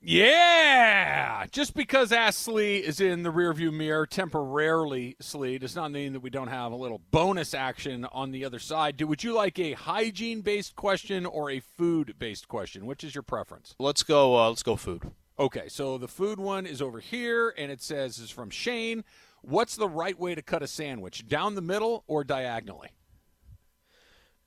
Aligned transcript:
Yeah! 0.00 1.44
Just 1.50 1.74
because 1.74 2.12
Ask 2.12 2.40
Slee 2.40 2.76
is 2.78 3.00
in 3.00 3.24
the 3.24 3.32
rearview 3.32 3.72
mirror 3.72 4.06
temporarily, 4.06 5.16
Slee, 5.20 5.58
does 5.58 5.74
not 5.74 5.90
mean 5.90 6.12
that 6.12 6.20
we 6.20 6.30
don't 6.30 6.48
have 6.48 6.70
a 6.70 6.76
little 6.76 7.00
bonus 7.10 7.52
action 7.52 8.04
on 8.12 8.30
the 8.30 8.44
other 8.44 8.60
side. 8.60 8.96
Do 8.96 9.06
would 9.08 9.24
you 9.24 9.32
like 9.32 9.58
a 9.58 9.72
hygiene 9.72 10.40
based 10.40 10.76
question 10.76 11.26
or 11.26 11.50
a 11.50 11.60
food 11.60 12.14
based 12.18 12.46
question? 12.46 12.86
Which 12.86 13.02
is 13.02 13.14
your 13.14 13.22
preference? 13.22 13.74
Let's 13.78 14.02
go. 14.04 14.36
Uh, 14.36 14.48
let's 14.50 14.62
go 14.62 14.76
food. 14.76 15.02
Okay, 15.38 15.68
so 15.68 15.98
the 15.98 16.08
food 16.08 16.38
one 16.38 16.66
is 16.66 16.82
over 16.82 17.00
here, 17.00 17.54
and 17.56 17.70
it 17.70 17.80
says 17.80 18.18
is 18.18 18.30
from 18.30 18.50
Shane. 18.50 19.04
What's 19.42 19.76
the 19.76 19.88
right 19.88 20.18
way 20.18 20.34
to 20.34 20.42
cut 20.42 20.62
a 20.62 20.66
sandwich? 20.66 21.26
Down 21.26 21.54
the 21.54 21.60
middle 21.60 22.04
or 22.06 22.24
diagonally? 22.24 22.90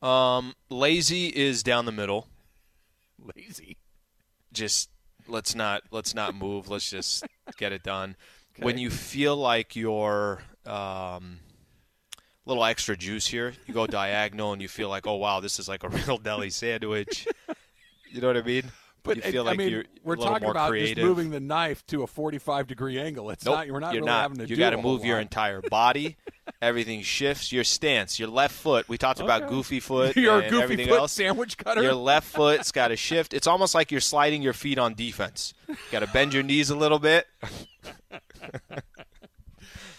Um, 0.01 0.53
lazy 0.69 1.27
is 1.27 1.63
down 1.63 1.85
the 1.85 1.91
middle. 1.91 2.27
Lazy. 3.35 3.77
Just 4.51 4.89
let's 5.31 5.55
not 5.55 5.83
let's 5.91 6.13
not 6.13 6.35
move. 6.35 6.69
Let's 6.69 6.89
just 6.89 7.25
get 7.57 7.71
it 7.71 7.83
done. 7.83 8.15
Okay. 8.55 8.65
When 8.65 8.77
you 8.77 8.89
feel 8.89 9.35
like 9.35 9.75
you're 9.75 10.41
um, 10.65 11.39
a 12.45 12.49
little 12.49 12.65
extra 12.65 12.97
juice 12.97 13.27
here, 13.27 13.53
you 13.65 13.73
go 13.73 13.87
diagonal 13.87 14.53
and 14.53 14.61
you 14.61 14.67
feel 14.67 14.89
like, 14.89 15.07
oh 15.07 15.15
wow, 15.15 15.39
this 15.39 15.59
is 15.59 15.67
like 15.67 15.83
a 15.83 15.89
real 15.89 16.17
deli 16.17 16.49
sandwich. 16.49 17.27
you 18.11 18.21
know 18.21 18.27
what 18.27 18.37
I 18.37 18.41
mean? 18.41 18.71
But 19.03 19.17
you 19.17 19.23
feel 19.23 19.43
I 19.43 19.45
like 19.51 19.57
mean, 19.57 19.69
you're 19.69 19.85
we're 20.03 20.15
talking 20.15 20.47
about 20.49 20.69
creative. 20.69 20.97
just 20.97 21.07
moving 21.07 21.31
the 21.31 21.39
knife 21.39 21.85
to 21.87 22.03
a 22.03 22.07
45 22.07 22.67
degree 22.67 22.99
angle. 22.99 23.31
It's 23.31 23.43
nope, 23.43 23.55
not. 23.55 23.67
We're 23.69 23.79
not 23.79 23.93
you're 23.93 24.01
really 24.01 24.11
not. 24.11 24.21
having 24.21 24.37
to 24.39 24.47
you 24.47 24.55
got 24.55 24.71
to 24.71 24.77
move 24.77 25.03
your 25.03 25.15
lot. 25.17 25.21
entire 25.23 25.61
body. 25.61 26.17
everything 26.61 27.01
shifts. 27.01 27.51
Your 27.51 27.63
stance, 27.63 28.19
your 28.19 28.29
left 28.29 28.53
foot. 28.53 28.87
We 28.87 28.97
talked 28.97 29.19
about 29.19 29.49
goofy 29.49 29.79
foot. 29.79 30.11
A 30.17 30.21
goofy 30.21 30.61
everything 30.61 30.87
foot 30.87 30.99
else. 30.99 31.11
sandwich 31.11 31.57
cutter. 31.57 31.81
Your 31.81 31.95
left 31.95 32.27
foot's 32.35 32.71
got 32.71 32.89
to 32.89 32.95
shift. 32.95 33.33
It's 33.33 33.47
almost 33.47 33.73
like 33.73 33.91
you're 33.91 34.01
sliding 34.01 34.41
your 34.41 34.53
feet 34.53 34.77
on 34.77 34.93
defense. 34.93 35.53
Got 35.91 35.99
to 35.99 36.07
bend 36.07 36.33
your 36.33 36.43
knees 36.43 36.69
a 36.69 36.75
little 36.75 36.99
bit. 36.99 37.27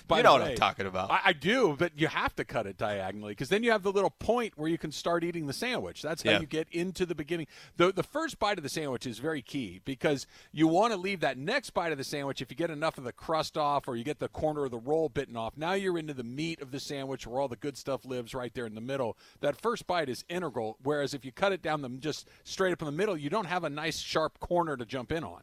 By 0.08 0.18
you 0.18 0.22
know 0.24 0.32
what 0.32 0.42
way, 0.42 0.50
I'm 0.52 0.56
talking 0.56 0.86
about. 0.86 1.10
I, 1.10 1.20
I 1.26 1.32
do, 1.32 1.76
but 1.78 1.92
you 1.98 2.08
have 2.08 2.34
to 2.36 2.44
cut 2.44 2.66
it 2.66 2.76
diagonally 2.76 3.32
because 3.32 3.48
then 3.48 3.62
you 3.62 3.70
have 3.72 3.82
the 3.82 3.92
little 3.92 4.10
point 4.10 4.54
where 4.56 4.68
you 4.68 4.78
can 4.78 4.92
start 4.92 5.24
eating 5.24 5.46
the 5.46 5.52
sandwich. 5.52 6.02
That's 6.02 6.22
how 6.22 6.32
Yeah. 6.32 6.40
you 6.40 6.46
get 6.46 6.68
into 6.70 7.06
the 7.06 7.14
beginning. 7.14 7.46
The 7.76 7.92
the 7.92 8.02
first 8.02 8.38
bite 8.38 8.58
of 8.58 8.62
the 8.62 8.68
sandwich 8.68 9.06
is 9.06 9.18
very 9.18 9.42
key 9.42 9.80
because 9.84 10.26
you 10.52 10.66
want 10.68 10.92
to 10.92 10.98
leave 10.98 11.20
that 11.20 11.38
next 11.38 11.70
bite 11.70 11.92
of 11.92 11.98
the 11.98 12.04
sandwich. 12.04 12.42
If 12.42 12.50
you 12.50 12.56
get 12.56 12.70
enough 12.70 12.98
of 12.98 13.04
the 13.04 13.12
crust 13.12 13.56
off 13.56 13.88
or 13.88 13.96
you 13.96 14.04
get 14.04 14.18
the 14.18 14.28
corner 14.28 14.64
of 14.64 14.70
the 14.70 14.78
roll 14.78 15.08
bitten 15.08 15.36
off, 15.36 15.56
now 15.56 15.72
you're 15.72 15.98
into 15.98 16.14
the 16.14 16.24
meat 16.24 16.60
of 16.60 16.70
the 16.72 16.80
sandwich 16.80 17.26
where 17.26 17.40
all 17.40 17.48
the 17.48 17.56
good 17.56 17.76
stuff 17.76 18.04
lives 18.04 18.34
right 18.34 18.52
there 18.54 18.66
in 18.66 18.74
the 18.74 18.80
middle. 18.80 19.16
That 19.40 19.56
first 19.60 19.86
bite 19.86 20.08
is 20.08 20.24
integral. 20.28 20.76
Whereas 20.82 21.14
if 21.14 21.24
you 21.24 21.32
cut 21.32 21.52
it 21.52 21.62
down 21.62 21.82
the 21.82 21.88
just 21.88 22.28
straight 22.44 22.72
up 22.72 22.82
in 22.82 22.86
the 22.86 22.92
middle, 22.92 23.16
you 23.16 23.30
don't 23.30 23.46
have 23.46 23.64
a 23.64 23.70
nice 23.70 23.98
sharp 23.98 24.40
corner 24.40 24.76
to 24.76 24.84
jump 24.84 25.12
in 25.12 25.22
on. 25.24 25.42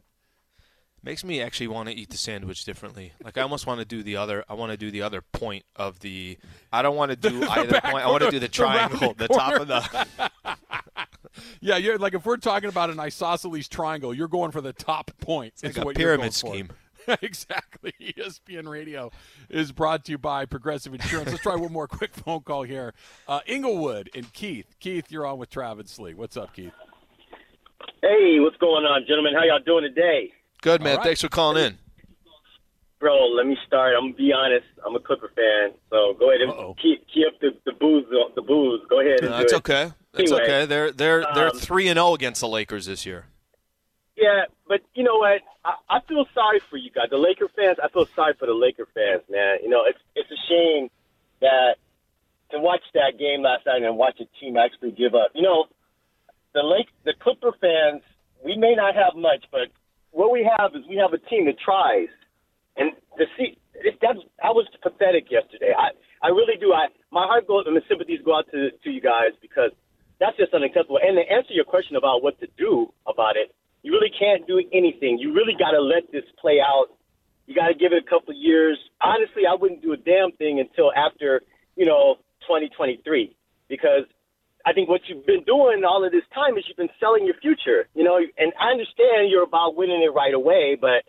Makes 1.02 1.23
me 1.23 1.42
actually 1.42 1.67
want 1.67 1.88
to 1.88 1.95
eat 1.95 2.09
the 2.09 2.17
sandwich 2.17 2.66
differently. 2.66 3.14
Like 3.23 3.38
I 3.38 3.42
almost 3.42 3.66
want 3.66 3.80
to 3.80 3.86
do 3.86 4.03
the 4.03 4.17
other. 4.17 4.44
I 4.50 4.53
want 4.53 4.72
to 4.72 4.78
do 4.78 4.92
the 4.92 5.02
other 5.02 5.22
point 5.22 5.64
of 5.75 6.00
the. 6.00 6.38
I 6.73 6.81
don't 6.81 6.97
want 6.97 7.11
to 7.11 7.16
do 7.16 7.44
either 7.50 7.72
back 7.72 7.84
point. 7.85 8.06
I 8.06 8.09
want 8.09 8.23
to 8.23 8.31
do 8.31 8.40
the 8.40 8.47
the 8.47 8.51
triangle, 8.51 9.13
the 9.13 9.28
top 9.28 9.53
of 9.53 9.68
the. 9.68 10.07
Yeah, 11.62 11.78
you're 11.78 11.97
like 11.97 12.13
if 12.13 12.25
we're 12.25 12.38
talking 12.38 12.69
about 12.69 12.90
an 12.90 13.00
isosceles 13.00 13.68
triangle, 13.68 14.13
you're 14.13 14.28
going 14.28 14.51
for 14.51 14.62
the 14.62 14.73
top 14.73 15.12
point. 15.22 15.53
like 15.63 15.78
a 15.78 15.81
what 15.81 15.96
pyramid 15.96 16.34
scheme. 16.34 16.69
exactly. 17.22 17.94
ESPN 18.00 18.68
Radio 18.68 19.12
is 19.50 19.72
brought 19.72 20.06
to 20.06 20.12
you 20.12 20.18
by 20.18 20.46
Progressive 20.46 20.94
Insurance. 20.94 21.31
Let's 21.31 21.44
try 21.44 21.56
one 21.56 21.72
more 21.72 21.88
quick 21.88 22.13
phone 22.13 22.41
call 22.41 22.63
here. 22.63 22.94
Uh, 23.28 23.40
Inglewood 23.46 24.09
and 24.13 24.31
Keith. 24.34 24.75
Keith, 24.79 25.12
you're 25.12 25.25
on 25.25 25.38
with 25.38 25.50
Travis 25.50 25.97
Lee. 26.00 26.13
What's 26.13 26.38
up, 26.38 26.53
Keith? 26.53 26.73
Hey, 28.02 28.40
what's 28.40 28.57
going 28.57 28.85
on, 28.85 29.06
gentlemen? 29.07 29.34
How 29.34 29.44
y'all 29.44 29.59
doing 29.59 29.84
today? 29.84 30.31
Good 30.62 30.81
man. 30.81 30.97
right. 30.97 31.03
Thanks 31.06 31.22
for 31.22 31.30
calling 31.30 31.64
in. 31.64 31.78
Bro, 33.00 33.28
let 33.30 33.47
me 33.47 33.58
start. 33.66 33.94
I'm 33.96 34.08
gonna 34.08 34.14
be 34.16 34.34
honest. 34.34 34.66
I'm 34.86 34.94
a 34.96 35.00
Clipper 35.00 35.31
fan, 35.34 35.72
so 35.90 36.14
go 36.20 36.30
ahead 36.31 36.42
and 36.42 36.52
Uh-oh. 36.52 36.75
keep 36.81 37.06
keep 37.08 37.28
up 37.28 37.40
the, 37.40 37.52
the 37.66 37.72
booze. 37.72 38.06
The 38.36 38.42
booze. 38.42 38.81
Go 38.90 39.00
ahead 39.00 39.22
and 39.22 39.30
No, 39.30 39.38
do 39.38 39.44
that's 39.44 39.53
it. 39.53 39.58
okay. 39.58 39.92
That's 40.12 40.31
Anyway, 40.31 40.44
okay. 40.44 40.66
They're 40.66 40.92
they're 40.92 41.25
they're 41.34 41.50
um, 41.52 41.58
three 41.58 41.88
and 41.88 41.96
zero 41.97 42.14
against 42.14 42.42
the 42.42 42.50
Lakers 42.50 42.88
this 42.88 43.06
year. 43.06 43.28
Yeah, 44.18 44.46
but 44.68 44.81
you 44.96 45.03
know 45.06 45.16
what? 45.16 45.40
I, 45.64 45.75
I 45.90 46.00
feel 46.09 46.25
sorry 46.34 46.59
for 46.70 46.76
you 46.76 46.91
guys, 46.91 47.06
the 47.09 47.18
Laker 47.18 47.47
fans. 47.56 47.78
I 47.81 47.88
feel 47.88 48.06
sorry 48.16 48.34
for 48.38 48.47
the 48.47 48.53
Laker 48.53 48.86
fans, 48.94 49.22
man. 49.30 49.59
You 49.64 49.70
know, 49.70 49.84
it's 49.88 50.00
it's 50.16 50.30
a 50.30 50.47
shame 50.50 50.90
that 51.40 51.76
to 52.52 52.59
watch 52.59 52.81
that 52.96 53.18
game 53.18 53.44
last 53.44 53.66
night 53.66 53.81
and 53.81 53.96
watch 53.96 54.20
a 54.20 54.26
team 54.41 54.58
actually 54.58 54.91
give 54.91 55.16
up. 55.16 55.31
You 55.34 55.44
know, 55.44 55.68
the 56.53 56.64
Lake, 56.64 56.88
the 57.06 57.14
Clipper 57.18 57.53
fans. 57.62 58.02
We 58.44 58.58
may 58.58 58.74
not 58.76 58.96
have 58.96 59.16
much, 59.16 59.46
but 59.52 59.68
what 60.12 60.31
we 60.31 60.50
have 60.58 60.72
is 60.75 60.84
we 60.90 60.97
have 60.97 61.14
a 61.14 61.22
team 61.30 61.46
that 61.46 61.59
tries. 61.59 62.09
And 62.78 62.92
to 63.18 63.25
see 63.38 63.58
that 64.02 64.16
I 64.44 64.52
was 64.52 64.68
pathetic 64.81 65.31
yesterday. 65.31 65.72
I 65.78 65.92
I 66.22 66.30
really 66.30 66.58
do. 66.59 66.74
I 66.74 66.88
my 67.12 67.25
heart 67.25 67.47
goes 67.47 67.64
and 67.68 67.75
the 67.75 67.84
sympathies 67.88 68.20
go 68.24 68.38
out 68.38 68.46
to 68.52 68.72
to 68.72 68.90
you 68.90 69.02
guys 69.02 69.31
because 69.42 69.72
that's 70.20 70.36
just 70.38 70.53
unacceptable. 70.53 71.00
And 71.02 71.16
to 71.16 71.24
answer 71.31 71.53
your 71.53 71.66
question 71.66 71.96
about 71.96 72.24
what 72.24 72.40
to 72.40 72.47
do 72.58 72.92
about 73.08 73.38
it, 73.38 73.56
you 73.84 73.92
really 73.92 74.12
can't 74.12 74.46
do 74.47 74.59
anything. 74.74 75.18
You 75.18 75.34
really 75.34 75.56
got 75.58 75.72
to 75.72 75.81
let 75.81 76.12
this 76.12 76.28
play 76.40 76.59
out. 76.59 76.88
You 77.47 77.56
got 77.56 77.68
to 77.68 77.74
give 77.74 77.94
it 77.94 78.03
a 78.03 78.09
couple 78.09 78.36
of 78.36 78.38
years. 78.38 78.78
Honestly, 79.02 79.44
I 79.50 79.56
wouldn't 79.56 79.81
do 79.81 79.94
a 79.94 79.97
damn 79.97 80.31
thing 80.34 80.59
until 80.59 80.91
after 80.94 81.41
you 81.76 81.86
know 81.86 82.20
2023 82.47 83.36
because 83.68 84.06
I 84.66 84.74
think 84.74 84.90
what 84.90 85.02
you've 85.08 85.25
been 85.25 85.44
doing 85.44 85.84
all 85.88 86.03
of 86.06 86.12
this 86.12 86.28
time 86.34 86.58
is 86.58 86.66
you've 86.68 86.78
been 86.78 86.94
selling 87.00 87.25
your 87.25 87.36
future. 87.42 87.88
You 87.96 88.03
know, 88.03 88.18
and 88.18 88.53
I 88.59 88.72
understand 88.72 89.30
you're 89.30 89.44
about 89.44 89.75
winning 89.75 90.03
it 90.03 90.14
right 90.14 90.34
away, 90.34 90.78
but 90.80 91.03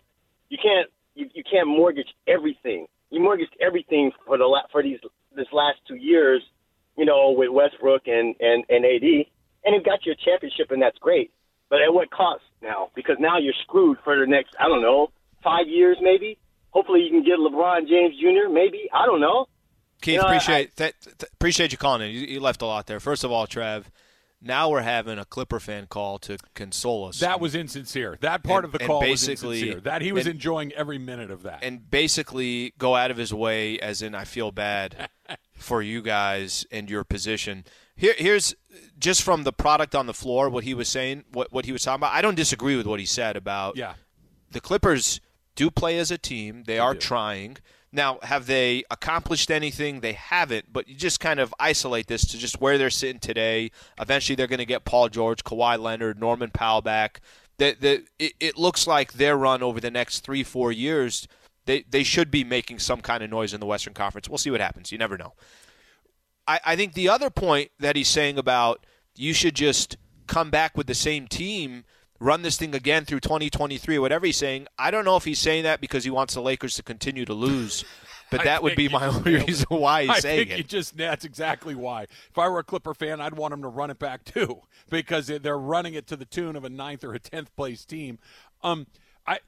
you 0.49 0.57
can't 0.61 0.89
you, 1.15 1.27
you 1.33 1.43
can't 1.43 1.67
mortgage 1.67 2.07
everything. 2.27 2.87
You 3.09 3.21
mortgaged 3.21 3.55
everything 3.61 4.11
for 4.25 4.37
the 4.37 4.47
for 4.71 4.81
these 4.81 4.99
this 5.35 5.47
last 5.51 5.79
two 5.87 5.95
years, 5.95 6.41
you 6.97 7.05
know, 7.05 7.31
with 7.31 7.49
Westbrook 7.51 8.03
and 8.07 8.35
and 8.39 8.63
and 8.69 8.85
AD, 8.85 9.03
and 9.65 9.75
you 9.75 9.83
got 9.83 10.05
your 10.05 10.15
championship, 10.23 10.71
and 10.71 10.81
that's 10.81 10.97
great. 10.99 11.31
But 11.69 11.81
at 11.81 11.93
what 11.93 12.11
cost 12.11 12.43
now? 12.61 12.89
Because 12.95 13.15
now 13.19 13.37
you're 13.37 13.53
screwed 13.63 13.97
for 14.03 14.17
the 14.19 14.25
next 14.25 14.55
I 14.59 14.67
don't 14.67 14.81
know 14.81 15.11
five 15.43 15.67
years 15.67 15.97
maybe. 16.01 16.37
Hopefully 16.71 17.01
you 17.01 17.09
can 17.09 17.23
get 17.23 17.37
LeBron 17.37 17.87
James 17.87 18.15
Jr. 18.15 18.49
Maybe 18.51 18.89
I 18.93 19.05
don't 19.05 19.21
know. 19.21 19.47
Keith, 20.01 20.15
You 20.15 20.21
know, 20.21 20.27
I- 20.27 20.35
appreciate 20.35 20.75
th- 20.75 20.95
th- 21.03 21.31
appreciate 21.33 21.71
you 21.71 21.77
calling 21.77 22.01
in. 22.01 22.11
You, 22.13 22.21
you 22.21 22.39
left 22.39 22.61
a 22.61 22.65
lot 22.65 22.87
there. 22.87 22.99
First 22.99 23.23
of 23.23 23.31
all, 23.31 23.47
Trev, 23.47 23.89
now 24.41 24.69
we're 24.69 24.81
having 24.81 25.19
a 25.19 25.25
Clipper 25.25 25.59
fan 25.59 25.85
call 25.87 26.17
to 26.19 26.37
console 26.55 27.05
us. 27.07 27.19
That 27.19 27.39
was 27.39 27.53
insincere. 27.53 28.17
That 28.21 28.43
part 28.43 28.65
And- 28.65 28.73
of 28.73 28.79
the 28.79 28.79
and 28.83 28.87
call 28.87 29.01
was 29.07 29.27
insincere. 29.29 29.79
That 29.79 30.01
he 30.01 30.11
was 30.11 30.25
and- 30.25 30.35
enjoying 30.35 30.71
every 30.73 30.97
minute 30.97 31.29
of 31.31 31.43
that. 31.43 31.63
and 31.63 31.89
basically 31.89 32.73
go 32.77 32.95
out 32.95 33.11
of 33.11 33.17
his 33.17 33.33
way, 33.33 33.79
as 33.79 34.01
in 34.01 34.15
I 34.15 34.25
feel 34.25 34.51
bad 34.51 35.09
for 35.55 35.81
you 35.81 36.01
guys 36.01 36.65
and 36.71 36.89
your 36.89 37.03
position. 37.03 37.63
Here, 37.95 38.15
here's 38.17 38.55
just 38.97 39.21
from 39.21 39.43
the 39.43 39.53
product 39.53 39.93
on 39.93 40.07
the 40.07 40.13
floor 40.13 40.49
what 40.49 40.63
he 40.63 40.73
was 40.73 40.89
saying, 40.89 41.25
what 41.31 41.51
what 41.51 41.65
he 41.65 41.71
was 41.71 41.83
talking 41.83 41.99
about. 41.99 42.13
I 42.13 42.21
don't 42.23 42.33
disagree 42.35 42.75
with 42.75 42.87
what 42.87 42.99
he 42.99 43.05
said 43.05 43.35
about 43.37 43.77
yeah. 43.77 43.93
the 44.51 44.59
Clippers 44.61 45.21
do 45.55 45.69
play 45.69 45.99
as 45.99 46.09
a 46.09 46.17
team. 46.17 46.63
They, 46.65 46.79
are 46.79 46.93
do. 46.95 46.99
trying. 46.99 47.57
Now, 47.93 48.19
have 48.23 48.45
they 48.45 48.83
accomplished 48.89 49.51
anything? 49.51 49.99
They 49.99 50.13
haven't, 50.13 50.71
but 50.71 50.87
you 50.87 50.95
just 50.95 51.19
kind 51.19 51.39
of 51.39 51.53
isolate 51.59 52.07
this 52.07 52.25
to 52.27 52.37
just 52.37 52.61
where 52.61 52.77
they're 52.77 52.89
sitting 52.89 53.19
today. 53.19 53.71
Eventually, 53.99 54.35
they're 54.35 54.47
going 54.47 54.59
to 54.59 54.65
get 54.65 54.85
Paul 54.85 55.09
George, 55.09 55.43
Kawhi 55.43 55.77
Leonard, 55.77 56.19
Norman 56.19 56.51
Powell 56.51 56.81
back. 56.81 57.19
The, 57.57 57.75
the, 57.79 58.03
it, 58.17 58.33
it 58.39 58.57
looks 58.57 58.87
like 58.87 59.13
their 59.13 59.35
run 59.35 59.61
over 59.61 59.81
the 59.81 59.91
next 59.91 60.21
three, 60.21 60.43
four 60.43 60.71
years, 60.71 61.27
they, 61.65 61.83
they 61.89 62.03
should 62.03 62.31
be 62.31 62.43
making 62.43 62.79
some 62.79 63.01
kind 63.01 63.23
of 63.23 63.29
noise 63.29 63.53
in 63.53 63.59
the 63.59 63.65
Western 63.65 63.93
Conference. 63.93 64.29
We'll 64.29 64.37
see 64.37 64.51
what 64.51 64.61
happens. 64.61 64.91
You 64.91 64.97
never 64.97 65.17
know. 65.17 65.33
I, 66.47 66.59
I 66.65 66.75
think 66.75 66.93
the 66.93 67.09
other 67.09 67.29
point 67.29 67.71
that 67.79 67.95
he's 67.95 68.07
saying 68.07 68.37
about 68.37 68.85
you 69.15 69.33
should 69.33 69.55
just 69.55 69.97
come 70.27 70.49
back 70.49 70.77
with 70.77 70.87
the 70.87 70.95
same 70.95 71.27
team, 71.27 71.83
run 72.21 72.43
this 72.43 72.55
thing 72.55 72.73
again 72.73 73.03
through 73.03 73.19
2023, 73.19 73.99
whatever 73.99 74.25
he's 74.25 74.37
saying. 74.37 74.67
I 74.77 74.91
don't 74.91 75.03
know 75.03 75.17
if 75.17 75.25
he's 75.25 75.39
saying 75.39 75.63
that 75.63 75.81
because 75.81 76.03
he 76.05 76.11
wants 76.11 76.35
the 76.35 76.41
Lakers 76.41 76.75
to 76.75 76.83
continue 76.83 77.25
to 77.25 77.33
lose, 77.33 77.83
but 78.29 78.43
that 78.45 78.63
would 78.63 78.75
be 78.75 78.87
my 78.87 79.07
only 79.07 79.37
reason 79.43 79.65
why 79.69 80.03
he's 80.03 80.11
I 80.11 80.19
saying 80.19 80.47
think 80.47 80.59
it. 80.61 80.67
just 80.67 80.95
that's 80.95 81.25
exactly 81.25 81.75
why. 81.75 82.03
If 82.03 82.37
I 82.37 82.47
were 82.47 82.59
a 82.59 82.63
Clipper 82.63 82.93
fan, 82.93 83.19
I'd 83.19 83.33
want 83.33 83.53
him 83.53 83.63
to 83.63 83.67
run 83.67 83.89
it 83.89 83.99
back 83.99 84.23
too, 84.25 84.61
because 84.89 85.27
they're 85.27 85.57
running 85.57 85.95
it 85.95 86.07
to 86.07 86.15
the 86.15 86.25
tune 86.25 86.55
of 86.55 86.63
a 86.63 86.69
ninth 86.69 87.03
or 87.03 87.13
a 87.13 87.19
tenth 87.19 87.53
place 87.55 87.83
team. 87.83 88.19
Um, 88.63 88.85
I 89.25 89.39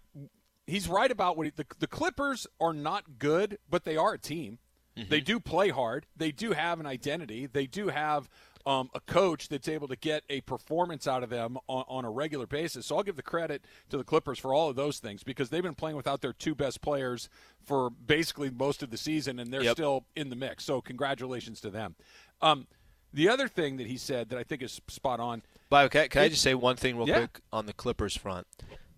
he's 0.65 0.89
right 0.89 1.11
about 1.11 1.37
what 1.37 1.45
he, 1.45 1.53
the 1.55 1.65
the 1.79 1.87
Clippers 1.87 2.47
are 2.59 2.73
not 2.73 3.19
good, 3.19 3.59
but 3.69 3.85
they 3.85 3.95
are 3.95 4.13
a 4.13 4.19
team. 4.19 4.57
Mm-hmm. 4.97 5.09
They 5.09 5.21
do 5.21 5.39
play 5.39 5.69
hard. 5.69 6.05
They 6.15 6.31
do 6.31 6.51
have 6.51 6.79
an 6.79 6.85
identity. 6.85 7.47
They 7.47 7.65
do 7.65 7.87
have 7.87 8.29
um, 8.65 8.89
a 8.93 8.99
coach 9.01 9.49
that's 9.49 9.67
able 9.67 9.87
to 9.87 9.95
get 9.95 10.23
a 10.29 10.41
performance 10.41 11.07
out 11.07 11.23
of 11.23 11.29
them 11.29 11.57
on, 11.67 11.83
on, 11.87 12.05
a 12.05 12.09
regular 12.09 12.47
basis. 12.47 12.85
So 12.85 12.97
I'll 12.97 13.03
give 13.03 13.15
the 13.15 13.23
credit 13.23 13.65
to 13.89 13.97
the 13.97 14.03
Clippers 14.03 14.39
for 14.39 14.53
all 14.53 14.69
of 14.69 14.75
those 14.75 14.99
things 14.99 15.23
because 15.23 15.49
they've 15.49 15.63
been 15.63 15.75
playing 15.75 15.97
without 15.97 16.21
their 16.21 16.33
two 16.33 16.55
best 16.55 16.81
players 16.81 17.29
for 17.61 17.89
basically 17.89 18.49
most 18.49 18.81
of 18.81 18.89
the 18.89 18.97
season, 18.97 19.39
and 19.39 19.53
they're 19.53 19.63
yep. 19.63 19.75
still 19.75 20.05
in 20.15 20.29
the 20.29 20.35
mix. 20.35 20.63
So 20.63 20.81
congratulations 20.81 21.59
to 21.61 21.69
them. 21.69 21.95
Um, 22.41 22.67
the 23.13 23.29
other 23.29 23.47
thing 23.47 23.77
that 23.77 23.87
he 23.87 23.97
said 23.97 24.29
that 24.29 24.39
I 24.39 24.43
think 24.43 24.61
is 24.61 24.81
spot 24.87 25.19
on. 25.19 25.43
But 25.69 25.91
can, 25.91 26.07
can 26.09 26.23
it, 26.23 26.25
I 26.25 26.29
just 26.29 26.41
say 26.41 26.55
one 26.55 26.75
thing 26.75 26.97
real 26.97 27.07
yeah. 27.07 27.19
quick 27.19 27.41
on 27.51 27.65
the 27.65 27.73
Clippers 27.73 28.15
front? 28.15 28.47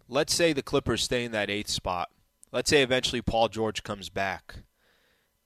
Let's 0.07 0.33
say 0.33 0.53
the 0.53 0.63
Clippers 0.63 1.03
stay 1.03 1.25
in 1.25 1.31
that 1.31 1.50
eighth 1.50 1.69
spot. 1.69 2.09
Let's 2.51 2.69
say 2.69 2.83
eventually 2.83 3.21
Paul 3.21 3.50
George 3.50 3.83
comes 3.83 4.09
back. 4.09 4.57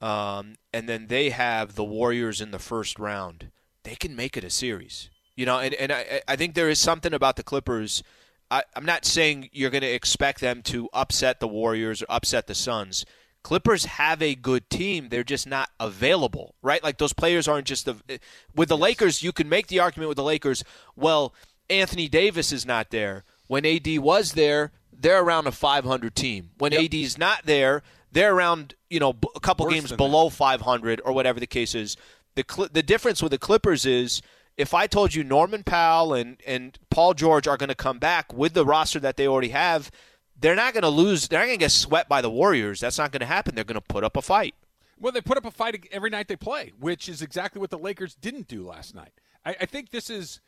Um, 0.01 0.55
and 0.73 0.87
then 0.87 1.07
they 1.07 1.29
have 1.29 1.75
the 1.75 1.83
Warriors 1.83 2.39
in 2.41 2.51
the 2.51 2.59
first 2.59 2.99
round. 2.99 3.51
They 3.83 3.95
can 3.95 4.15
make 4.15 4.37
it 4.37 4.43
a 4.43 4.49
series. 4.49 5.09
You 5.35 5.45
know, 5.45 5.59
and, 5.59 5.73
and 5.75 5.91
I, 5.91 6.21
I 6.27 6.35
think 6.35 6.53
there 6.53 6.69
is 6.69 6.79
something 6.79 7.13
about 7.13 7.37
the 7.37 7.43
Clippers. 7.43 8.03
I, 8.51 8.63
I'm 8.75 8.85
not 8.85 9.05
saying 9.05 9.49
you're 9.53 9.69
going 9.69 9.83
to 9.83 9.87
expect 9.87 10.41
them 10.41 10.61
to 10.63 10.89
upset 10.91 11.39
the 11.39 11.47
Warriors 11.47 12.01
or 12.01 12.07
upset 12.09 12.47
the 12.47 12.55
Suns. 12.55 13.05
Clippers 13.41 13.85
have 13.85 14.21
a 14.21 14.35
good 14.35 14.69
team. 14.69 15.07
They're 15.09 15.23
just 15.23 15.47
not 15.47 15.69
available, 15.79 16.55
right? 16.61 16.83
Like 16.83 16.97
those 16.97 17.13
players 17.13 17.47
aren't 17.47 17.67
just 17.67 17.85
the. 17.85 17.95
Eh, 18.09 18.17
with 18.53 18.67
the 18.67 18.75
yes. 18.75 18.81
Lakers, 18.81 19.23
you 19.23 19.31
can 19.31 19.47
make 19.47 19.67
the 19.67 19.79
argument 19.79 20.09
with 20.09 20.17
the 20.17 20.23
Lakers. 20.23 20.63
Well, 20.97 21.33
Anthony 21.69 22.09
Davis 22.09 22.51
is 22.51 22.65
not 22.65 22.89
there. 22.89 23.23
When 23.47 23.65
AD 23.65 23.87
was 23.99 24.33
there, 24.33 24.71
they're 24.91 25.23
around 25.23 25.47
a 25.47 25.51
500 25.51 26.15
team. 26.15 26.49
When 26.57 26.73
yep. 26.73 26.93
AD's 26.93 27.17
not 27.17 27.45
there, 27.45 27.81
they're 28.11 28.33
around 28.33 28.75
you 28.89 28.99
know 28.99 29.15
a 29.35 29.39
couple 29.39 29.65
Worse 29.65 29.73
games 29.73 29.91
below 29.93 30.29
that. 30.29 30.35
500 30.35 31.01
or 31.05 31.13
whatever 31.13 31.39
the 31.39 31.47
case 31.47 31.75
is. 31.75 31.95
The 32.39 32.45
cl- 32.49 32.69
the 32.71 32.83
difference 32.83 33.21
with 33.21 33.31
the 33.31 33.37
Clippers 33.37 33.85
is 33.85 34.21
if 34.55 34.73
I 34.73 34.87
told 34.87 35.13
you 35.13 35.25
Norman 35.25 35.63
Powell 35.63 36.13
and 36.13 36.41
and 36.47 36.79
Paul 36.89 37.13
George 37.13 37.47
are 37.49 37.57
going 37.57 37.67
to 37.67 37.75
come 37.75 37.99
back 37.99 38.31
with 38.33 38.53
the 38.53 38.65
roster 38.65 38.99
that 39.01 39.17
they 39.17 39.27
already 39.27 39.49
have, 39.49 39.91
they're 40.39 40.55
not 40.55 40.71
going 40.71 40.83
to 40.83 40.89
lose. 40.89 41.27
They're 41.27 41.39
not 41.39 41.47
going 41.47 41.59
to 41.59 41.65
get 41.65 41.71
swept 41.71 42.07
by 42.07 42.21
the 42.21 42.29
Warriors. 42.29 42.79
That's 42.79 42.97
not 42.97 43.11
going 43.11 43.19
to 43.19 43.25
happen. 43.25 43.55
They're 43.55 43.65
going 43.65 43.75
to 43.75 43.81
put 43.81 44.05
up 44.05 44.15
a 44.15 44.21
fight. 44.21 44.55
Well, 44.97 45.11
they 45.11 45.19
put 45.19 45.37
up 45.37 45.45
a 45.45 45.51
fight 45.51 45.85
every 45.91 46.09
night 46.09 46.29
they 46.29 46.37
play, 46.37 46.71
which 46.79 47.09
is 47.09 47.21
exactly 47.21 47.59
what 47.59 47.71
the 47.71 47.77
Lakers 47.77 48.15
didn't 48.15 48.47
do 48.47 48.65
last 48.65 48.95
night. 48.95 49.11
I, 49.45 49.57
I 49.59 49.65
think 49.65 49.89
this 49.89 50.09
is 50.09 50.39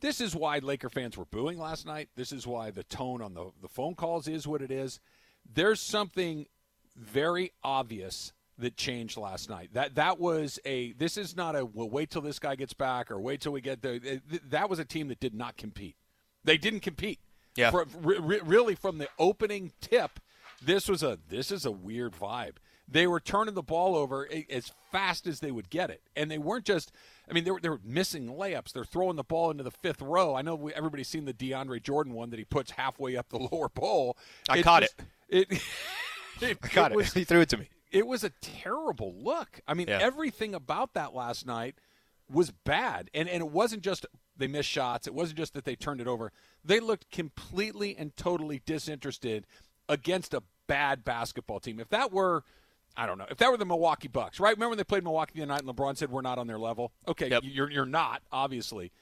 this 0.00 0.20
is 0.20 0.36
why 0.36 0.58
Laker 0.58 0.90
fans 0.90 1.16
were 1.16 1.24
booing 1.24 1.58
last 1.58 1.86
night. 1.86 2.10
This 2.14 2.32
is 2.32 2.46
why 2.46 2.70
the 2.70 2.84
tone 2.84 3.22
on 3.22 3.32
the 3.32 3.52
the 3.62 3.68
phone 3.68 3.94
calls 3.94 4.28
is 4.28 4.46
what 4.46 4.60
it 4.60 4.70
is. 4.70 5.00
There's 5.50 5.80
something 5.80 6.44
very 6.94 7.52
obvious 7.64 8.34
that 8.62 8.76
changed 8.76 9.16
last 9.16 9.50
night. 9.50 9.70
That 9.74 9.94
that 9.96 10.18
was 10.18 10.58
a. 10.64 10.92
This 10.92 11.16
is 11.16 11.36
not 11.36 11.54
a. 11.54 11.64
Well, 11.64 11.90
wait 11.90 12.10
till 12.10 12.22
this 12.22 12.38
guy 12.38 12.54
gets 12.54 12.72
back, 12.72 13.10
or 13.10 13.20
wait 13.20 13.40
till 13.40 13.52
we 13.52 13.60
get 13.60 13.82
the. 13.82 14.20
That 14.48 14.70
was 14.70 14.78
a 14.78 14.84
team 14.84 15.08
that 15.08 15.20
did 15.20 15.34
not 15.34 15.56
compete. 15.56 15.96
They 16.44 16.56
didn't 16.56 16.80
compete. 16.80 17.20
Yeah. 17.54 17.70
For, 17.70 17.86
re, 18.00 18.40
really, 18.42 18.74
from 18.74 18.98
the 18.98 19.08
opening 19.18 19.72
tip, 19.80 20.18
this 20.64 20.88
was 20.88 21.02
a. 21.02 21.18
This 21.28 21.50
is 21.50 21.66
a 21.66 21.70
weird 21.70 22.14
vibe. 22.14 22.56
They 22.88 23.06
were 23.06 23.20
turning 23.20 23.54
the 23.54 23.62
ball 23.62 23.94
over 23.94 24.28
as 24.50 24.72
fast 24.90 25.26
as 25.26 25.40
they 25.40 25.50
would 25.50 25.70
get 25.70 25.90
it, 25.90 26.02
and 26.16 26.30
they 26.30 26.38
weren't 26.38 26.64
just. 26.64 26.92
I 27.28 27.34
mean, 27.34 27.44
they 27.44 27.50
were, 27.52 27.60
they 27.60 27.68
were 27.68 27.80
missing 27.84 28.26
layups. 28.26 28.72
They're 28.72 28.84
throwing 28.84 29.16
the 29.16 29.22
ball 29.22 29.50
into 29.50 29.62
the 29.62 29.70
fifth 29.70 30.02
row. 30.02 30.34
I 30.34 30.42
know 30.42 30.54
we, 30.56 30.74
everybody's 30.74 31.08
seen 31.08 31.24
the 31.24 31.32
DeAndre 31.32 31.82
Jordan 31.82 32.14
one 32.14 32.30
that 32.30 32.38
he 32.38 32.44
puts 32.44 32.72
halfway 32.72 33.16
up 33.16 33.28
the 33.28 33.38
lower 33.52 33.68
bowl. 33.68 34.16
I 34.48 34.58
it's 34.58 34.64
caught 34.64 34.82
just, 34.82 34.94
it. 35.28 35.50
It. 35.50 35.62
it 36.42 36.58
I 36.64 36.68
caught 36.68 36.92
it. 36.92 36.96
Was, 36.96 37.14
he 37.14 37.24
threw 37.24 37.40
it 37.40 37.48
to 37.50 37.56
me 37.56 37.68
it 37.92 38.06
was 38.06 38.24
a 38.24 38.30
terrible 38.40 39.14
look. 39.16 39.60
I 39.68 39.74
mean, 39.74 39.88
yeah. 39.88 39.98
everything 40.00 40.54
about 40.54 40.94
that 40.94 41.14
last 41.14 41.46
night 41.46 41.76
was 42.30 42.50
bad. 42.50 43.10
And 43.14 43.28
and 43.28 43.42
it 43.42 43.50
wasn't 43.50 43.82
just 43.82 44.06
they 44.36 44.46
missed 44.46 44.68
shots. 44.68 45.06
It 45.06 45.14
wasn't 45.14 45.38
just 45.38 45.54
that 45.54 45.64
they 45.64 45.76
turned 45.76 46.00
it 46.00 46.08
over. 46.08 46.32
They 46.64 46.80
looked 46.80 47.10
completely 47.10 47.96
and 47.96 48.16
totally 48.16 48.62
disinterested 48.64 49.46
against 49.88 50.34
a 50.34 50.42
bad 50.66 51.04
basketball 51.04 51.60
team. 51.60 51.78
If 51.78 51.90
that 51.90 52.12
were 52.12 52.44
I 52.96 53.06
don't 53.06 53.18
know. 53.18 53.26
If 53.30 53.38
that 53.38 53.50
were 53.50 53.56
the 53.56 53.64
Milwaukee 53.64 54.08
Bucks, 54.08 54.38
right? 54.38 54.50
Remember 54.50 54.70
when 54.70 54.78
they 54.78 54.84
played 54.84 55.02
Milwaukee 55.02 55.40
the 55.40 55.46
night 55.46 55.62
and 55.62 55.68
LeBron 55.68 55.96
said 55.96 56.10
we're 56.10 56.20
not 56.20 56.38
on 56.38 56.46
their 56.46 56.58
level? 56.58 56.92
Okay, 57.08 57.30
yep. 57.30 57.42
you're 57.44 57.70
you're 57.70 57.86
not, 57.86 58.22
obviously. 58.30 58.92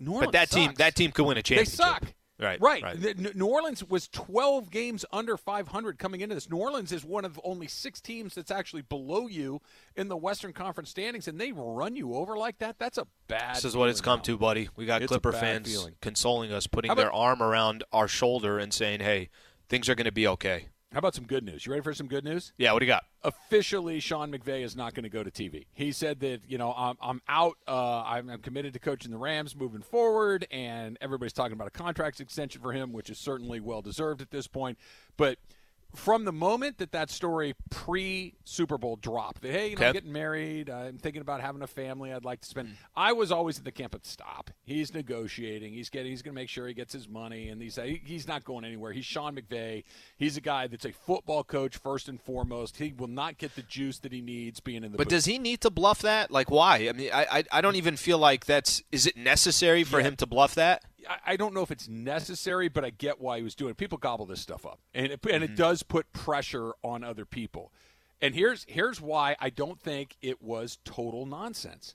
but 0.00 0.32
that 0.32 0.48
sucks. 0.48 0.54
team 0.54 0.72
that 0.78 0.94
team 0.94 1.12
could 1.12 1.26
win 1.26 1.38
a 1.38 1.42
championship. 1.42 1.76
They 1.76 1.84
suck. 1.84 2.14
Right. 2.40 2.60
Right. 2.60 2.82
right. 2.84 3.34
New 3.34 3.46
Orleans 3.46 3.82
was 3.82 4.06
12 4.08 4.70
games 4.70 5.04
under 5.12 5.36
500 5.36 5.98
coming 5.98 6.20
into 6.20 6.36
this. 6.36 6.48
New 6.48 6.58
Orleans 6.58 6.92
is 6.92 7.04
one 7.04 7.24
of 7.24 7.40
only 7.42 7.66
six 7.66 8.00
teams 8.00 8.34
that's 8.34 8.52
actually 8.52 8.82
below 8.82 9.26
you 9.26 9.60
in 9.96 10.06
the 10.08 10.16
Western 10.16 10.52
Conference 10.52 10.88
standings, 10.88 11.26
and 11.26 11.40
they 11.40 11.50
run 11.50 11.96
you 11.96 12.14
over 12.14 12.36
like 12.36 12.58
that. 12.58 12.78
That's 12.78 12.96
a 12.96 13.08
bad. 13.26 13.56
This 13.56 13.64
is 13.64 13.76
what 13.76 13.88
it's 13.88 14.00
come 14.00 14.20
now. 14.20 14.24
to, 14.24 14.38
buddy. 14.38 14.68
We 14.76 14.86
got 14.86 15.02
it's 15.02 15.10
Clipper 15.10 15.32
fans 15.32 15.68
feeling. 15.68 15.94
consoling 16.00 16.52
us, 16.52 16.68
putting 16.68 16.92
about, 16.92 17.02
their 17.02 17.12
arm 17.12 17.42
around 17.42 17.82
our 17.92 18.06
shoulder 18.06 18.58
and 18.58 18.72
saying, 18.72 19.00
"Hey, 19.00 19.30
things 19.68 19.88
are 19.88 19.96
going 19.96 20.04
to 20.04 20.12
be 20.12 20.28
okay." 20.28 20.68
How 20.92 21.00
about 21.00 21.14
some 21.14 21.24
good 21.24 21.44
news? 21.44 21.66
You 21.66 21.72
ready 21.72 21.82
for 21.82 21.92
some 21.92 22.06
good 22.06 22.24
news? 22.24 22.52
Yeah, 22.56 22.72
what 22.72 22.78
do 22.78 22.86
you 22.86 22.90
got? 22.90 23.04
Officially, 23.22 24.00
Sean 24.00 24.32
McVay 24.32 24.64
is 24.64 24.74
not 24.74 24.94
going 24.94 25.02
to 25.02 25.10
go 25.10 25.22
to 25.22 25.30
TV. 25.30 25.66
He 25.74 25.92
said 25.92 26.20
that, 26.20 26.40
you 26.48 26.56
know, 26.56 26.72
I'm, 26.74 26.96
I'm 27.02 27.20
out. 27.28 27.58
Uh, 27.66 28.02
I'm, 28.04 28.30
I'm, 28.30 28.40
committed 28.40 28.72
to 28.72 28.78
coaching 28.78 29.10
the 29.10 29.18
Rams 29.18 29.54
moving 29.54 29.82
forward, 29.82 30.46
and 30.50 30.96
everybody's 31.02 31.34
talking 31.34 31.52
about 31.52 31.68
a 31.68 31.72
contract 31.72 32.20
extension 32.20 32.62
for 32.62 32.72
him, 32.72 32.94
which 32.94 33.10
is 33.10 33.18
certainly 33.18 33.60
well 33.60 33.82
deserved 33.82 34.22
at 34.22 34.30
this 34.30 34.46
point. 34.46 34.78
But– 35.16 35.38
from 35.94 36.24
the 36.24 36.32
moment 36.32 36.78
that 36.78 36.92
that 36.92 37.10
story 37.10 37.54
pre 37.70 38.34
Super 38.44 38.78
Bowl 38.78 38.96
dropped, 38.96 39.42
that 39.42 39.52
hey, 39.52 39.70
you 39.70 39.76
know, 39.76 39.80
okay. 39.80 39.86
I'm 39.86 39.92
getting 39.92 40.12
married, 40.12 40.68
I'm 40.68 40.98
thinking 40.98 41.22
about 41.22 41.40
having 41.40 41.62
a 41.62 41.66
family, 41.66 42.12
I'd 42.12 42.24
like 42.24 42.40
to 42.42 42.48
spend. 42.48 42.68
Mm. 42.68 42.74
I 42.96 43.12
was 43.12 43.32
always 43.32 43.58
at 43.58 43.64
the 43.64 43.72
camp, 43.72 43.92
but 43.92 44.06
stop. 44.06 44.50
He's 44.64 44.92
negotiating. 44.92 45.72
He's 45.72 45.88
getting. 45.88 46.10
He's 46.10 46.22
going 46.22 46.34
to 46.34 46.40
make 46.40 46.48
sure 46.48 46.66
he 46.66 46.74
gets 46.74 46.92
his 46.92 47.08
money, 47.08 47.48
and 47.48 47.60
he's 47.60 47.78
he's 48.04 48.28
not 48.28 48.44
going 48.44 48.64
anywhere. 48.64 48.92
He's 48.92 49.04
Sean 49.04 49.36
McVay. 49.36 49.84
He's 50.16 50.36
a 50.36 50.40
guy 50.40 50.66
that's 50.66 50.84
a 50.84 50.92
football 50.92 51.44
coach 51.44 51.76
first 51.76 52.08
and 52.08 52.20
foremost. 52.20 52.76
He 52.76 52.92
will 52.96 53.08
not 53.08 53.38
get 53.38 53.54
the 53.56 53.62
juice 53.62 53.98
that 54.00 54.12
he 54.12 54.20
needs 54.20 54.60
being 54.60 54.84
in 54.84 54.92
the. 54.92 54.98
But 54.98 55.08
booth. 55.08 55.08
does 55.08 55.24
he 55.24 55.38
need 55.38 55.62
to 55.62 55.70
bluff 55.70 56.02
that? 56.02 56.30
Like, 56.30 56.50
why? 56.50 56.88
I 56.88 56.92
mean, 56.92 57.10
I 57.12 57.26
I, 57.30 57.44
I 57.52 57.60
don't 57.60 57.76
even 57.76 57.96
feel 57.96 58.18
like 58.18 58.44
that's. 58.44 58.82
Is 58.92 59.06
it 59.06 59.16
necessary 59.16 59.84
for 59.84 60.00
yeah. 60.00 60.08
him 60.08 60.16
to 60.16 60.26
bluff 60.26 60.54
that? 60.56 60.84
I 61.24 61.36
don't 61.36 61.54
know 61.54 61.62
if 61.62 61.70
it's 61.70 61.88
necessary, 61.88 62.68
but 62.68 62.84
I 62.84 62.90
get 62.90 63.20
why 63.20 63.38
he 63.38 63.44
was 63.44 63.54
doing 63.54 63.70
it. 63.70 63.76
People 63.76 63.98
gobble 63.98 64.26
this 64.26 64.40
stuff 64.40 64.66
up, 64.66 64.80
and 64.92 65.12
it, 65.12 65.20
and 65.30 65.44
it 65.44 65.48
mm-hmm. 65.48 65.54
does 65.54 65.82
put 65.82 66.12
pressure 66.12 66.72
on 66.82 67.04
other 67.04 67.24
people. 67.24 67.72
And 68.20 68.34
here's 68.34 68.64
here's 68.68 69.00
why 69.00 69.36
I 69.38 69.50
don't 69.50 69.80
think 69.80 70.16
it 70.20 70.42
was 70.42 70.78
total 70.84 71.24
nonsense. 71.24 71.94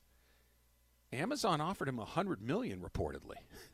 Amazon 1.12 1.62
offered 1.62 1.90
him 1.90 2.00
a 2.00 2.06
hundred 2.06 2.42
million 2.42 2.80
reportedly. 2.80 3.36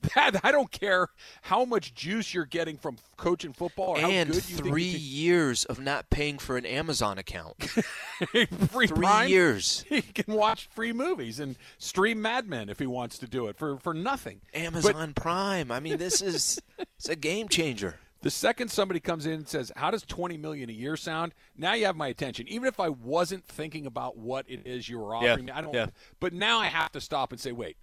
That 0.14 0.40
I 0.42 0.52
don't 0.52 0.70
care 0.70 1.08
how 1.42 1.64
much 1.64 1.94
juice 1.94 2.32
you're 2.32 2.44
getting 2.44 2.76
from 2.76 2.96
coaching 3.16 3.52
football, 3.52 3.90
or 3.90 3.98
and 3.98 4.28
how 4.28 4.34
good 4.34 4.48
you 4.48 4.56
three 4.56 4.84
years 4.84 5.64
of 5.64 5.80
not 5.80 6.08
paying 6.08 6.38
for 6.38 6.56
an 6.56 6.64
Amazon 6.64 7.18
account. 7.18 7.62
free 7.64 8.46
three 8.46 8.86
Prime, 8.86 9.28
years. 9.28 9.84
He 9.88 10.02
can 10.02 10.34
watch 10.34 10.68
free 10.72 10.92
movies 10.92 11.40
and 11.40 11.56
stream 11.78 12.22
Mad 12.22 12.48
Men 12.48 12.68
if 12.68 12.78
he 12.78 12.86
wants 12.86 13.18
to 13.18 13.26
do 13.26 13.48
it 13.48 13.56
for 13.56 13.78
for 13.78 13.92
nothing. 13.92 14.40
Amazon 14.54 15.12
but, 15.14 15.22
Prime. 15.22 15.70
I 15.70 15.80
mean, 15.80 15.98
this 15.98 16.22
is 16.22 16.60
it's 16.96 17.08
a 17.08 17.16
game 17.16 17.48
changer. 17.48 17.96
The 18.20 18.30
second 18.30 18.70
somebody 18.70 18.98
comes 18.98 19.26
in 19.26 19.32
and 19.32 19.48
says, 19.48 19.70
"How 19.76 19.90
does 19.90 20.02
20 20.02 20.36
million 20.36 20.70
a 20.70 20.72
year 20.72 20.96
sound?" 20.96 21.34
Now 21.56 21.74
you 21.74 21.86
have 21.86 21.96
my 21.96 22.08
attention. 22.08 22.48
Even 22.48 22.66
if 22.66 22.80
I 22.80 22.88
wasn't 22.88 23.44
thinking 23.44 23.86
about 23.86 24.16
what 24.16 24.46
it 24.48 24.66
is 24.66 24.88
you 24.88 24.98
were 24.98 25.14
offering 25.14 25.48
yeah, 25.48 25.52
me, 25.54 25.58
I 25.58 25.60
don't. 25.60 25.74
Yeah. 25.74 25.86
But 26.18 26.32
now 26.32 26.58
I 26.58 26.66
have 26.66 26.92
to 26.92 27.00
stop 27.00 27.32
and 27.32 27.40
say, 27.40 27.52
"Wait." 27.52 27.76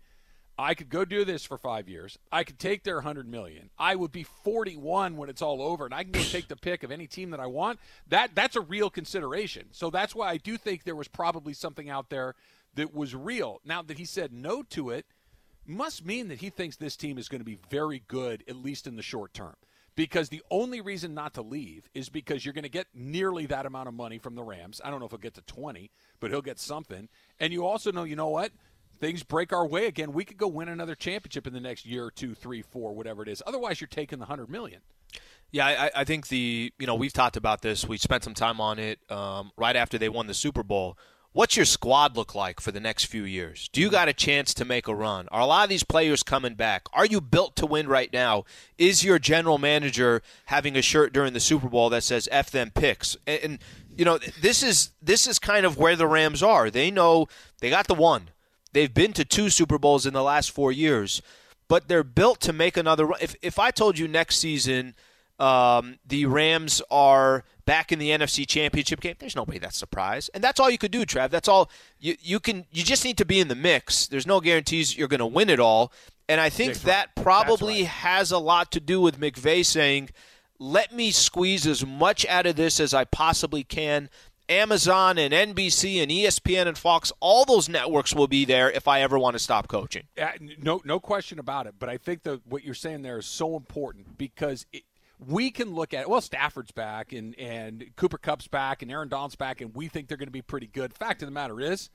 I 0.57 0.73
could 0.73 0.89
go 0.89 1.03
do 1.03 1.25
this 1.25 1.43
for 1.43 1.57
five 1.57 1.89
years. 1.89 2.17
I 2.31 2.43
could 2.43 2.59
take 2.59 2.83
their 2.83 3.01
hundred 3.01 3.27
million. 3.27 3.69
I 3.77 3.95
would 3.95 4.11
be 4.11 4.23
forty-one 4.23 5.17
when 5.17 5.29
it's 5.29 5.41
all 5.41 5.61
over, 5.61 5.85
and 5.85 5.93
I 5.93 6.03
can 6.03 6.11
go 6.11 6.21
take 6.21 6.47
the 6.47 6.55
pick 6.55 6.83
of 6.83 6.91
any 6.91 7.07
team 7.07 7.31
that 7.31 7.39
I 7.39 7.47
want. 7.47 7.79
That 8.07 8.35
that's 8.35 8.55
a 8.55 8.61
real 8.61 8.89
consideration. 8.89 9.67
So 9.71 9.89
that's 9.89 10.15
why 10.15 10.29
I 10.29 10.37
do 10.37 10.57
think 10.57 10.83
there 10.83 10.95
was 10.95 11.07
probably 11.07 11.53
something 11.53 11.89
out 11.89 12.09
there 12.09 12.35
that 12.75 12.93
was 12.93 13.15
real. 13.15 13.59
Now 13.65 13.81
that 13.81 13.97
he 13.97 14.05
said 14.05 14.31
no 14.31 14.63
to 14.63 14.91
it, 14.91 15.05
must 15.65 16.05
mean 16.05 16.27
that 16.29 16.39
he 16.39 16.49
thinks 16.49 16.75
this 16.75 16.95
team 16.95 17.17
is 17.17 17.27
going 17.27 17.41
to 17.41 17.45
be 17.45 17.59
very 17.69 18.03
good, 18.07 18.43
at 18.47 18.55
least 18.55 18.87
in 18.87 18.95
the 18.95 19.01
short 19.01 19.33
term. 19.33 19.55
Because 19.95 20.27
the 20.27 20.43
only 20.51 20.81
reason 20.81 21.13
not 21.13 21.33
to 21.35 21.41
leave 21.41 21.89
is 21.93 22.09
because 22.09 22.43
you're 22.43 22.53
going 22.53 22.63
to 22.63 22.69
get 22.69 22.87
nearly 22.93 23.45
that 23.45 23.65
amount 23.65 23.87
of 23.87 23.93
money 23.93 24.17
from 24.17 24.35
the 24.35 24.43
Rams. 24.43 24.81
I 24.83 24.89
don't 24.89 24.99
know 24.99 25.05
if 25.05 25.11
he'll 25.11 25.19
get 25.19 25.35
to 25.35 25.41
20, 25.41 25.89
but 26.19 26.31
he'll 26.31 26.41
get 26.41 26.59
something. 26.59 27.07
And 27.39 27.53
you 27.53 27.65
also 27.65 27.93
know, 27.93 28.03
you 28.03 28.17
know 28.17 28.27
what? 28.27 28.51
Things 28.99 29.23
break 29.23 29.53
our 29.53 29.65
way 29.65 29.87
again, 29.87 30.11
we 30.13 30.25
could 30.25 30.37
go 30.37 30.47
win 30.47 30.69
another 30.69 30.95
championship 30.95 31.47
in 31.47 31.53
the 31.53 31.59
next 31.59 31.85
year, 31.85 32.11
two, 32.11 32.33
three, 32.33 32.61
four, 32.61 32.93
whatever 32.93 33.23
it 33.23 33.29
is. 33.29 33.41
Otherwise, 33.45 33.81
you're 33.81 33.87
taking 33.87 34.19
the 34.19 34.25
hundred 34.25 34.49
million. 34.49 34.81
Yeah, 35.51 35.67
I, 35.67 36.01
I, 36.01 36.03
think 36.03 36.27
the 36.27 36.73
you 36.79 36.87
know 36.87 36.95
we've 36.95 37.13
talked 37.13 37.37
about 37.37 37.61
this. 37.61 37.87
We 37.87 37.97
spent 37.97 38.23
some 38.23 38.33
time 38.33 38.59
on 38.59 38.79
it 38.79 38.99
um, 39.09 39.51
right 39.57 39.75
after 39.75 39.97
they 39.97 40.09
won 40.09 40.27
the 40.27 40.33
Super 40.33 40.63
Bowl. 40.63 40.97
what's 41.31 41.55
your 41.55 41.65
squad 41.65 42.17
look 42.17 42.35
like 42.35 42.59
for 42.59 42.71
the 42.71 42.79
next 42.79 43.05
few 43.05 43.23
years? 43.23 43.69
Do 43.71 43.79
you 43.79 43.89
got 43.89 44.09
a 44.09 44.13
chance 44.13 44.53
to 44.55 44.65
make 44.65 44.87
a 44.87 44.95
run? 44.95 45.27
Are 45.31 45.41
a 45.41 45.45
lot 45.45 45.63
of 45.63 45.69
these 45.69 45.83
players 45.83 46.23
coming 46.23 46.55
back? 46.55 46.87
Are 46.93 47.05
you 47.05 47.21
built 47.21 47.55
to 47.57 47.65
win 47.65 47.87
right 47.87 48.11
now? 48.11 48.43
Is 48.77 49.03
your 49.03 49.19
general 49.19 49.57
manager 49.57 50.21
having 50.47 50.75
a 50.75 50.81
shirt 50.81 51.13
during 51.13 51.33
the 51.33 51.39
Super 51.39 51.69
Bowl 51.69 51.89
that 51.89 52.03
says 52.03 52.27
"F 52.31 52.51
them 52.51 52.71
picks"? 52.71 53.15
And, 53.25 53.39
and 53.43 53.59
you 53.95 54.03
know, 54.03 54.17
this 54.41 54.61
is 54.61 54.89
this 55.01 55.27
is 55.27 55.39
kind 55.39 55.65
of 55.65 55.77
where 55.77 55.95
the 55.95 56.07
Rams 56.07 56.43
are. 56.43 56.69
They 56.69 56.91
know 56.91 57.27
they 57.61 57.69
got 57.69 57.87
the 57.87 57.95
one. 57.95 58.29
They've 58.75 58.93
been 58.93 59.13
to 59.13 59.23
two 59.23 59.49
Super 59.49 59.79
Bowls 59.79 60.05
in 60.05 60.13
the 60.13 60.21
last 60.21 60.51
four 60.51 60.69
years, 60.69 61.21
but 61.69 61.87
they're 61.87 62.03
built 62.03 62.41
to 62.41 62.51
make 62.51 62.75
another 62.75 63.05
run. 63.05 63.19
If 63.21 63.33
if 63.41 63.57
I 63.57 63.71
told 63.71 63.97
you 63.97 64.05
next 64.05 64.35
season 64.35 64.95
um, 65.39 65.97
the 66.05 66.25
Rams 66.25 66.81
are 66.91 67.45
back 67.65 67.93
in 67.93 67.99
the 67.99 68.09
NFC 68.09 68.45
Championship 68.45 68.99
game, 68.99 69.15
there's 69.17 69.33
nobody 69.33 69.59
that's 69.59 69.77
surprised, 69.77 70.29
and 70.33 70.43
that's 70.43 70.59
all 70.59 70.69
you 70.69 70.77
could 70.77 70.91
do, 70.91 71.05
Trav. 71.05 71.29
That's 71.29 71.47
all 71.47 71.71
you 72.01 72.17
you 72.21 72.41
can. 72.41 72.65
You 72.73 72.83
just 72.83 73.05
need 73.05 73.17
to 73.19 73.23
be 73.25 73.39
in 73.39 73.47
the 73.47 73.55
mix. 73.55 74.07
There's 74.07 74.27
no 74.27 74.41
guarantees 74.41 74.97
you're 74.97 75.07
going 75.07 75.21
to 75.21 75.25
win 75.25 75.49
it 75.49 75.61
all, 75.61 75.93
and 76.27 76.41
I 76.41 76.49
think 76.49 76.73
That's 76.73 76.83
that 76.83 77.09
right. 77.15 77.23
probably 77.23 77.83
That's 77.83 77.95
has 77.95 78.31
a 78.33 78.39
lot 78.39 78.73
to 78.73 78.81
do 78.81 78.99
with 78.99 79.21
McVay 79.21 79.65
saying, 79.65 80.09
"Let 80.59 80.93
me 80.93 81.11
squeeze 81.11 81.65
as 81.65 81.85
much 81.85 82.25
out 82.25 82.45
of 82.45 82.57
this 82.57 82.81
as 82.81 82.93
I 82.93 83.05
possibly 83.05 83.63
can." 83.63 84.09
Amazon 84.49 85.17
and 85.17 85.33
NBC 85.33 86.01
and 86.01 86.11
ESPN 86.11 86.67
and 86.67 86.77
Fox, 86.77 87.11
all 87.19 87.45
those 87.45 87.67
networks 87.67 88.13
will 88.13 88.27
be 88.27 88.45
there 88.45 88.69
if 88.69 88.87
I 88.87 89.01
ever 89.01 89.17
want 89.17 89.35
to 89.35 89.39
stop 89.39 89.67
coaching. 89.67 90.03
Yeah, 90.17 90.33
no, 90.59 90.81
no 90.85 90.99
question 90.99 91.39
about 91.39 91.67
it. 91.67 91.75
But 91.79 91.89
I 91.89 91.97
think 91.97 92.23
that 92.23 92.41
what 92.47 92.63
you're 92.63 92.73
saying 92.73 93.01
there 93.01 93.17
is 93.17 93.25
so 93.25 93.55
important 93.55 94.17
because 94.17 94.65
it, 94.71 94.83
we 95.25 95.49
can 95.51 95.73
look 95.73 95.93
at 95.93 96.09
well, 96.09 96.21
Stafford's 96.21 96.71
back 96.71 97.13
and 97.13 97.37
and 97.39 97.85
Cooper 97.95 98.17
Kupp's 98.17 98.47
back 98.47 98.81
and 98.81 98.91
Aaron 98.91 99.09
Donald's 99.09 99.35
back, 99.35 99.61
and 99.61 99.73
we 99.75 99.87
think 99.87 100.07
they're 100.07 100.17
going 100.17 100.27
to 100.27 100.31
be 100.31 100.41
pretty 100.41 100.67
good. 100.67 100.93
Fact 100.93 101.21
of 101.21 101.27
the 101.27 101.31
matter 101.31 101.59
is, 101.59 101.89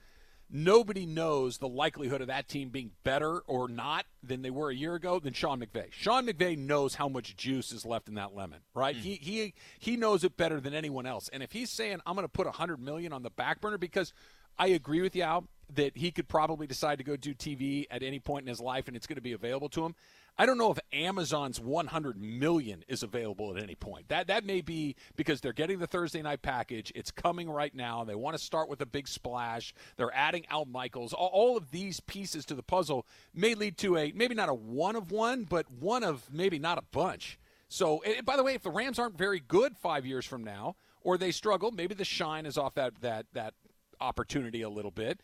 nobody 0.53 1.07
knows 1.07 1.59
the 1.59 1.69
likelihood 1.69 2.21
of 2.21 2.27
that 2.27 2.49
team 2.49 2.71
being 2.71 2.91
better 3.05 3.39
or 3.41 3.69
not 3.69 4.07
than 4.23 4.43
they 4.43 4.51
were 4.51 4.71
a 4.71 4.75
year 4.75 4.95
ago 4.95 5.19
than 5.21 5.33
Sean 5.33 5.61
McVay. 5.61 5.87
Sean 5.91 6.27
McVay 6.27 6.57
knows 6.57 6.95
how 6.95 7.09
much 7.09 7.37
juice 7.37 7.73
is 7.73 7.85
left 7.87 8.09
in 8.09 8.15
that 8.15 8.35
lemon, 8.35 8.61
right? 8.75 8.97
Hmm. 8.97 9.03
He 9.03 9.15
he 9.15 9.55
he 9.79 9.97
knows 9.97 10.25
it 10.25 10.37
better 10.37 10.61
than 10.61 10.75
anyone 10.75 11.07
else. 11.07 11.29
And 11.33 11.43
if 11.43 11.53
he's 11.53 11.71
saying 11.71 12.01
I'm 12.07 12.15
going 12.15 12.25
to 12.25 12.29
put 12.29 12.47
100 12.47 12.81
million 12.81 13.13
on 13.13 13.23
the 13.23 13.31
back 13.31 13.61
burner 13.61 13.79
because 13.79 14.13
I 14.59 14.69
agree 14.69 15.01
with 15.01 15.17
you 15.17 15.23
Al 15.23 15.47
that 15.75 15.97
he 15.97 16.11
could 16.11 16.29
probably 16.29 16.67
decide 16.67 16.99
to 16.99 17.05
go 17.05 17.17
do 17.17 17.33
TV 17.33 17.87
at 17.91 18.03
any 18.03 18.19
point 18.19 18.43
in 18.45 18.49
his 18.49 18.61
life 18.61 18.89
and 18.89 18.97
it's 18.97 19.07
going 19.07 19.17
to 19.17 19.23
be 19.23 19.33
available 19.33 19.69
to 19.71 19.85
him. 19.85 19.95
I 20.39 20.47
don't 20.47 20.59
know 20.59 20.71
if 20.71 20.79
Amazon's 20.93 21.61
100 21.61 22.21
million 22.21 22.85
is 22.89 23.03
available 23.03 23.55
at 23.57 23.63
any 23.63 23.75
point. 23.75 24.09
That 24.09 24.29
that 24.29 24.45
may 24.45 24.61
be 24.61 24.97
because 25.17 25.41
they're 25.41 25.53
getting 25.53 25.79
the 25.79 25.87
Thursday 25.87 26.23
night 26.23 26.43
package. 26.43 26.93
It's 26.95 27.11
coming 27.11 27.51
right 27.51 27.75
now. 27.75 28.05
They 28.05 28.15
want 28.15 28.37
to 28.37 28.43
start 28.43 28.69
with 28.69 28.81
a 28.81 28.87
big 28.87 29.07
splash. 29.09 29.75
They're 29.97 30.15
adding 30.15 30.47
Al 30.49 30.65
Michaels. 30.65 31.13
All, 31.13 31.31
all 31.33 31.57
of 31.57 31.71
these 31.71 32.01
pieces 32.01 32.45
to 32.47 32.55
the 32.55 32.63
puzzle 32.63 33.07
may 33.35 33.55
lead 33.55 33.77
to 33.79 33.97
a 33.97 34.13
maybe 34.13 34.35
not 34.35 34.49
a 34.49 34.55
one 34.55 34.97
of 34.97 35.11
one, 35.11 35.45
but 35.45 35.71
one 35.71 36.05
of 36.05 36.33
maybe 36.33 36.59
not 36.59 36.79
a 36.79 36.83
bunch. 36.91 37.39
So, 37.69 38.03
and 38.03 38.27
by 38.27 38.37
the 38.37 38.43
way, 38.43 38.55
if 38.55 38.63
the 38.63 38.71
Rams 38.71 38.99
aren't 38.99 39.17
very 39.17 39.41
good 39.41 39.77
five 39.77 40.05
years 40.05 40.27
from 40.27 40.43
now, 40.43 40.75
or 41.03 41.17
they 41.17 41.31
struggle, 41.31 41.71
maybe 41.71 41.95
the 41.95 42.05
shine 42.05 42.47
is 42.47 42.59
off 42.59 42.75
that 42.75 43.01
that 43.01 43.27
that 43.33 43.55
opportunity 44.01 44.63
a 44.63 44.69
little 44.69 44.91
bit. 44.91 45.21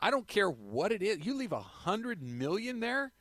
I 0.00 0.10
don't 0.10 0.26
care 0.26 0.50
what 0.50 0.90
it 0.90 1.02
is. 1.02 1.24
You 1.24 1.34
leave 1.34 1.52
a 1.52 1.60
hundred 1.60 2.22
million 2.22 2.80
there. 2.80 3.12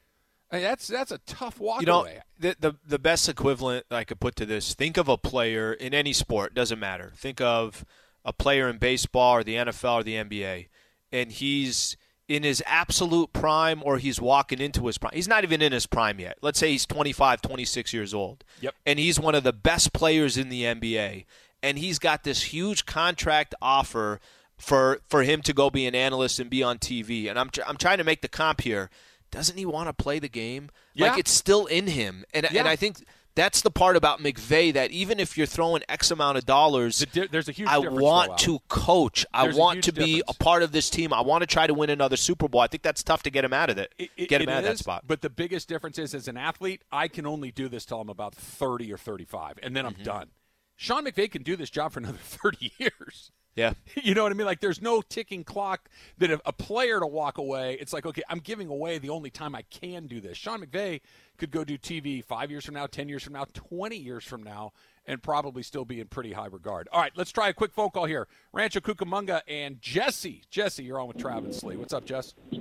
I 0.51 0.55
mean, 0.55 0.63
that's 0.63 0.87
that's 0.87 1.11
a 1.11 1.17
tough 1.19 1.59
walk 1.59 1.79
You 1.81 1.87
know, 1.87 2.01
away. 2.01 2.19
the, 2.39 2.55
the 2.59 2.75
the 2.85 2.99
best 2.99 3.29
equivalent 3.29 3.85
I 3.89 4.03
could 4.03 4.19
put 4.19 4.35
to 4.37 4.45
this: 4.45 4.73
think 4.73 4.97
of 4.97 5.07
a 5.07 5.17
player 5.17 5.71
in 5.73 5.93
any 5.93 6.13
sport, 6.13 6.53
doesn't 6.53 6.79
matter. 6.79 7.13
Think 7.15 7.39
of 7.39 7.85
a 8.25 8.33
player 8.33 8.69
in 8.69 8.77
baseball 8.77 9.35
or 9.37 9.43
the 9.43 9.55
NFL 9.55 10.01
or 10.01 10.03
the 10.03 10.15
NBA, 10.15 10.67
and 11.11 11.31
he's 11.31 11.95
in 12.27 12.43
his 12.43 12.63
absolute 12.65 13.33
prime 13.33 13.81
or 13.83 13.97
he's 13.97 14.21
walking 14.21 14.59
into 14.61 14.87
his 14.87 14.97
prime. 14.97 15.11
He's 15.13 15.27
not 15.27 15.43
even 15.43 15.61
in 15.61 15.71
his 15.73 15.85
prime 15.85 16.19
yet. 16.19 16.37
Let's 16.41 16.59
say 16.59 16.71
he's 16.71 16.85
25, 16.85 17.41
26 17.41 17.93
years 17.93 18.13
old. 18.13 18.45
Yep. 18.61 18.73
And 18.85 18.99
he's 18.99 19.19
one 19.19 19.35
of 19.35 19.43
the 19.43 19.51
best 19.51 19.91
players 19.91 20.37
in 20.37 20.47
the 20.49 20.63
NBA, 20.63 21.25
and 21.63 21.77
he's 21.77 21.99
got 21.99 22.23
this 22.23 22.43
huge 22.43 22.85
contract 22.85 23.55
offer 23.61 24.19
for 24.57 25.01
for 25.07 25.23
him 25.23 25.41
to 25.41 25.53
go 25.53 25.69
be 25.69 25.85
an 25.87 25.95
analyst 25.95 26.39
and 26.39 26.49
be 26.49 26.61
on 26.61 26.77
TV. 26.77 27.29
And 27.29 27.39
I'm 27.39 27.49
I'm 27.65 27.77
trying 27.77 27.97
to 27.99 28.03
make 28.03 28.21
the 28.21 28.27
comp 28.27 28.61
here. 28.61 28.89
Doesn't 29.31 29.57
he 29.57 29.65
want 29.65 29.87
to 29.87 29.93
play 29.93 30.19
the 30.19 30.29
game? 30.29 30.69
Yeah. 30.93 31.09
Like 31.09 31.19
it's 31.19 31.31
still 31.31 31.65
in 31.65 31.87
him. 31.87 32.25
And 32.33 32.47
Yeah. 32.51 32.59
and 32.59 32.67
I 32.67 32.75
think 32.75 33.03
that's 33.33 33.61
the 33.61 33.71
part 33.71 33.95
about 33.95 34.19
McVay 34.19 34.73
that 34.73 34.91
even 34.91 35.17
if 35.17 35.37
you're 35.37 35.47
throwing 35.47 35.81
X 35.87 36.11
amount 36.11 36.37
of 36.37 36.45
dollars, 36.45 36.99
The 36.99 37.05
di- 37.05 37.27
there's 37.27 37.47
a 37.47 37.53
huge 37.53 37.69
I 37.69 37.77
want 37.77 38.37
to 38.39 38.59
coach. 38.67 39.25
I 39.33 39.43
There's 39.43 39.55
a 39.55 39.59
want 39.59 39.85
to 39.85 39.93
be 39.93 40.21
a 40.27 40.33
part 40.33 40.63
of 40.63 40.73
this 40.73 40.89
team. 40.89 41.13
I 41.13 41.21
want 41.21 41.41
to 41.41 41.47
try 41.47 41.65
to 41.65 41.73
win 41.73 41.89
another 41.89 42.17
Super 42.17 42.49
Bowl. 42.49 42.59
I 42.59 42.67
think 42.67 42.83
that's 42.83 43.01
tough 43.03 43.23
to 43.23 43.29
get 43.29 43.45
him 43.45 43.53
out 43.53 43.69
of 43.69 43.77
it. 43.77 43.93
It- 43.97 44.11
it- 44.17 44.27
get 44.29 44.41
him 44.41 44.49
it 44.49 44.51
out 44.51 44.57
of 44.59 44.63
that 44.65 44.73
is, 44.73 44.79
spot. 44.79 45.05
But 45.07 45.21
the 45.21 45.29
biggest 45.29 45.69
difference 45.69 45.97
is, 45.97 46.13
as 46.13 46.27
an 46.27 46.35
athlete, 46.35 46.83
I 46.91 47.07
can 47.07 47.25
only 47.25 47.51
do 47.51 47.69
this 47.69 47.85
till 47.85 48.01
I'm 48.01 48.09
about 48.09 48.35
30 48.35 48.91
or 48.91 48.97
35, 48.97 49.57
and 49.63 49.73
then 49.77 49.85
Mm-hmm. 49.85 49.99
I'm 49.99 50.03
done. 50.03 50.27
Sean 50.75 51.05
McVay 51.05 51.31
can 51.31 51.43
do 51.43 51.55
this 51.55 51.69
job 51.69 51.93
for 51.93 51.99
another 51.99 52.17
30 52.21 52.73
years. 52.79 53.31
Yeah. 53.55 53.73
You 54.03 54.13
know 54.15 54.23
what 54.23 54.31
I 54.31 54.35
mean? 54.35 54.45
Like, 54.47 54.59
there's 54.61 54.81
no 54.81 55.01
ticking 55.01 55.43
clock 55.43 55.89
that 56.17 56.31
if 56.31 56.39
a 56.45 56.53
player 56.53 56.99
to 56.99 57.05
walk 57.07 57.37
away, 57.37 57.77
it's 57.79 57.93
like, 57.93 58.05
okay, 58.05 58.23
I'm 58.29 58.39
giving 58.39 58.67
away 58.69 58.97
the 58.97 59.09
only 59.09 59.29
time 59.29 59.53
I 59.55 59.63
can 59.63 60.07
do 60.07 60.19
this. 60.21 60.37
Sean 60.37 60.61
McVay 60.61 61.01
could 61.37 61.51
go 61.51 61.63
do 61.63 61.77
TV 61.77 62.23
five 62.23 62.49
years 62.51 62.65
from 62.65 62.75
now, 62.75 62.87
10 62.87 63.09
years 63.09 63.23
from 63.23 63.33
now, 63.33 63.45
20 63.53 63.95
years 63.97 64.23
from 64.23 64.43
now, 64.43 64.71
and 65.05 65.21
probably 65.21 65.63
still 65.63 65.85
be 65.85 65.99
in 65.99 66.07
pretty 66.07 66.31
high 66.33 66.47
regard. 66.47 66.87
All 66.91 67.01
right, 67.01 67.11
let's 67.15 67.31
try 67.31 67.49
a 67.49 67.53
quick 67.53 67.73
phone 67.73 67.89
call 67.89 68.05
here. 68.05 68.27
Rancho 68.53 68.79
Cucamonga 68.79 69.41
and 69.47 69.81
Jesse. 69.81 70.43
Jesse, 70.49 70.83
you're 70.83 70.99
on 70.99 71.07
with 71.07 71.17
Travis 71.17 71.63
Lee. 71.63 71.75
What's 71.75 71.93
up, 71.93 72.05
Jess? 72.05 72.33
Hey, 72.51 72.57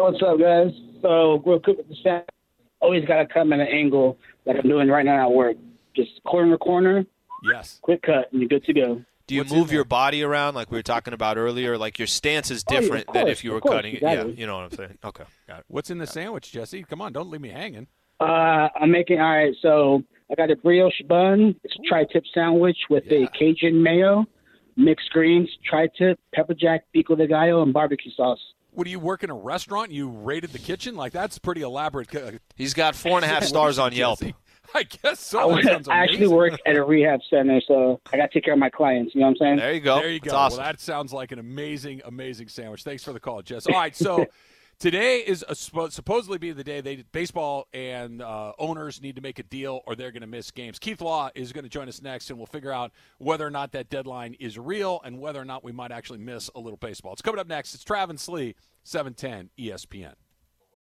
what's 0.00 0.22
up, 0.22 0.38
guys? 0.38 0.72
So, 1.02 1.42
real 1.44 1.60
quick 1.60 1.76
with 1.78 1.88
the 1.88 1.96
sound, 2.02 2.24
always 2.80 3.04
got 3.04 3.16
to 3.18 3.26
come 3.26 3.52
at 3.52 3.60
an 3.60 3.68
angle 3.68 4.18
like 4.46 4.56
I'm 4.56 4.68
doing 4.68 4.88
right 4.88 5.04
now 5.04 5.22
at 5.28 5.32
work. 5.32 5.56
Just 5.94 6.22
corner 6.24 6.52
to 6.52 6.58
corner, 6.58 7.04
Yes. 7.42 7.78
quick 7.82 8.02
cut, 8.02 8.32
and 8.32 8.40
you're 8.40 8.48
good 8.48 8.64
to 8.64 8.72
go. 8.72 9.04
Do 9.26 9.34
you 9.34 9.40
What's 9.40 9.52
move 9.52 9.72
your 9.72 9.84
body 9.84 10.22
around 10.22 10.54
like 10.54 10.70
we 10.70 10.78
were 10.78 10.82
talking 10.82 11.14
about 11.14 11.38
earlier? 11.38 11.78
Like 11.78 11.98
your 11.98 12.06
stance 12.06 12.50
is 12.50 12.62
Oh, 12.68 12.72
yeah, 12.72 12.78
of 12.78 12.84
different 12.84 13.12
than 13.14 13.28
if 13.28 13.42
you 13.42 13.52
were 13.52 13.60
course, 13.60 13.76
cutting 13.76 13.94
it. 13.96 14.02
Yeah, 14.02 14.24
you 14.24 14.46
know 14.46 14.56
what 14.56 14.64
I'm 14.64 14.70
saying. 14.72 14.98
Okay, 15.02 15.24
got 15.48 15.60
it. 15.60 15.64
What's 15.68 15.88
in 15.90 15.98
the 15.98 16.06
sandwich, 16.06 16.52
Jesse? 16.52 16.82
Come 16.82 17.00
on, 17.00 17.12
don't 17.12 17.30
leave 17.30 17.40
me 17.40 17.48
hanging. 17.48 17.86
Uh, 18.20 18.68
I'm 18.80 18.90
making, 18.90 19.20
all 19.20 19.30
right, 19.36 19.54
so 19.62 20.02
I 20.30 20.34
got 20.34 20.50
a 20.50 20.56
brioche 20.56 21.00
bun. 21.08 21.56
It's 21.64 21.74
a 21.74 21.82
tri 21.88 22.04
tip 22.12 22.24
sandwich 22.34 22.76
with 22.90 23.04
Yeah. 23.06 23.20
a 23.24 23.26
Cajun 23.28 23.82
mayo, 23.82 24.26
mixed 24.76 25.10
greens, 25.10 25.48
tri 25.68 25.88
tip, 25.96 26.20
pepper 26.34 26.54
jack, 26.54 26.84
pico 26.92 27.14
de 27.16 27.26
gallo, 27.26 27.62
and 27.62 27.72
barbecue 27.72 28.12
sauce. 28.14 28.38
What 28.72 28.84
do 28.84 28.90
you 28.90 28.98
work 28.98 29.22
in 29.22 29.30
a 29.30 29.34
restaurant? 29.34 29.90
You 29.92 30.08
raided 30.10 30.50
the 30.50 30.58
kitchen? 30.58 30.96
Like 30.96 31.12
that's 31.12 31.38
pretty 31.38 31.62
elaborate. 31.62 32.08
He's 32.56 32.74
got 32.74 32.94
four 32.94 33.16
and 33.16 33.24
a 33.24 33.28
half 33.28 33.44
stars 33.54 33.78
on 33.78 33.92
Yelp. 33.92 34.18
Jesse. 34.20 34.34
I 34.76 34.82
guess 34.82 35.20
so. 35.20 35.52
I, 35.52 35.62
That 35.62 35.64
sounds 35.64 35.88
I 35.88 35.98
actually 36.02 36.26
work 36.26 36.58
at 36.66 36.76
a 36.76 36.82
rehab 36.82 37.20
center, 37.30 37.60
so 37.66 38.00
I 38.12 38.16
got 38.16 38.26
to 38.26 38.34
take 38.34 38.44
care 38.44 38.54
of 38.54 38.58
my 38.58 38.70
clients. 38.70 39.14
You 39.14 39.20
know 39.20 39.28
what 39.28 39.30
I'm 39.32 39.36
saying? 39.36 39.56
There 39.58 39.72
you 39.72 39.80
go. 39.80 40.00
There 40.00 40.10
you 40.10 40.18
That's 40.18 40.32
go. 40.32 40.36
awesome. 40.36 40.58
Well, 40.58 40.66
that 40.66 40.80
sounds 40.80 41.12
like 41.12 41.30
an 41.30 41.38
amazing, 41.38 42.02
amazing 42.04 42.48
sandwich. 42.48 42.82
Thanks 42.82 43.04
for 43.04 43.12
the 43.12 43.20
call, 43.20 43.40
Jess. 43.42 43.66
All 43.68 43.74
right, 43.74 43.94
so 43.94 44.26
today 44.80 45.18
is 45.18 45.44
a, 45.48 45.54
suppo- 45.54 45.92
supposedly 45.92 46.38
be 46.38 46.50
the 46.50 46.64
day 46.64 46.80
they 46.80 47.04
baseball 47.12 47.68
and 47.72 48.20
uh, 48.20 48.52
owners 48.58 49.00
need 49.00 49.14
to 49.14 49.22
make 49.22 49.38
a 49.38 49.44
deal, 49.44 49.80
or 49.86 49.94
they're 49.94 50.10
going 50.10 50.22
to 50.22 50.26
miss 50.26 50.50
games. 50.50 50.80
Keith 50.80 51.00
Law 51.00 51.30
is 51.36 51.52
going 51.52 51.64
to 51.64 51.70
join 51.70 51.88
us 51.88 52.02
next, 52.02 52.30
and 52.30 52.38
we'll 52.38 52.46
figure 52.46 52.72
out 52.72 52.90
whether 53.18 53.46
or 53.46 53.50
not 53.50 53.70
that 53.72 53.90
deadline 53.90 54.34
is 54.40 54.58
real 54.58 55.00
and 55.04 55.20
whether 55.20 55.40
or 55.40 55.44
not 55.44 55.62
we 55.62 55.70
might 55.70 55.92
actually 55.92 56.18
miss 56.18 56.50
a 56.56 56.60
little 56.60 56.78
baseball. 56.78 57.12
It's 57.12 57.22
coming 57.22 57.38
up 57.38 57.46
next. 57.46 57.74
It's 57.74 57.84
Travis 57.84 58.28
Lee, 58.28 58.56
seven 58.82 59.14
ten 59.14 59.50
ESPN. 59.56 60.14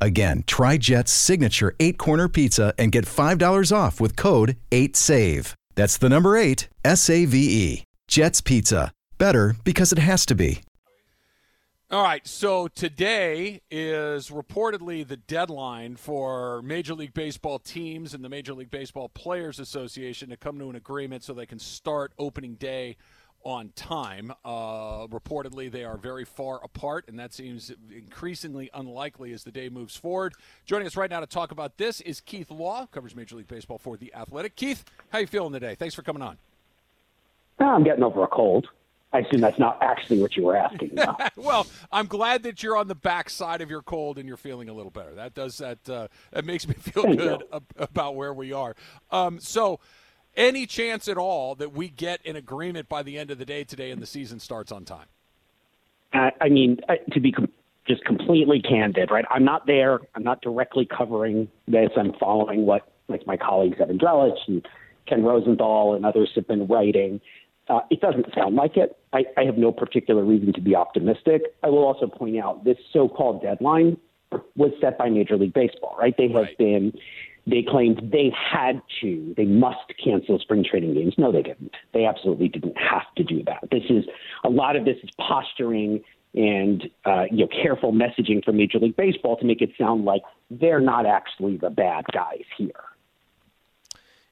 Again, 0.00 0.44
try 0.46 0.76
Jet's 0.76 1.12
signature 1.12 1.74
eight 1.78 1.98
corner 1.98 2.28
pizza 2.28 2.74
and 2.78 2.90
get 2.92 3.04
$5 3.04 3.76
off 3.76 4.00
with 4.00 4.16
code 4.16 4.56
8SAVE. 4.70 5.54
That's 5.74 5.98
the 5.98 6.08
number 6.08 6.36
eight, 6.36 6.68
S 6.84 7.08
A 7.08 7.24
V 7.24 7.38
E. 7.38 7.84
Jet's 8.08 8.40
Pizza. 8.40 8.92
Better 9.18 9.54
because 9.64 9.92
it 9.92 9.98
has 9.98 10.26
to 10.26 10.34
be. 10.34 10.62
All 11.92 12.04
right, 12.04 12.24
so 12.24 12.68
today 12.68 13.62
is 13.68 14.30
reportedly 14.30 15.04
the 15.06 15.16
deadline 15.16 15.96
for 15.96 16.62
Major 16.62 16.94
League 16.94 17.14
Baseball 17.14 17.58
teams 17.58 18.14
and 18.14 18.24
the 18.24 18.28
Major 18.28 18.54
League 18.54 18.70
Baseball 18.70 19.08
Players 19.08 19.58
Association 19.58 20.28
to 20.28 20.36
come 20.36 20.58
to 20.60 20.70
an 20.70 20.76
agreement 20.76 21.24
so 21.24 21.34
they 21.34 21.46
can 21.46 21.58
start 21.58 22.12
opening 22.16 22.54
day 22.54 22.96
on 23.44 23.70
time. 23.74 24.32
Uh, 24.44 25.06
reportedly, 25.06 25.70
they 25.70 25.84
are 25.84 25.96
very 25.96 26.24
far 26.24 26.62
apart, 26.62 27.06
and 27.08 27.18
that 27.18 27.32
seems 27.32 27.72
increasingly 27.94 28.70
unlikely 28.74 29.32
as 29.32 29.44
the 29.44 29.50
day 29.50 29.68
moves 29.68 29.96
forward. 29.96 30.34
Joining 30.66 30.86
us 30.86 30.96
right 30.96 31.10
now 31.10 31.20
to 31.20 31.26
talk 31.26 31.50
about 31.50 31.78
this 31.78 32.00
is 32.02 32.20
Keith 32.20 32.50
Law, 32.50 32.86
covers 32.86 33.14
Major 33.14 33.36
League 33.36 33.48
Baseball 33.48 33.78
for 33.78 33.96
the 33.96 34.12
Athletic. 34.14 34.56
Keith, 34.56 34.84
how 35.10 35.18
you 35.18 35.26
feeling 35.26 35.52
today? 35.52 35.74
Thanks 35.74 35.94
for 35.94 36.02
coming 36.02 36.22
on. 36.22 36.38
I'm 37.58 37.84
getting 37.84 38.02
over 38.02 38.24
a 38.24 38.28
cold. 38.28 38.68
I 39.12 39.20
assume 39.20 39.40
that's 39.40 39.58
not 39.58 39.78
actually 39.82 40.20
what 40.20 40.36
you 40.36 40.44
were 40.44 40.56
asking. 40.56 40.96
well, 41.36 41.66
I'm 41.90 42.06
glad 42.06 42.44
that 42.44 42.62
you're 42.62 42.76
on 42.76 42.86
the 42.86 42.94
back 42.94 43.28
side 43.28 43.60
of 43.60 43.68
your 43.68 43.82
cold 43.82 44.18
and 44.18 44.28
you're 44.28 44.36
feeling 44.36 44.68
a 44.68 44.72
little 44.72 44.92
better. 44.92 45.14
That 45.14 45.34
does 45.34 45.58
that. 45.58 45.88
Uh, 45.88 46.06
that 46.30 46.44
makes 46.44 46.68
me 46.68 46.74
feel 46.74 47.02
Thank 47.02 47.18
good 47.18 47.42
ab- 47.52 47.64
about 47.76 48.14
where 48.14 48.32
we 48.32 48.52
are. 48.52 48.76
Um, 49.10 49.40
so, 49.40 49.80
any 50.36 50.66
chance 50.66 51.08
at 51.08 51.16
all 51.16 51.54
that 51.56 51.72
we 51.72 51.88
get 51.88 52.24
an 52.24 52.36
agreement 52.36 52.88
by 52.88 53.02
the 53.02 53.18
end 53.18 53.30
of 53.30 53.38
the 53.38 53.44
day 53.44 53.64
today 53.64 53.90
and 53.90 54.00
the 54.00 54.06
season 54.06 54.40
starts 54.40 54.72
on 54.72 54.84
time? 54.84 55.06
Uh, 56.12 56.30
I 56.40 56.48
mean, 56.48 56.80
uh, 56.88 56.94
to 57.12 57.20
be 57.20 57.32
com- 57.32 57.48
just 57.86 58.04
completely 58.04 58.60
candid, 58.60 59.10
right? 59.10 59.24
I'm 59.30 59.44
not 59.44 59.66
there. 59.66 60.00
I'm 60.14 60.22
not 60.22 60.42
directly 60.42 60.86
covering 60.86 61.48
this. 61.66 61.90
I'm 61.96 62.12
following 62.18 62.66
what 62.66 62.82
like 63.08 63.26
my 63.26 63.36
colleagues 63.36 63.78
Evan 63.80 63.98
Drellich 63.98 64.38
and 64.46 64.66
Ken 65.06 65.24
Rosenthal 65.24 65.94
and 65.94 66.06
others 66.06 66.30
have 66.36 66.46
been 66.46 66.66
writing. 66.66 67.20
Uh, 67.68 67.80
it 67.90 68.00
doesn't 68.00 68.26
sound 68.34 68.56
like 68.56 68.76
it. 68.76 68.96
I, 69.12 69.24
I 69.36 69.44
have 69.44 69.58
no 69.58 69.72
particular 69.72 70.24
reason 70.24 70.52
to 70.54 70.60
be 70.60 70.74
optimistic. 70.74 71.42
I 71.62 71.68
will 71.68 71.84
also 71.84 72.06
point 72.06 72.38
out 72.38 72.64
this 72.64 72.76
so-called 72.92 73.42
deadline 73.42 73.96
was 74.56 74.72
set 74.80 74.96
by 74.98 75.08
Major 75.08 75.36
League 75.36 75.54
Baseball, 75.54 75.96
right? 75.98 76.14
They 76.16 76.28
have 76.28 76.42
right. 76.42 76.58
been 76.58 76.92
they 77.46 77.64
claimed 77.68 78.10
they 78.12 78.32
had 78.34 78.80
to, 79.00 79.34
they 79.36 79.44
must 79.44 79.92
cancel 80.02 80.38
spring 80.38 80.64
training 80.68 80.94
games. 80.94 81.14
No, 81.18 81.32
they 81.32 81.42
didn't. 81.42 81.74
They 81.92 82.04
absolutely 82.04 82.48
didn't 82.48 82.76
have 82.76 83.12
to 83.16 83.24
do 83.24 83.42
that. 83.44 83.68
This 83.70 83.84
is 83.88 84.04
a 84.44 84.50
lot 84.50 84.76
of 84.76 84.84
this 84.84 84.96
is 85.02 85.10
posturing 85.18 86.02
and 86.34 86.88
uh, 87.04 87.24
you 87.30 87.38
know 87.38 87.48
careful 87.48 87.92
messaging 87.92 88.44
from 88.44 88.56
Major 88.56 88.78
League 88.78 88.96
Baseball 88.96 89.36
to 89.38 89.44
make 89.44 89.60
it 89.60 89.70
sound 89.78 90.04
like 90.04 90.22
they're 90.50 90.80
not 90.80 91.06
actually 91.06 91.56
the 91.56 91.70
bad 91.70 92.04
guys 92.12 92.44
here. 92.56 92.70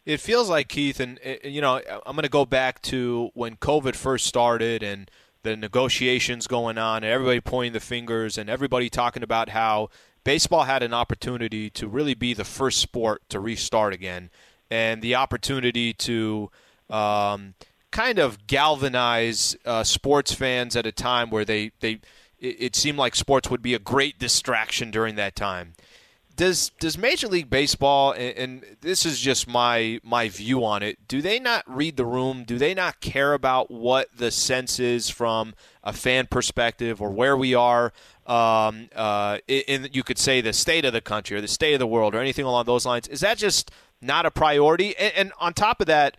It 0.05 0.21
feels 0.21 0.49
like 0.49 0.69
Keith, 0.69 1.01
and 1.01 1.19
you 1.45 1.61
know, 1.61 1.83
I'm 2.07 2.15
going 2.15 2.23
to 2.23 2.31
go 2.31 2.47
back 2.47 2.81
to 2.83 3.31
when 3.35 3.57
COVID 3.57 3.95
first 3.95 4.27
started 4.27 4.83
and 4.83 5.11
the 5.43 5.57
negotiations 5.57 6.47
going 6.47 6.79
on, 6.79 7.05
and 7.05 7.13
everybody 7.13 7.41
pointing 7.41 7.73
the 7.73 7.81
fingers, 7.81 8.39
and 8.39 8.49
everybody 8.49 8.89
talking 8.89 9.23
about 9.23 9.51
how 9.51 9.91
baseball 10.29 10.65
had 10.65 10.83
an 10.83 10.93
opportunity 10.93 11.71
to 11.71 11.89
really 11.89 12.13
be 12.13 12.35
the 12.35 12.45
first 12.45 12.81
sport 12.83 13.23
to 13.31 13.41
restart 13.41 13.95
again, 13.95 14.29
and 14.71 15.01
the 15.01 15.15
opportunity 15.15 15.95
to 15.95 16.51
um, 16.91 17.55
kind 17.91 18.19
of 18.19 18.47
galvanize 18.47 19.57
uh, 19.65 19.83
sports 19.83 20.35
fans 20.35 20.77
at 20.77 20.85
a 20.85 20.93
time 20.93 21.31
where 21.31 21.47
they 21.47 21.71
they 21.81 21.93
it, 22.39 22.57
it 22.61 22.77
seemed 22.77 22.99
like 22.99 23.17
sports 23.17 23.49
would 23.49 23.63
be 23.63 23.73
a 23.73 23.79
great 23.79 24.19
distraction 24.19 24.91
during 24.91 25.15
that 25.15 25.35
time 25.35 25.73
does 26.39 26.71
does 26.79 26.97
Major 26.97 27.27
League 27.27 27.51
Baseball 27.51 28.13
and, 28.13 28.39
and, 28.39 28.77
this 28.81 29.05
is 29.05 29.21
just 29.21 29.49
my 29.49 30.01
my 30.05 30.29
view 30.29 30.65
on 30.65 30.83
it. 30.85 31.09
Do 31.09 31.21
they 31.21 31.41
not 31.41 31.65
read 31.67 31.97
the 31.97 32.07
room? 32.07 32.45
Do 32.45 32.59
they 32.59 32.75
not 32.75 33.01
care 33.01 33.35
about 33.35 33.71
what 33.71 34.09
the 34.17 34.31
sense 34.31 34.79
is 34.79 35.11
from 35.11 35.55
a 35.83 35.93
fan 35.93 36.29
perspective 36.31 37.03
or 37.03 37.11
where 37.11 37.37
we 37.37 37.55
are? 37.55 37.93
Um, 38.25 38.89
uh, 38.95 39.39
in 39.49 39.89
you 39.93 40.05
could 40.05 40.19
say 40.19 40.41
the 40.41 40.53
state 40.53 40.85
of 40.85 40.93
the 40.93 41.01
country 41.01 41.37
or 41.37 41.41
the 41.41 41.49
state 41.49 41.75
of 41.75 41.81
the 41.81 41.87
world 41.87 42.15
or 42.15 42.21
anything 42.21 42.45
along 42.45 42.67
those 42.67 42.87
lines. 42.87 43.09
Is 43.09 43.21
that 43.21 43.37
just 43.37 43.71
not 44.01 44.25
a 44.25 44.31
priority? 44.31 44.97
And, 44.97 45.13
and 45.17 45.33
on 45.41 45.55
top 45.55 45.81
of 45.81 45.89
that, 45.89 46.17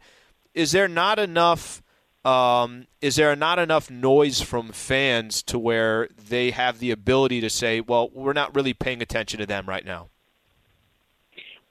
is 0.54 0.74
there 0.74 0.90
not 0.90 1.18
enough? 1.18 1.82
Um, 2.26 2.88
is 3.02 3.16
there 3.16 3.36
not 3.36 3.60
enough 3.60 3.90
noise 3.90 4.42
from 4.42 4.70
fans 4.70 5.42
to 5.44 5.58
where 5.58 6.10
they 6.30 6.52
have 6.52 6.80
the 6.80 6.92
ability 6.92 7.40
to 7.42 7.50
say, 7.50 7.80
well, 7.80 8.10
we're 8.14 8.34
not 8.34 8.54
really 8.54 8.74
paying 8.74 9.02
attention 9.02 9.40
to 9.40 9.46
them 9.46 9.68
right 9.68 9.86
now? 9.86 10.10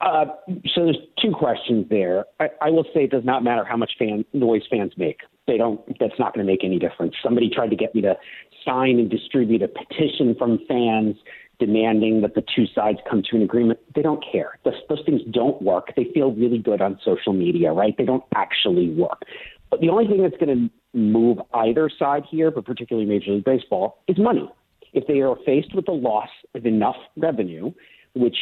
Uh, 0.01 0.27
so 0.75 0.85
there's 0.85 0.99
two 1.21 1.33
questions 1.33 1.87
there. 1.91 2.25
I, 2.39 2.49
I 2.63 2.71
will 2.71 2.85
say 2.95 3.05
it 3.05 3.11
does 3.11 3.25
not 3.25 3.43
matter 3.43 3.65
how 3.65 3.77
much 3.77 3.93
fan 3.99 4.25
noise 4.33 4.63
fans 4.71 4.93
make. 4.97 5.19
They 5.47 5.57
don't. 5.57 5.81
That's 5.99 6.19
not 6.19 6.35
going 6.35 6.47
to 6.47 6.51
make 6.51 6.65
any 6.65 6.79
difference. 6.79 7.15
Somebody 7.23 7.51
tried 7.51 7.71
to 7.71 7.77
get 7.77 7.95
me 7.95 8.03
to 8.03 8.17
sign 8.65 8.99
and 8.99 9.11
distribute 9.11 9.63
a 9.63 9.69
petition 9.69 10.35
from 10.39 10.61
fans 10.69 11.17
demanding 11.59 12.21
that 12.21 12.35
the 12.37 12.45
two 12.55 12.67
sides 12.73 12.99
come 13.11 13.23
to 13.29 13.37
an 13.37 13.43
agreement. 13.43 13.81
They 13.95 14.03
don't 14.03 14.25
care. 14.31 14.59
Those, 14.65 14.75
those 14.89 15.03
things 15.05 15.23
don't 15.33 15.61
work. 15.61 15.93
They 15.97 16.07
feel 16.15 16.31
really 16.33 16.59
good 16.59 16.81
on 16.81 17.01
social 17.05 17.33
media, 17.33 17.73
right? 17.73 17.97
They 17.99 18.05
don't 18.05 18.23
actually 18.37 18.91
work. 18.91 19.23
But 19.71 19.81
the 19.81 19.89
only 19.91 20.07
thing 20.07 20.23
that's 20.23 20.37
going 20.37 20.71
to 20.95 20.99
move 20.99 21.39
either 21.55 21.91
side 21.99 22.25
here, 22.31 22.51
but 22.51 22.65
particularly 22.65 23.09
Major 23.09 23.33
League 23.33 23.45
Baseball, 23.45 23.99
is 24.09 24.19
money. 24.19 24.51
If 24.93 25.07
they 25.07 25.21
are 25.21 25.37
faced 25.45 25.75
with 25.75 25.87
the 25.87 25.93
loss 25.93 26.31
of 26.55 26.65
enough 26.65 26.97
revenue, 27.17 27.73
which 28.15 28.37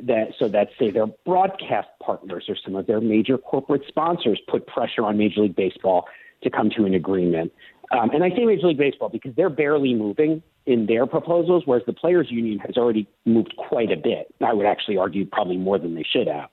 that 0.00 0.28
so 0.38 0.48
that 0.48 0.68
say 0.78 0.90
their 0.90 1.06
broadcast 1.06 1.88
partners 2.02 2.44
or 2.48 2.56
some 2.64 2.76
of 2.76 2.86
their 2.86 3.00
major 3.00 3.38
corporate 3.38 3.82
sponsors 3.88 4.40
put 4.48 4.66
pressure 4.66 5.02
on 5.02 5.16
Major 5.16 5.42
League 5.42 5.56
Baseball 5.56 6.06
to 6.42 6.50
come 6.50 6.70
to 6.76 6.84
an 6.84 6.94
agreement. 6.94 7.52
Um, 7.90 8.10
and 8.10 8.24
I 8.24 8.30
say 8.30 8.44
Major 8.44 8.68
League 8.68 8.78
Baseball 8.78 9.08
because 9.08 9.34
they're 9.36 9.50
barely 9.50 9.94
moving 9.94 10.42
in 10.66 10.86
their 10.86 11.06
proposals, 11.06 11.62
whereas 11.66 11.84
the 11.86 11.92
players' 11.92 12.28
union 12.30 12.58
has 12.60 12.76
already 12.76 13.06
moved 13.24 13.54
quite 13.56 13.92
a 13.92 13.96
bit. 13.96 14.34
I 14.44 14.52
would 14.52 14.66
actually 14.66 14.96
argue 14.96 15.26
probably 15.26 15.56
more 15.56 15.78
than 15.78 15.94
they 15.94 16.04
should 16.04 16.26
have. 16.26 16.48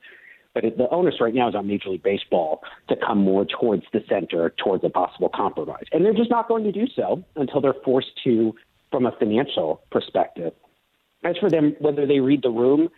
But 0.54 0.64
the 0.76 0.88
onus 0.90 1.14
right 1.20 1.34
now 1.34 1.48
is 1.48 1.54
on 1.54 1.66
Major 1.66 1.88
League 1.88 2.02
Baseball 2.02 2.62
to 2.88 2.96
come 2.96 3.18
more 3.18 3.46
towards 3.46 3.84
the 3.92 4.04
center, 4.08 4.50
towards 4.62 4.84
a 4.84 4.90
possible 4.90 5.30
compromise. 5.34 5.84
And 5.92 6.04
they're 6.04 6.12
just 6.12 6.30
not 6.30 6.46
going 6.48 6.64
to 6.64 6.72
do 6.72 6.86
so 6.94 7.24
until 7.36 7.60
they're 7.60 7.74
forced 7.84 8.10
to 8.24 8.54
from 8.90 9.06
a 9.06 9.12
financial 9.12 9.82
perspective. 9.90 10.52
As 11.24 11.36
for 11.38 11.48
them, 11.48 11.74
whether 11.78 12.06
they 12.06 12.20
read 12.20 12.42
the 12.42 12.50
room, 12.50 12.90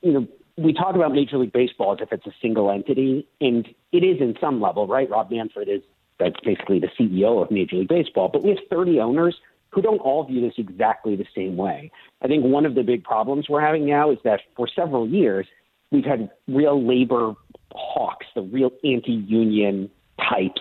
you 0.00 0.12
know, 0.12 0.28
we 0.56 0.72
talk 0.72 0.94
about 0.94 1.12
Major 1.12 1.38
League 1.38 1.52
Baseball 1.52 1.92
as 1.92 1.98
if 2.00 2.12
it's 2.12 2.26
a 2.26 2.34
single 2.40 2.70
entity, 2.70 3.26
and 3.40 3.66
it 3.92 4.04
is 4.04 4.20
in 4.20 4.36
some 4.40 4.60
level, 4.60 4.86
right? 4.86 5.08
Rob 5.08 5.30
Manfred 5.30 5.68
is 5.68 5.82
that's 6.18 6.38
basically 6.44 6.78
the 6.78 6.88
CEO 6.98 7.42
of 7.42 7.50
Major 7.50 7.76
League 7.76 7.88
Baseball, 7.88 8.28
but 8.28 8.42
we 8.42 8.50
have 8.50 8.58
30 8.68 9.00
owners 9.00 9.36
who 9.70 9.80
don't 9.80 10.00
all 10.00 10.24
view 10.24 10.40
this 10.40 10.54
exactly 10.58 11.16
the 11.16 11.26
same 11.34 11.56
way. 11.56 11.90
I 12.20 12.26
think 12.26 12.44
one 12.44 12.66
of 12.66 12.74
the 12.74 12.82
big 12.82 13.04
problems 13.04 13.48
we're 13.48 13.60
having 13.60 13.86
now 13.86 14.10
is 14.10 14.18
that 14.24 14.40
for 14.56 14.68
several 14.68 15.08
years, 15.08 15.46
we've 15.90 16.04
had 16.04 16.30
real 16.48 16.82
labor 16.86 17.34
hawks, 17.72 18.26
the 18.34 18.42
real 18.42 18.70
anti-union 18.84 19.90
types. 20.18 20.60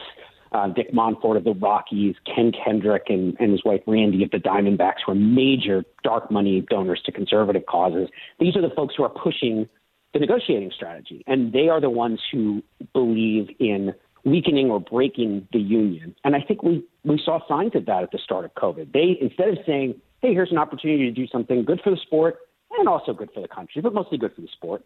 Uh, 0.52 0.68
Dick 0.68 0.92
Monfort 0.92 1.38
of 1.38 1.44
the 1.44 1.54
Rockies, 1.54 2.16
Ken 2.26 2.52
Kendrick 2.52 3.04
and, 3.10 3.38
and 3.40 3.52
his 3.52 3.64
wife 3.64 3.82
Randy 3.86 4.24
of 4.24 4.32
the 4.32 4.38
Diamondbacks 4.38 5.08
were 5.08 5.14
major 5.14 5.84
dark 6.04 6.32
money 6.32 6.66
donors 6.70 7.02
to 7.06 7.12
conservative 7.12 7.68
causes. 7.68 8.10
These 8.40 8.56
are 8.56 8.62
the 8.62 8.74
folks 8.76 8.96
who 8.98 9.04
are 9.04 9.10
pushing 9.10 9.70
the 10.14 10.20
negotiating 10.20 10.72
strategy, 10.76 11.24
and 11.28 11.54
they 11.54 11.70
are 11.70 11.80
the 11.80 11.92
ones 11.92 12.20
who 12.32 12.64
believe 12.94 13.50
in 13.60 13.94
weakening 14.26 14.72
or 14.72 14.80
breaking 14.80 15.48
the 15.54 15.60
union. 15.60 16.16
And 16.24 16.36
I 16.36 16.42
think 16.42 16.64
we, 16.64 16.84
we 17.04 17.22
saw 17.24 17.40
signs 17.48 17.76
of 17.76 17.86
that 17.86 18.02
at 18.02 18.12
the 18.12 18.18
start 18.18 18.44
of 18.44 18.54
COVID. 18.56 18.92
They, 18.92 19.18
instead 19.22 19.50
of 19.50 19.60
saying, 19.68 20.02
hey, 20.22 20.34
here's 20.34 20.52
an 20.52 20.58
opportunity 20.58 21.06
to 21.06 21.12
do 21.12 21.28
something 21.28 21.64
good 21.64 21.80
for 21.84 21.92
the 21.92 21.98
sport 21.98 22.38
and 22.78 22.90
also 22.90 23.14
good 23.14 23.30
for 23.34 23.42
the 23.42 23.48
country, 23.48 23.82
but 23.82 23.94
mostly 23.94 24.18
good 24.18 24.34
for 24.34 24.42
the 24.42 24.48
sport, 24.48 24.84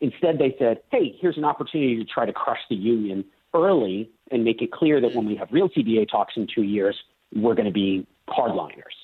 Instead, 0.00 0.38
they 0.38 0.54
said, 0.58 0.82
hey, 0.90 1.16
here's 1.20 1.38
an 1.38 1.44
opportunity 1.44 1.96
to 1.96 2.04
try 2.04 2.26
to 2.26 2.32
crush 2.32 2.60
the 2.68 2.76
union 2.76 3.24
early 3.54 4.10
and 4.30 4.44
make 4.44 4.60
it 4.60 4.72
clear 4.72 5.00
that 5.00 5.14
when 5.14 5.26
we 5.26 5.36
have 5.36 5.48
real 5.52 5.68
CBA 5.68 6.10
talks 6.10 6.34
in 6.36 6.46
two 6.52 6.62
years, 6.62 6.96
we're 7.34 7.54
going 7.54 7.66
to 7.66 7.72
be 7.72 8.06
hardliners. 8.28 8.94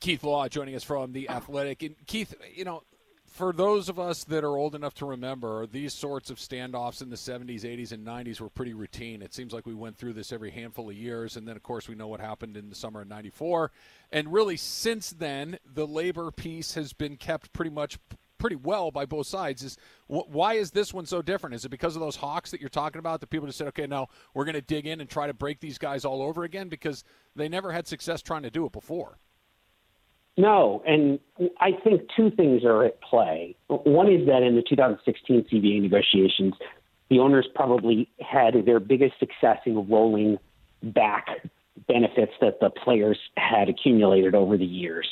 Keith 0.00 0.24
Law 0.24 0.48
joining 0.48 0.74
us 0.74 0.84
from 0.84 1.12
The 1.12 1.28
Athletic. 1.28 1.82
And 1.82 1.94
Keith, 2.06 2.34
you 2.54 2.64
know, 2.64 2.82
for 3.26 3.52
those 3.52 3.88
of 3.88 3.98
us 3.98 4.24
that 4.24 4.44
are 4.44 4.56
old 4.56 4.74
enough 4.74 4.94
to 4.94 5.06
remember, 5.06 5.66
these 5.66 5.92
sorts 5.92 6.30
of 6.30 6.38
standoffs 6.38 7.02
in 7.02 7.10
the 7.10 7.16
70s, 7.16 7.62
80s, 7.62 7.92
and 7.92 8.06
90s 8.06 8.40
were 8.40 8.48
pretty 8.48 8.72
routine. 8.72 9.20
It 9.20 9.34
seems 9.34 9.52
like 9.52 9.66
we 9.66 9.74
went 9.74 9.96
through 9.96 10.14
this 10.14 10.32
every 10.32 10.50
handful 10.50 10.88
of 10.88 10.96
years. 10.96 11.36
And 11.36 11.46
then, 11.46 11.56
of 11.56 11.62
course, 11.62 11.88
we 11.88 11.94
know 11.94 12.08
what 12.08 12.20
happened 12.20 12.56
in 12.56 12.70
the 12.70 12.74
summer 12.74 13.02
of 13.02 13.08
94. 13.08 13.72
And 14.10 14.32
really, 14.32 14.56
since 14.56 15.10
then, 15.10 15.58
the 15.70 15.86
labor 15.86 16.30
piece 16.30 16.74
has 16.74 16.92
been 16.92 17.16
kept 17.16 17.52
pretty 17.52 17.70
much 17.70 17.98
pretty 18.38 18.56
well 18.56 18.90
by 18.90 19.06
both 19.06 19.26
sides. 19.26 19.62
Is 19.62 19.76
wh- 20.08 20.28
why 20.28 20.54
is 20.54 20.70
this 20.70 20.92
one 20.92 21.06
so 21.06 21.22
different? 21.22 21.54
Is 21.54 21.64
it 21.64 21.70
because 21.70 21.96
of 21.96 22.00
those 22.00 22.16
hawks 22.16 22.50
that 22.50 22.60
you're 22.60 22.68
talking 22.70 22.98
about? 22.98 23.20
That 23.20 23.30
people 23.30 23.46
just 23.46 23.58
said, 23.58 23.68
okay, 23.68 23.86
now 23.86 24.08
we're 24.34 24.44
going 24.44 24.54
to 24.54 24.60
dig 24.60 24.86
in 24.86 25.00
and 25.00 25.08
try 25.08 25.26
to 25.26 25.34
break 25.34 25.60
these 25.60 25.78
guys 25.78 26.04
all 26.04 26.22
over 26.22 26.44
again 26.44 26.68
because 26.68 27.04
they 27.34 27.48
never 27.48 27.72
had 27.72 27.86
success 27.86 28.22
trying 28.22 28.42
to 28.42 28.50
do 28.50 28.66
it 28.66 28.72
before. 28.72 29.18
No, 30.38 30.82
and 30.86 31.18
I 31.60 31.70
think 31.82 32.02
two 32.14 32.30
things 32.30 32.62
are 32.64 32.84
at 32.84 33.00
play. 33.00 33.56
One 33.68 34.12
is 34.12 34.26
that 34.26 34.42
in 34.42 34.54
the 34.54 34.62
2016 34.62 35.46
CBA 35.50 35.80
negotiations, 35.80 36.54
the 37.08 37.20
owners 37.20 37.48
probably 37.54 38.10
had 38.20 38.66
their 38.66 38.80
biggest 38.80 39.18
success 39.18 39.58
in 39.64 39.88
rolling 39.88 40.38
back 40.82 41.28
benefits 41.88 42.32
that 42.40 42.60
the 42.60 42.70
players 42.70 43.18
had 43.36 43.68
accumulated 43.68 44.34
over 44.34 44.56
the 44.56 44.66
years. 44.66 45.08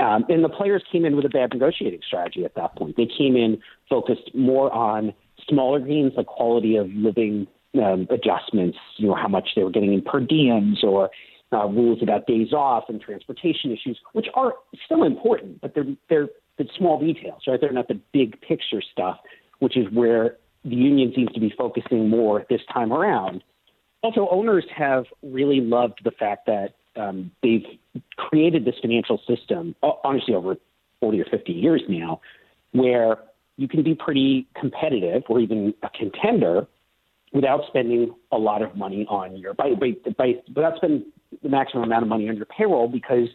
Um, 0.00 0.24
and 0.28 0.42
the 0.42 0.48
players 0.48 0.82
came 0.90 1.04
in 1.04 1.14
with 1.14 1.24
a 1.24 1.28
bad 1.28 1.50
negotiating 1.52 2.00
strategy 2.06 2.44
at 2.44 2.54
that 2.56 2.76
point. 2.76 2.96
They 2.96 3.06
came 3.06 3.36
in 3.36 3.60
focused 3.88 4.34
more 4.34 4.72
on 4.72 5.14
smaller 5.48 5.78
gains 5.78 6.12
like 6.16 6.26
quality 6.26 6.76
of 6.76 6.88
living 6.90 7.46
um, 7.82 8.06
adjustments, 8.10 8.78
you 8.96 9.08
know, 9.08 9.14
how 9.14 9.28
much 9.28 9.50
they 9.54 9.62
were 9.62 9.70
getting 9.70 9.92
in 9.92 10.02
per 10.02 10.20
diems 10.20 10.82
or 10.82 11.10
uh, 11.52 11.66
rules 11.66 12.02
about 12.02 12.26
days 12.26 12.52
off 12.52 12.84
and 12.88 13.00
transportation 13.00 13.70
issues, 13.70 13.98
which 14.12 14.26
are 14.34 14.54
still 14.84 15.04
important, 15.04 15.60
but 15.60 15.74
they're 15.74 15.84
they're 16.08 16.28
the 16.58 16.66
small 16.76 17.00
details, 17.00 17.42
right? 17.46 17.60
They're 17.60 17.72
not 17.72 17.88
the 17.88 18.00
big 18.12 18.40
picture 18.40 18.82
stuff, 18.92 19.18
which 19.58 19.76
is 19.76 19.86
where 19.92 20.36
the 20.64 20.74
union 20.74 21.12
seems 21.14 21.30
to 21.32 21.40
be 21.40 21.52
focusing 21.56 22.08
more 22.08 22.46
this 22.48 22.60
time 22.72 22.92
around. 22.92 23.42
Also, 24.02 24.28
owners 24.30 24.64
have 24.74 25.04
really 25.22 25.60
loved 25.60 26.00
the 26.04 26.10
fact 26.10 26.46
that 26.46 26.74
um, 26.96 27.30
they've 27.42 27.66
created 28.16 28.64
this 28.64 28.74
financial 28.80 29.20
system, 29.26 29.74
honestly, 29.82 30.34
over 30.34 30.56
40 31.00 31.20
or 31.20 31.24
50 31.24 31.52
years 31.52 31.82
now, 31.88 32.20
where 32.72 33.18
you 33.56 33.68
can 33.68 33.82
be 33.82 33.94
pretty 33.94 34.46
competitive 34.58 35.22
or 35.28 35.40
even 35.40 35.74
a 35.82 35.90
contender 35.90 36.66
without 37.32 37.62
spending 37.66 38.14
a 38.32 38.38
lot 38.38 38.62
of 38.62 38.76
money 38.76 39.06
on 39.08 39.36
your 39.36 39.54
by, 39.54 39.74
by, 39.74 39.92
by 40.16 40.34
without 40.54 40.76
spending 40.76 41.04
the 41.42 41.48
maximum 41.48 41.84
amount 41.84 42.02
of 42.02 42.08
money 42.08 42.28
on 42.28 42.36
your 42.36 42.46
payroll 42.46 42.88
because 42.88 43.28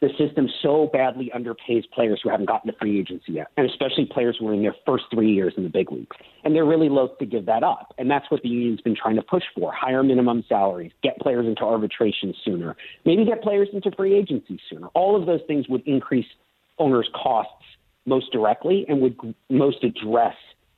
the 0.00 0.08
system 0.16 0.48
so 0.62 0.88
badly 0.92 1.30
underpays 1.34 1.82
players 1.92 2.20
who 2.22 2.28
haven't 2.28 2.46
gotten 2.46 2.70
to 2.70 2.78
free 2.78 3.00
agency 3.00 3.32
yet, 3.32 3.48
and 3.56 3.68
especially 3.68 4.06
players 4.06 4.36
who 4.38 4.48
are 4.48 4.54
in 4.54 4.62
their 4.62 4.74
first 4.86 5.04
three 5.12 5.32
years 5.32 5.52
in 5.56 5.64
the 5.64 5.68
big 5.68 5.90
leagues. 5.90 6.16
And 6.44 6.54
they're 6.54 6.64
really 6.64 6.88
loath 6.88 7.18
to 7.18 7.26
give 7.26 7.46
that 7.46 7.64
up. 7.64 7.94
And 7.98 8.08
that's 8.08 8.30
what 8.30 8.42
the 8.42 8.48
union's 8.48 8.80
been 8.80 8.94
trying 8.94 9.16
to 9.16 9.22
push 9.22 9.42
for 9.56 9.72
higher 9.72 10.04
minimum 10.04 10.44
salaries, 10.48 10.92
get 11.02 11.18
players 11.18 11.46
into 11.46 11.62
arbitration 11.62 12.32
sooner, 12.44 12.76
maybe 13.04 13.24
get 13.24 13.42
players 13.42 13.68
into 13.72 13.90
free 13.96 14.16
agency 14.16 14.60
sooner. 14.70 14.86
All 14.88 15.20
of 15.20 15.26
those 15.26 15.40
things 15.48 15.68
would 15.68 15.82
increase 15.86 16.26
owners' 16.78 17.10
costs 17.12 17.64
most 18.06 18.30
directly 18.30 18.86
and 18.88 19.00
would 19.00 19.16
most 19.50 19.82
address 19.82 20.34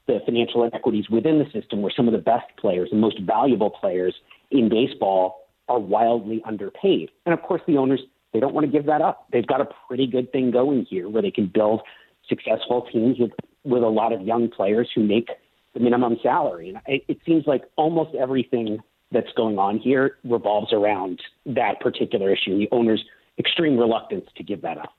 the 0.07 0.19
financial 0.25 0.65
inequities 0.65 1.09
within 1.11 1.39
the 1.39 1.45
system 1.53 1.83
where 1.83 1.93
some 1.95 2.09
of 2.09 2.13
the 2.13 2.19
best 2.19 2.47
players 2.59 2.89
and 2.91 3.01
most 3.01 3.21
valuable 3.21 3.71
players 3.71 4.15
in 4.51 4.69
baseball 4.69 5.47
are 5.69 5.79
wildly 5.79 6.43
underpaid. 6.45 7.11
And 7.27 7.33
of 7.33 7.43
course, 7.43 7.61
the 7.67 7.77
owners 7.77 8.01
they 8.33 8.41
don't 8.41 8.55
want 8.55 8.67
to 8.67 8.73
give 8.73 8.87
that 8.87 9.03
up. 9.03 9.27
They've 9.33 9.47
got 9.47 9.61
a 9.61 9.69
pretty 9.89 10.07
good 10.07 10.33
thing 10.33 10.51
going 10.51 10.87
here 10.89 11.09
where 11.09 11.23
they 11.23 11.31
can 11.31 11.51
build 11.53 11.83
successful 12.29 12.87
teams 12.93 13.19
with, 13.19 13.33
with 13.65 13.83
a 13.83 13.89
lot 13.89 14.13
of 14.13 14.23
young 14.23 14.49
players 14.49 14.89
who 14.95 15.03
make 15.03 15.29
the 15.75 15.81
minimum 15.81 16.17
salary. 16.23 16.71
And 16.71 16.79
it, 16.87 17.05
it 17.09 17.19
seems 17.27 17.47
like 17.47 17.63
almost 17.77 18.15
everything 18.15 18.79
that's 19.13 19.33
going 19.37 19.59
on 19.59 19.79
here 19.79 20.17
revolves 20.25 20.73
around 20.73 21.21
that 21.47 21.81
particular 21.81 22.33
issue. 22.33 22.59
The 22.59 22.69
owner's 22.71 23.05
extreme 23.39 23.77
reluctance 23.77 24.27
to 24.37 24.43
give 24.43 24.63
that 24.63 24.79
up. 24.79 24.95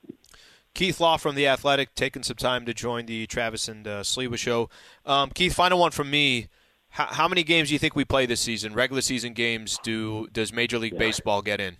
Keith 0.74 1.00
Law 1.00 1.16
from 1.16 1.34
The 1.34 1.46
Athletic 1.46 1.94
taking 1.94 2.22
some 2.22 2.36
time 2.36 2.64
to 2.66 2.74
join 2.74 3.06
the 3.06 3.26
Travis 3.26 3.68
and 3.68 3.86
uh, 3.86 4.00
Sliwa 4.02 4.38
show. 4.38 4.70
Um, 5.04 5.30
Keith, 5.30 5.54
final 5.54 5.78
one 5.78 5.90
from 5.90 6.10
me. 6.10 6.48
How, 6.88 7.06
how, 7.06 7.28
many 7.28 7.42
games 7.42 7.68
do 7.68 7.74
you 7.74 7.78
think 7.78 7.94
we 7.94 8.04
play 8.04 8.26
this 8.26 8.40
season? 8.40 8.74
Regular 8.74 9.02
season 9.02 9.32
games 9.32 9.78
do 9.82 10.28
does 10.32 10.52
Major 10.52 10.78
League 10.78 10.94
yeah. 10.94 10.98
Baseball 10.98 11.42
get 11.42 11.60
in? 11.60 11.76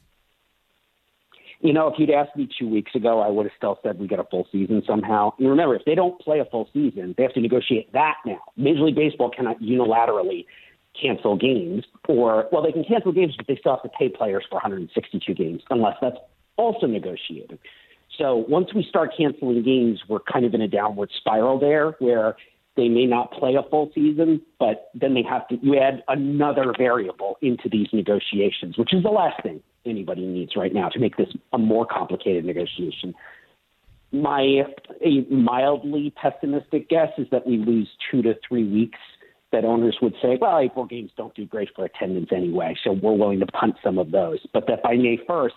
You 1.63 1.73
know, 1.73 1.87
if 1.87 1.95
you'd 1.97 2.11
asked 2.11 2.37
me 2.37 2.49
two 2.59 2.69
weeks 2.69 2.93
ago, 2.97 3.21
I 3.21 3.29
would 3.29 3.47
have 3.47 3.53
still 3.57 3.79
said 3.85 4.01
we 4.01 4.09
get 4.09 4.19
a 4.19 4.25
full 4.25 4.49
season 4.51 4.83
somehow. 4.85 5.33
And 5.39 5.49
remember, 5.49 5.77
if 5.77 5.85
they 5.85 5.95
don't 5.95 6.21
play 6.21 6.41
a 6.41 6.45
full 6.45 6.69
season, 6.73 7.15
they 7.17 7.23
have 7.23 7.35
to 7.35 7.41
negotiate 7.41 7.93
that 7.93 8.17
now. 8.27 8.41
Major 8.57 8.81
League 8.81 8.97
Baseball 8.97 9.31
cannot 9.31 9.61
unilaterally 9.61 10.45
cancel 11.01 11.37
games, 11.37 11.85
or 12.09 12.49
well, 12.51 12.63
they 12.63 12.73
can 12.73 12.85
cancel 12.85 13.13
games, 13.13 13.35
but 13.37 13.47
they 13.47 13.57
still 13.57 13.77
have 13.77 13.83
to 13.85 13.97
pay 13.97 14.09
players 14.09 14.45
for 14.51 14.57
162 14.57 15.35
games, 15.35 15.63
unless 15.71 15.97
that's 16.03 16.17
also 16.57 16.89
negotiated. 16.89 17.61
So 18.19 18.45
once 18.49 18.75
we 18.75 18.85
start 18.87 19.13
canceling 19.17 19.63
games, 19.63 20.01
we're 20.09 20.19
kind 20.21 20.45
of 20.45 20.55
in 20.55 20.61
a 20.61 20.69
downward 20.69 21.11
spiral 21.17 21.61
there, 21.61 21.93
where 22.01 22.35
they 22.77 22.89
may 22.89 23.07
not 23.07 23.31
play 23.33 23.55
a 23.55 23.63
full 23.71 23.93
season, 23.95 24.43
but 24.59 24.91
then 24.95 25.15
they 25.15 25.23
have 25.23 25.47
to 25.49 25.59
you 25.63 25.79
add 25.79 26.03
another 26.09 26.75
variable 26.77 27.39
into 27.41 27.69
these 27.71 27.87
negotiations, 27.93 28.77
which 28.77 28.93
is 28.93 29.05
the 29.05 29.11
last 29.11 29.41
thing 29.45 29.63
anybody 29.85 30.25
needs 30.25 30.57
right 30.57 30.73
now 30.73 30.89
to 30.89 30.99
make 30.99 31.17
this 31.17 31.29
a 31.53 31.59
more 31.59 31.87
complicated 31.87 32.45
negotiation. 32.45 33.15
My 34.13 34.65
a 35.05 35.21
mildly 35.31 36.13
pessimistic 36.21 36.89
guess 36.89 37.09
is 37.19 37.27
that 37.31 37.47
we 37.47 37.57
lose 37.57 37.89
two 38.11 38.23
to 38.23 38.35
three 38.47 38.69
weeks. 38.69 38.99
That 39.53 39.67
owners 39.67 39.99
would 40.01 40.15
say, 40.23 40.39
well, 40.41 40.59
April 40.59 40.87
games 40.87 41.11
don't 41.15 41.35
do 41.35 41.45
great 41.45 41.69
for 41.77 41.85
attendance 41.85 42.31
anyway, 42.35 42.75
so 42.83 42.93
we're 42.93 43.13
willing 43.13 43.39
to 43.41 43.47
punt 43.47 43.75
some 43.85 43.99
of 43.99 44.11
those. 44.11 44.39
But 44.55 44.67
that 44.69 44.83
by 44.83 44.95
May 44.95 45.19
1st, 45.29 45.51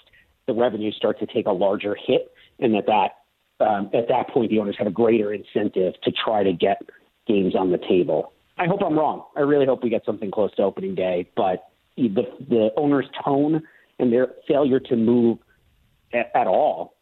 the 0.48 0.54
revenues 0.54 0.96
start 0.98 1.18
to 1.20 1.26
take 1.26 1.46
a 1.46 1.52
larger 1.52 1.96
hit, 2.06 2.30
and 2.60 2.74
that 2.74 2.86
that 2.88 3.66
um, 3.66 3.90
at 3.94 4.10
that 4.10 4.30
point 4.30 4.50
the 4.50 4.60
owners 4.60 4.76
have 4.78 4.88
a 4.88 4.92
greater 4.92 5.34
incentive 5.34 5.94
to 6.04 6.12
try 6.12 6.44
to 6.44 6.52
get 6.52 6.82
games 7.26 7.56
on 7.56 7.72
the 7.72 7.78
table. 7.78 8.34
I 8.58 8.68
hope 8.68 8.82
I'm 8.86 8.98
wrong. 8.98 9.24
I 9.36 9.42
really 9.42 9.66
hope 9.66 9.84
we 9.84 9.90
get 9.90 10.06
something 10.06 10.32
close 10.32 10.54
to 10.56 10.64
opening 10.64 10.96
day, 10.96 11.30
but 11.36 11.70
the 11.98 12.26
the 12.50 12.70
owner's 12.78 13.08
tone 13.24 13.64
and 14.00 14.12
their 14.12 14.30
failure 14.48 14.80
to 14.80 14.96
move 14.96 15.40
at, 16.14 16.32
at 16.36 16.48
all 16.48 16.96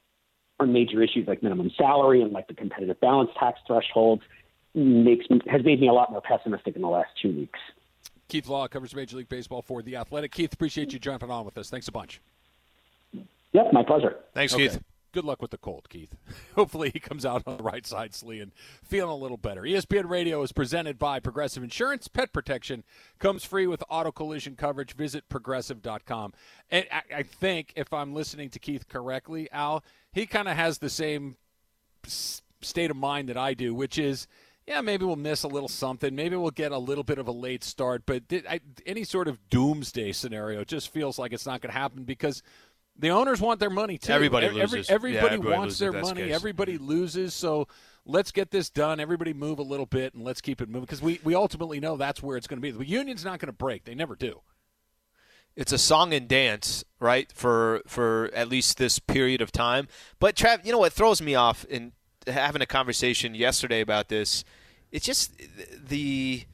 on 0.59 0.71
major 0.71 1.01
issues 1.01 1.27
like 1.27 1.41
minimum 1.41 1.71
salary 1.77 2.21
and 2.21 2.31
like 2.31 2.47
the 2.47 2.53
competitive 2.53 2.99
balance 2.99 3.29
tax 3.39 3.59
thresholds 3.65 4.21
makes 4.75 5.25
has 5.47 5.63
made 5.63 5.79
me 5.79 5.87
a 5.87 5.93
lot 5.93 6.11
more 6.11 6.21
pessimistic 6.21 6.75
in 6.75 6.81
the 6.81 6.87
last 6.87 7.09
two 7.21 7.31
weeks. 7.31 7.59
Keith 8.27 8.47
Law 8.47 8.67
covers 8.67 8.95
Major 8.95 9.17
League 9.17 9.29
Baseball 9.29 9.61
for 9.61 9.81
the 9.81 9.95
Athletic. 9.95 10.31
Keith, 10.31 10.53
appreciate 10.53 10.93
you 10.93 10.99
jumping 10.99 11.29
on 11.29 11.45
with 11.45 11.57
us. 11.57 11.69
Thanks 11.69 11.87
a 11.87 11.91
bunch. 11.91 12.21
Yep, 13.51 13.73
my 13.73 13.83
pleasure. 13.83 14.15
Thanks, 14.33 14.53
okay. 14.53 14.69
Keith 14.69 14.79
good 15.13 15.23
luck 15.23 15.41
with 15.41 15.51
the 15.51 15.57
cold, 15.57 15.87
Keith. 15.89 16.15
Hopefully 16.55 16.89
he 16.91 16.99
comes 16.99 17.25
out 17.25 17.43
on 17.45 17.57
the 17.57 17.63
right 17.63 17.85
side, 17.85 18.13
Slee, 18.13 18.39
and 18.39 18.51
feeling 18.83 19.11
a 19.11 19.15
little 19.15 19.37
better. 19.37 19.61
ESPN 19.61 20.09
Radio 20.09 20.41
is 20.43 20.51
presented 20.51 20.99
by 20.99 21.19
Progressive 21.19 21.63
Insurance. 21.63 22.07
Pet 22.07 22.33
protection 22.33 22.83
comes 23.19 23.45
free 23.45 23.67
with 23.67 23.83
auto 23.89 24.11
collision 24.11 24.55
coverage. 24.55 24.93
Visit 24.93 25.29
progressive.com. 25.29 26.33
And 26.69 26.85
I, 26.91 27.17
I 27.17 27.23
think, 27.23 27.71
if 27.75 27.93
I'm 27.93 28.13
listening 28.13 28.49
to 28.49 28.59
Keith 28.59 28.89
correctly, 28.89 29.49
Al, 29.51 29.83
he 30.11 30.25
kind 30.25 30.49
of 30.49 30.57
has 30.57 30.79
the 30.79 30.89
same 30.89 31.37
state 32.05 32.91
of 32.91 32.97
mind 32.97 33.29
that 33.29 33.37
I 33.37 33.53
do, 33.53 33.73
which 33.73 33.97
is– 33.97 34.27
yeah, 34.67 34.79
maybe 34.79 35.03
we'll 35.03 35.17
miss 35.17 35.43
a 35.43 35.47
little 35.47 35.67
something. 35.67 36.15
Maybe 36.15 36.35
we'll 36.35 36.51
get 36.51 36.71
a 36.71 36.77
little 36.77 37.03
bit 37.03 37.17
of 37.17 37.27
a 37.27 37.31
late 37.31 37.63
start. 37.63 38.03
But 38.05 38.23
I, 38.31 38.61
any 38.85 39.03
sort 39.03 39.27
of 39.27 39.49
doomsday 39.49 40.13
scenario 40.13 40.63
just 40.63 40.89
feels 40.89 41.19
like 41.19 41.33
it's 41.33 41.45
not 41.45 41.61
going 41.61 41.73
to 41.73 41.77
happen 41.77 42.03
because 42.03 42.41
the 42.97 43.09
owners 43.09 43.41
want 43.41 43.59
their 43.59 43.69
money 43.69 43.97
too. 43.97 44.13
Everybody 44.13 44.47
Every, 44.47 44.61
loses. 44.61 44.89
everybody, 44.89 45.25
yeah, 45.25 45.33
everybody 45.33 45.57
wants 45.57 45.79
their 45.79 45.91
money. 45.91 46.23
Case. 46.23 46.35
Everybody 46.35 46.75
mm-hmm. 46.75 46.87
loses. 46.87 47.33
So 47.33 47.67
let's 48.05 48.31
get 48.31 48.51
this 48.51 48.69
done. 48.69 48.99
Everybody 48.99 49.33
move 49.33 49.59
a 49.59 49.63
little 49.63 49.85
bit 49.85 50.13
and 50.13 50.23
let's 50.23 50.41
keep 50.41 50.61
it 50.61 50.69
moving 50.69 50.81
because 50.81 51.01
we, 51.01 51.19
we 51.23 51.35
ultimately 51.35 51.79
know 51.79 51.97
that's 51.97 52.21
where 52.21 52.37
it's 52.37 52.47
going 52.47 52.57
to 52.57 52.61
be. 52.61 52.71
The 52.71 52.85
union's 52.85 53.25
not 53.25 53.39
going 53.39 53.47
to 53.47 53.53
break. 53.53 53.85
They 53.85 53.95
never 53.95 54.15
do. 54.15 54.41
It's 55.55 55.71
a 55.71 55.77
song 55.77 56.13
and 56.13 56.27
dance, 56.27 56.83
right? 56.99 57.31
For 57.31 57.83
for 57.85 58.31
at 58.33 58.49
least 58.49 58.77
this 58.77 58.97
period 58.97 59.39
of 59.39 59.51
time. 59.51 59.87
But 60.19 60.35
Trav, 60.35 60.65
you 60.65 60.71
know 60.71 60.79
what 60.79 60.93
throws 60.93 61.21
me 61.21 61.35
off 61.35 61.63
in 61.65 61.91
having 62.25 62.63
a 62.63 62.65
conversation 62.65 63.35
yesterday 63.35 63.81
about 63.81 64.09
this? 64.09 64.43
It's 64.91 65.05
just 65.05 65.31
the 65.87 66.45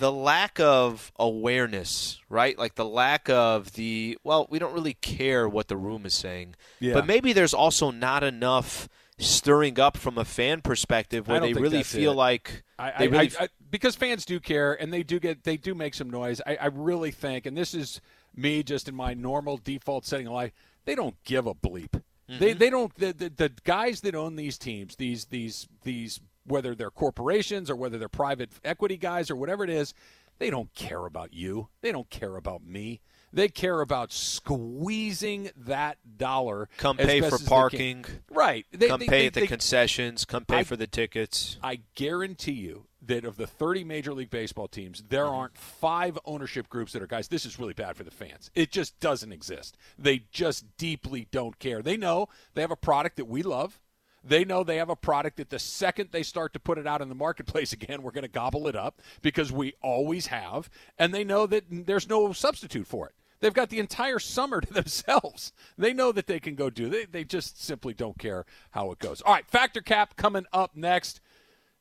the 0.00 0.10
lack 0.10 0.58
of 0.58 1.12
awareness, 1.16 2.18
right? 2.30 2.58
Like 2.58 2.74
the 2.74 2.86
lack 2.86 3.28
of 3.28 3.74
the 3.74 4.18
well, 4.24 4.46
we 4.50 4.58
don't 4.58 4.72
really 4.72 4.94
care 4.94 5.48
what 5.48 5.68
the 5.68 5.76
room 5.76 6.06
is 6.06 6.14
saying. 6.14 6.56
Yeah. 6.80 6.94
But 6.94 7.06
maybe 7.06 7.34
there's 7.34 7.54
also 7.54 7.90
not 7.90 8.24
enough 8.24 8.88
stirring 9.18 9.78
up 9.78 9.98
from 9.98 10.16
a 10.16 10.24
fan 10.24 10.62
perspective 10.62 11.28
where 11.28 11.40
they 11.40 11.52
really 11.52 11.82
feel 11.82 12.12
it. 12.12 12.16
like 12.16 12.64
I, 12.78 12.92
they 12.98 13.08
really 13.08 13.32
I, 13.38 13.44
I, 13.44 13.48
because 13.70 13.94
fans 13.94 14.24
do 14.24 14.40
care 14.40 14.72
and 14.72 14.90
they 14.90 15.02
do 15.02 15.20
get 15.20 15.44
they 15.44 15.58
do 15.58 15.74
make 15.74 15.94
some 15.94 16.08
noise. 16.08 16.40
I, 16.46 16.66
really 16.72 17.10
think, 17.10 17.44
and 17.44 17.54
this 17.54 17.74
is 17.74 18.00
me 18.34 18.62
just 18.62 18.88
in 18.88 18.94
my 18.94 19.12
normal 19.12 19.58
default 19.58 20.06
setting 20.06 20.26
of 20.26 20.32
life, 20.32 20.52
they 20.86 20.94
don't 20.94 21.22
give 21.24 21.46
a 21.46 21.54
bleep. 21.54 21.90
Mm-hmm. 21.90 22.38
They 22.38 22.52
they 22.54 22.70
don't 22.70 22.94
the, 22.94 23.12
the 23.12 23.28
the 23.28 23.52
guys 23.64 24.00
that 24.00 24.14
own 24.14 24.36
these 24.36 24.56
teams, 24.56 24.96
these 24.96 25.26
these 25.26 25.68
these 25.82 26.20
whether 26.46 26.74
they're 26.74 26.90
corporations 26.90 27.70
or 27.70 27.76
whether 27.76 27.98
they're 27.98 28.08
private 28.08 28.50
equity 28.64 28.96
guys 28.96 29.30
or 29.30 29.36
whatever 29.36 29.64
it 29.64 29.70
is, 29.70 29.94
they 30.38 30.50
don't 30.50 30.74
care 30.74 31.06
about 31.06 31.34
you. 31.34 31.68
They 31.82 31.92
don't 31.92 32.10
care 32.10 32.36
about 32.36 32.64
me. 32.64 33.00
They 33.32 33.48
care 33.48 33.80
about 33.80 34.12
squeezing 34.12 35.50
that 35.56 35.98
dollar. 36.16 36.68
Come 36.78 36.96
pay 36.96 37.20
for 37.20 37.38
parking. 37.38 38.02
They 38.02 38.34
right. 38.34 38.66
They, 38.72 38.88
come 38.88 39.00
they, 39.00 39.06
pay 39.06 39.26
at 39.26 39.34
the 39.34 39.46
concessions. 39.46 40.24
Come 40.24 40.44
pay 40.44 40.58
I, 40.58 40.64
for 40.64 40.76
the 40.76 40.88
tickets. 40.88 41.58
I 41.62 41.80
guarantee 41.94 42.52
you 42.52 42.86
that 43.02 43.24
of 43.24 43.36
the 43.36 43.46
30 43.46 43.84
Major 43.84 44.12
League 44.12 44.30
Baseball 44.30 44.66
teams, 44.66 45.04
there 45.08 45.24
mm-hmm. 45.24 45.34
aren't 45.34 45.58
five 45.58 46.18
ownership 46.24 46.68
groups 46.68 46.92
that 46.92 47.02
are 47.02 47.06
guys. 47.06 47.28
This 47.28 47.46
is 47.46 47.58
really 47.58 47.72
bad 47.72 47.96
for 47.96 48.02
the 48.02 48.10
fans. 48.10 48.50
It 48.54 48.72
just 48.72 48.98
doesn't 48.98 49.32
exist. 49.32 49.76
They 49.98 50.24
just 50.32 50.64
deeply 50.76 51.28
don't 51.30 51.58
care. 51.58 51.82
They 51.82 51.96
know 51.96 52.28
they 52.54 52.62
have 52.62 52.70
a 52.70 52.76
product 52.76 53.16
that 53.16 53.26
we 53.26 53.42
love 53.42 53.80
they 54.22 54.44
know 54.44 54.62
they 54.62 54.76
have 54.76 54.90
a 54.90 54.96
product 54.96 55.36
that 55.38 55.50
the 55.50 55.58
second 55.58 56.10
they 56.12 56.22
start 56.22 56.52
to 56.52 56.60
put 56.60 56.78
it 56.78 56.86
out 56.86 57.00
in 57.00 57.08
the 57.08 57.14
marketplace 57.14 57.72
again, 57.74 58.02
we're 58.02 58.10
going 58.10 58.22
to 58.22 58.28
gobble 58.28 58.66
it 58.68 58.76
up 58.76 59.00
because 59.22 59.52
we 59.52 59.74
always 59.82 60.28
have. 60.28 60.70
And 60.98 61.14
they 61.14 61.24
know 61.24 61.46
that 61.46 61.64
there's 61.70 62.08
no 62.08 62.32
substitute 62.32 62.86
for 62.86 63.06
it. 63.06 63.14
They've 63.40 63.54
got 63.54 63.70
the 63.70 63.78
entire 63.78 64.18
summer 64.18 64.60
to 64.60 64.72
themselves. 64.72 65.52
They 65.78 65.92
know 65.92 66.12
that 66.12 66.26
they 66.26 66.40
can 66.40 66.54
go 66.54 66.70
do. 66.70 66.88
They 66.88 67.06
they 67.06 67.24
just 67.24 67.62
simply 67.62 67.94
don't 67.94 68.18
care 68.18 68.44
how 68.72 68.92
it 68.92 68.98
goes. 68.98 69.22
All 69.22 69.32
right, 69.32 69.48
fact 69.48 69.76
or 69.76 69.82
cap 69.82 70.16
coming 70.16 70.46
up 70.52 70.76
next. 70.76 71.20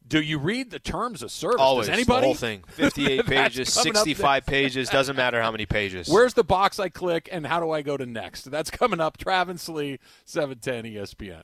Do 0.08 0.22
you 0.22 0.40
read 0.40 0.72
the 0.72 0.80
terms 0.80 1.22
of 1.22 1.30
service? 1.30 1.58
Always 1.60 1.88
Does 1.88 1.94
anybody? 1.94 2.22
the 2.22 2.26
whole 2.28 2.34
thing. 2.34 2.64
58 2.70 3.26
pages, 3.28 3.72
65 3.72 4.46
pages. 4.46 4.90
Doesn't 4.90 5.16
matter 5.16 5.40
how 5.40 5.52
many 5.52 5.68
pages. 5.68 6.10
Where's 6.10 6.34
the 6.34 6.44
box 6.44 6.80
I 6.80 6.90
click, 6.90 7.30
and 7.32 7.46
how 7.46 7.60
do 7.60 7.70
I 7.70 7.84
go 7.84 7.96
to 7.96 8.08
next? 8.08 8.50
That's 8.50 8.72
coming 8.72 9.00
up. 9.00 9.18
Travis 9.18 9.70
Lee, 9.70 10.00
710 10.26 10.94
ESPN. 10.94 11.44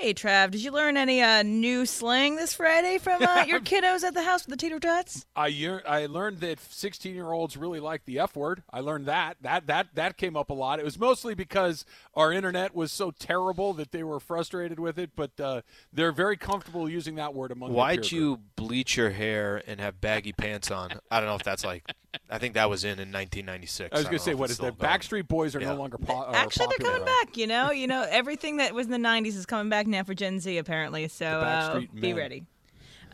Hey, 0.00 0.14
Trav, 0.14 0.50
did 0.50 0.64
you 0.64 0.70
learn 0.70 0.96
any 0.96 1.20
uh, 1.20 1.42
new 1.42 1.84
slang 1.84 2.36
this 2.36 2.54
Friday 2.54 2.96
from 2.96 3.22
uh, 3.22 3.44
your 3.46 3.60
kiddos 3.60 4.02
at 4.02 4.14
the 4.14 4.22
house 4.22 4.46
with 4.46 4.52
the 4.52 4.56
Teeter 4.56 4.80
Tots? 4.80 5.26
I 5.36 5.82
I 5.86 6.06
learned 6.06 6.38
that 6.38 6.58
16 6.58 7.14
year 7.14 7.30
olds 7.32 7.54
really 7.54 7.80
like 7.80 8.06
the 8.06 8.18
F 8.18 8.34
word. 8.34 8.62
I 8.72 8.80
learned 8.80 9.04
that 9.04 9.36
that 9.42 9.66
that 9.66 9.88
that 9.96 10.16
came 10.16 10.38
up 10.38 10.48
a 10.48 10.54
lot. 10.54 10.78
It 10.80 10.86
was 10.86 10.98
mostly 10.98 11.34
because 11.34 11.84
our 12.14 12.32
internet 12.32 12.74
was 12.74 12.92
so 12.92 13.10
terrible 13.10 13.74
that 13.74 13.92
they 13.92 14.02
were 14.02 14.20
frustrated 14.20 14.80
with 14.80 14.98
it. 14.98 15.10
But 15.14 15.38
uh, 15.38 15.60
they're 15.92 16.12
very 16.12 16.38
comfortable 16.38 16.88
using 16.88 17.16
that 17.16 17.34
word 17.34 17.50
among. 17.50 17.74
Why'd 17.74 18.04
peer 18.04 18.18
you 18.18 18.40
bleach 18.56 18.96
your 18.96 19.10
hair 19.10 19.62
and 19.66 19.82
have 19.82 20.00
baggy 20.00 20.32
pants 20.32 20.70
on? 20.70 20.92
I 21.10 21.20
don't 21.20 21.28
know 21.28 21.36
if 21.36 21.44
that's 21.44 21.62
like. 21.62 21.84
I 22.28 22.38
think 22.38 22.54
that 22.54 22.68
was 22.68 22.82
in 22.84 22.98
in 22.98 23.12
1996. 23.12 23.90
I 23.92 23.96
was 23.96 24.04
going 24.06 24.18
to 24.18 24.22
say, 24.24 24.34
what 24.34 24.34
is 24.34 24.34
if 24.34 24.38
what 24.40 24.44
it's 24.44 24.50
is 24.52 24.56
still 24.56 24.88
that? 24.88 25.00
Backstreet 25.00 25.28
Boys 25.28 25.54
are 25.54 25.60
Yeah. 25.60 25.68
no 25.72 25.76
longer 25.76 25.98
po- 25.98 26.14
are 26.24 26.34
Actually, 26.34 26.66
they're 26.78 26.86
coming 26.90 27.02
right? 27.06 27.26
back. 27.26 27.36
You 27.36 27.46
know, 27.46 27.70
you 27.70 27.86
know 27.86 28.04
everything 28.10 28.56
that 28.56 28.74
was 28.74 28.86
in 28.86 28.92
the 28.92 29.08
'90s 29.08 29.36
is 29.36 29.46
coming 29.46 29.68
back 29.68 29.86
now 29.86 30.02
for 30.02 30.14
Gen 30.14 30.40
Z, 30.40 30.56
apparently. 30.58 31.06
So 31.08 31.26
uh, 31.26 31.80
be 31.94 32.12
ready. 32.12 32.44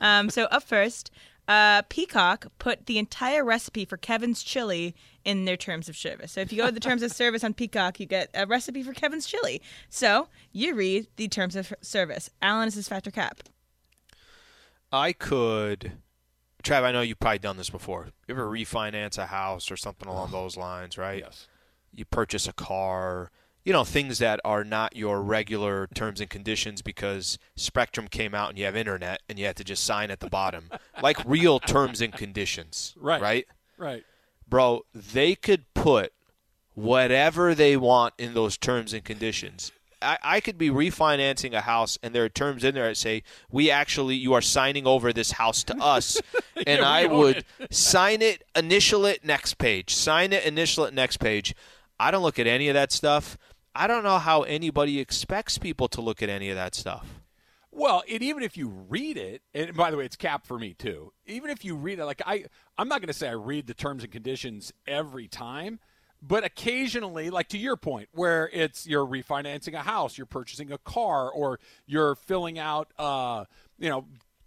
Um, 0.01 0.31
so 0.31 0.45
up 0.45 0.63
first, 0.63 1.11
uh, 1.49 1.83
Peacock 1.89 2.47
put 2.59 2.87
the 2.87 2.99
entire 2.99 3.45
recipe 3.45 3.85
for 3.85 3.97
Kevin's 3.97 4.43
chili 4.43 4.95
in 5.25 5.45
their 5.45 5.57
terms 5.57 5.89
of 5.89 5.97
service. 5.97 6.33
So 6.33 6.41
if 6.41 6.53
you 6.53 6.59
go 6.59 6.67
to 6.67 6.73
the 6.73 6.81
terms 6.81 7.03
of 7.03 7.13
service 7.23 7.43
on 7.45 7.53
Peacock, 7.55 7.99
you 8.01 8.07
get 8.07 8.31
a 8.35 8.47
recipe 8.47 8.83
for 8.83 8.93
Kevin's 8.93 9.27
chili. 9.27 9.61
So 9.91 10.29
you 10.53 10.75
read 10.75 11.07
the 11.17 11.29
terms 11.29 11.55
of 11.57 11.73
service. 11.83 12.31
Alan 12.43 12.69
is 12.69 12.75
his 12.75 12.89
fact 12.89 13.07
or 13.07 13.11
cap. 13.11 13.41
I 14.93 15.13
could. 15.13 15.93
Trav, 16.67 16.83
I 16.83 16.93
know 16.93 17.01
you've 17.01 17.21
probably 17.21 17.39
done 17.39 17.57
this 17.57 17.71
before. 17.71 18.09
You 18.27 18.35
ever 18.35 18.47
refinance 18.47 19.19
a 19.19 19.27
house 19.27 19.71
or 19.71 19.77
something 19.77 20.09
along 20.09 20.33
those 20.33 20.57
lines, 20.57 20.99
right? 20.99 21.23
Yes. 21.25 21.47
You 21.93 22.05
purchase 22.05 22.49
a 22.49 22.53
car, 22.53 23.31
you 23.65 23.73
know, 23.73 23.85
things 23.85 24.19
that 24.19 24.41
are 24.45 24.65
not 24.65 24.97
your 24.97 25.23
regular 25.23 25.89
terms 25.95 26.21
and 26.21 26.29
conditions 26.29 26.83
because 26.83 27.39
Spectrum 27.57 28.09
came 28.09 28.35
out 28.35 28.51
and 28.51 28.59
you 28.59 28.65
have 28.65 28.77
internet 28.77 29.23
and 29.29 29.39
you 29.39 29.47
have 29.47 29.55
to 29.57 29.65
just 29.65 29.85
sign 29.85 30.11
at 30.11 30.21
the 30.21 30.29
bottom. 30.29 30.71
like 31.03 31.19
real 31.25 31.61
terms 31.61 32.01
and 32.01 32.13
conditions. 32.13 32.95
Right. 32.99 33.21
Right? 33.21 33.47
Right. 33.79 34.05
Bro, 34.49 34.83
they 34.95 35.35
could 35.35 35.73
put 35.75 36.13
whatever 36.75 37.55
they 37.55 37.77
want 37.77 38.15
in 38.19 38.35
those 38.35 38.57
terms 38.57 38.93
and 38.93 39.05
conditions. 39.05 39.73
I, 40.07 40.19
I 40.37 40.41
could 40.41 40.57
be 40.57 40.71
refinancing 40.71 41.53
a 41.53 41.61
house 41.63 41.99
and 42.03 42.15
there 42.15 42.25
are 42.25 42.29
terms 42.29 42.65
in 42.65 42.75
there 42.75 42.89
that 42.89 42.97
say 42.97 43.23
we 43.51 43.71
actually 43.71 44.15
you 44.17 44.33
are 44.35 44.41
signing 44.41 44.87
over 44.87 45.13
this 45.13 45.33
house 45.33 45.65
to 45.65 45.77
us. 45.79 46.21
And 46.67 46.81
Yeah, 46.81 46.89
I 46.89 47.07
would. 47.07 47.45
sign 47.71 48.23
it 48.23 48.43
initial 48.57 49.05
it 49.05 49.23
next 49.25 49.59
page. 49.59 49.95
Sign 49.95 50.33
it 50.33 50.45
initial 50.45 50.87
it 50.87 50.95
next 50.95 51.19
page. 51.19 51.55
I 52.01 52.11
don't 52.11 52.23
look 52.23 52.39
at 52.39 52.47
any 52.47 52.69
of 52.69 52.75
that 52.75 52.93
stuff. 52.93 53.37
I 53.75 53.87
don't 53.87 54.03
know 54.03 54.19
how 54.19 54.43
anybody 54.43 54.99
expects 54.99 55.59
people 55.59 55.87
to 55.89 56.01
look 56.01 56.23
at 56.23 56.31
any 56.31 56.49
of 56.49 56.57
that 56.57 56.75
stuff. 56.75 57.21
Well, 57.71 58.03
and 58.11 58.23
even 58.23 58.43
if 58.43 58.57
you 58.57 58.69
read 58.69 59.19
it, 59.19 59.43
and 59.53 59.75
by 59.77 59.91
the 59.91 59.99
way, 59.99 60.07
it's 60.07 60.17
cap 60.17 60.47
for 60.47 60.59
me 60.59 60.73
too. 60.73 61.13
Even 61.27 61.51
if 61.51 61.63
you 61.63 61.77
read 61.77 61.99
it, 61.99 62.07
like 62.07 62.23
I, 62.25 62.47
I'm 62.79 62.89
not 62.89 63.01
going 63.01 63.09
to 63.09 63.13
say 63.13 63.29
I 63.29 63.33
read 63.33 63.67
the 63.67 63.75
terms 63.75 64.03
and 64.03 64.11
conditions 64.11 64.73
every 64.87 65.29
time, 65.29 65.79
but 66.27 66.45
occasionally, 66.45 67.31
like 67.31 67.49
to 67.49 67.59
your 67.59 67.77
point, 67.77 68.09
where 68.13 68.51
it's 68.53 68.87
you're 68.87 69.07
refinancing 69.07 69.75
a 69.75 69.83
house, 69.83 70.19
you're 70.19 70.27
purchasing 70.27 70.73
a 70.73 70.79
car, 70.79 71.31
or 71.31 71.61
you're 71.87 72.15
filling 72.15 72.59
out, 72.59 72.89
uh, 72.99 73.45
you 73.79 73.89
know, 73.89 74.07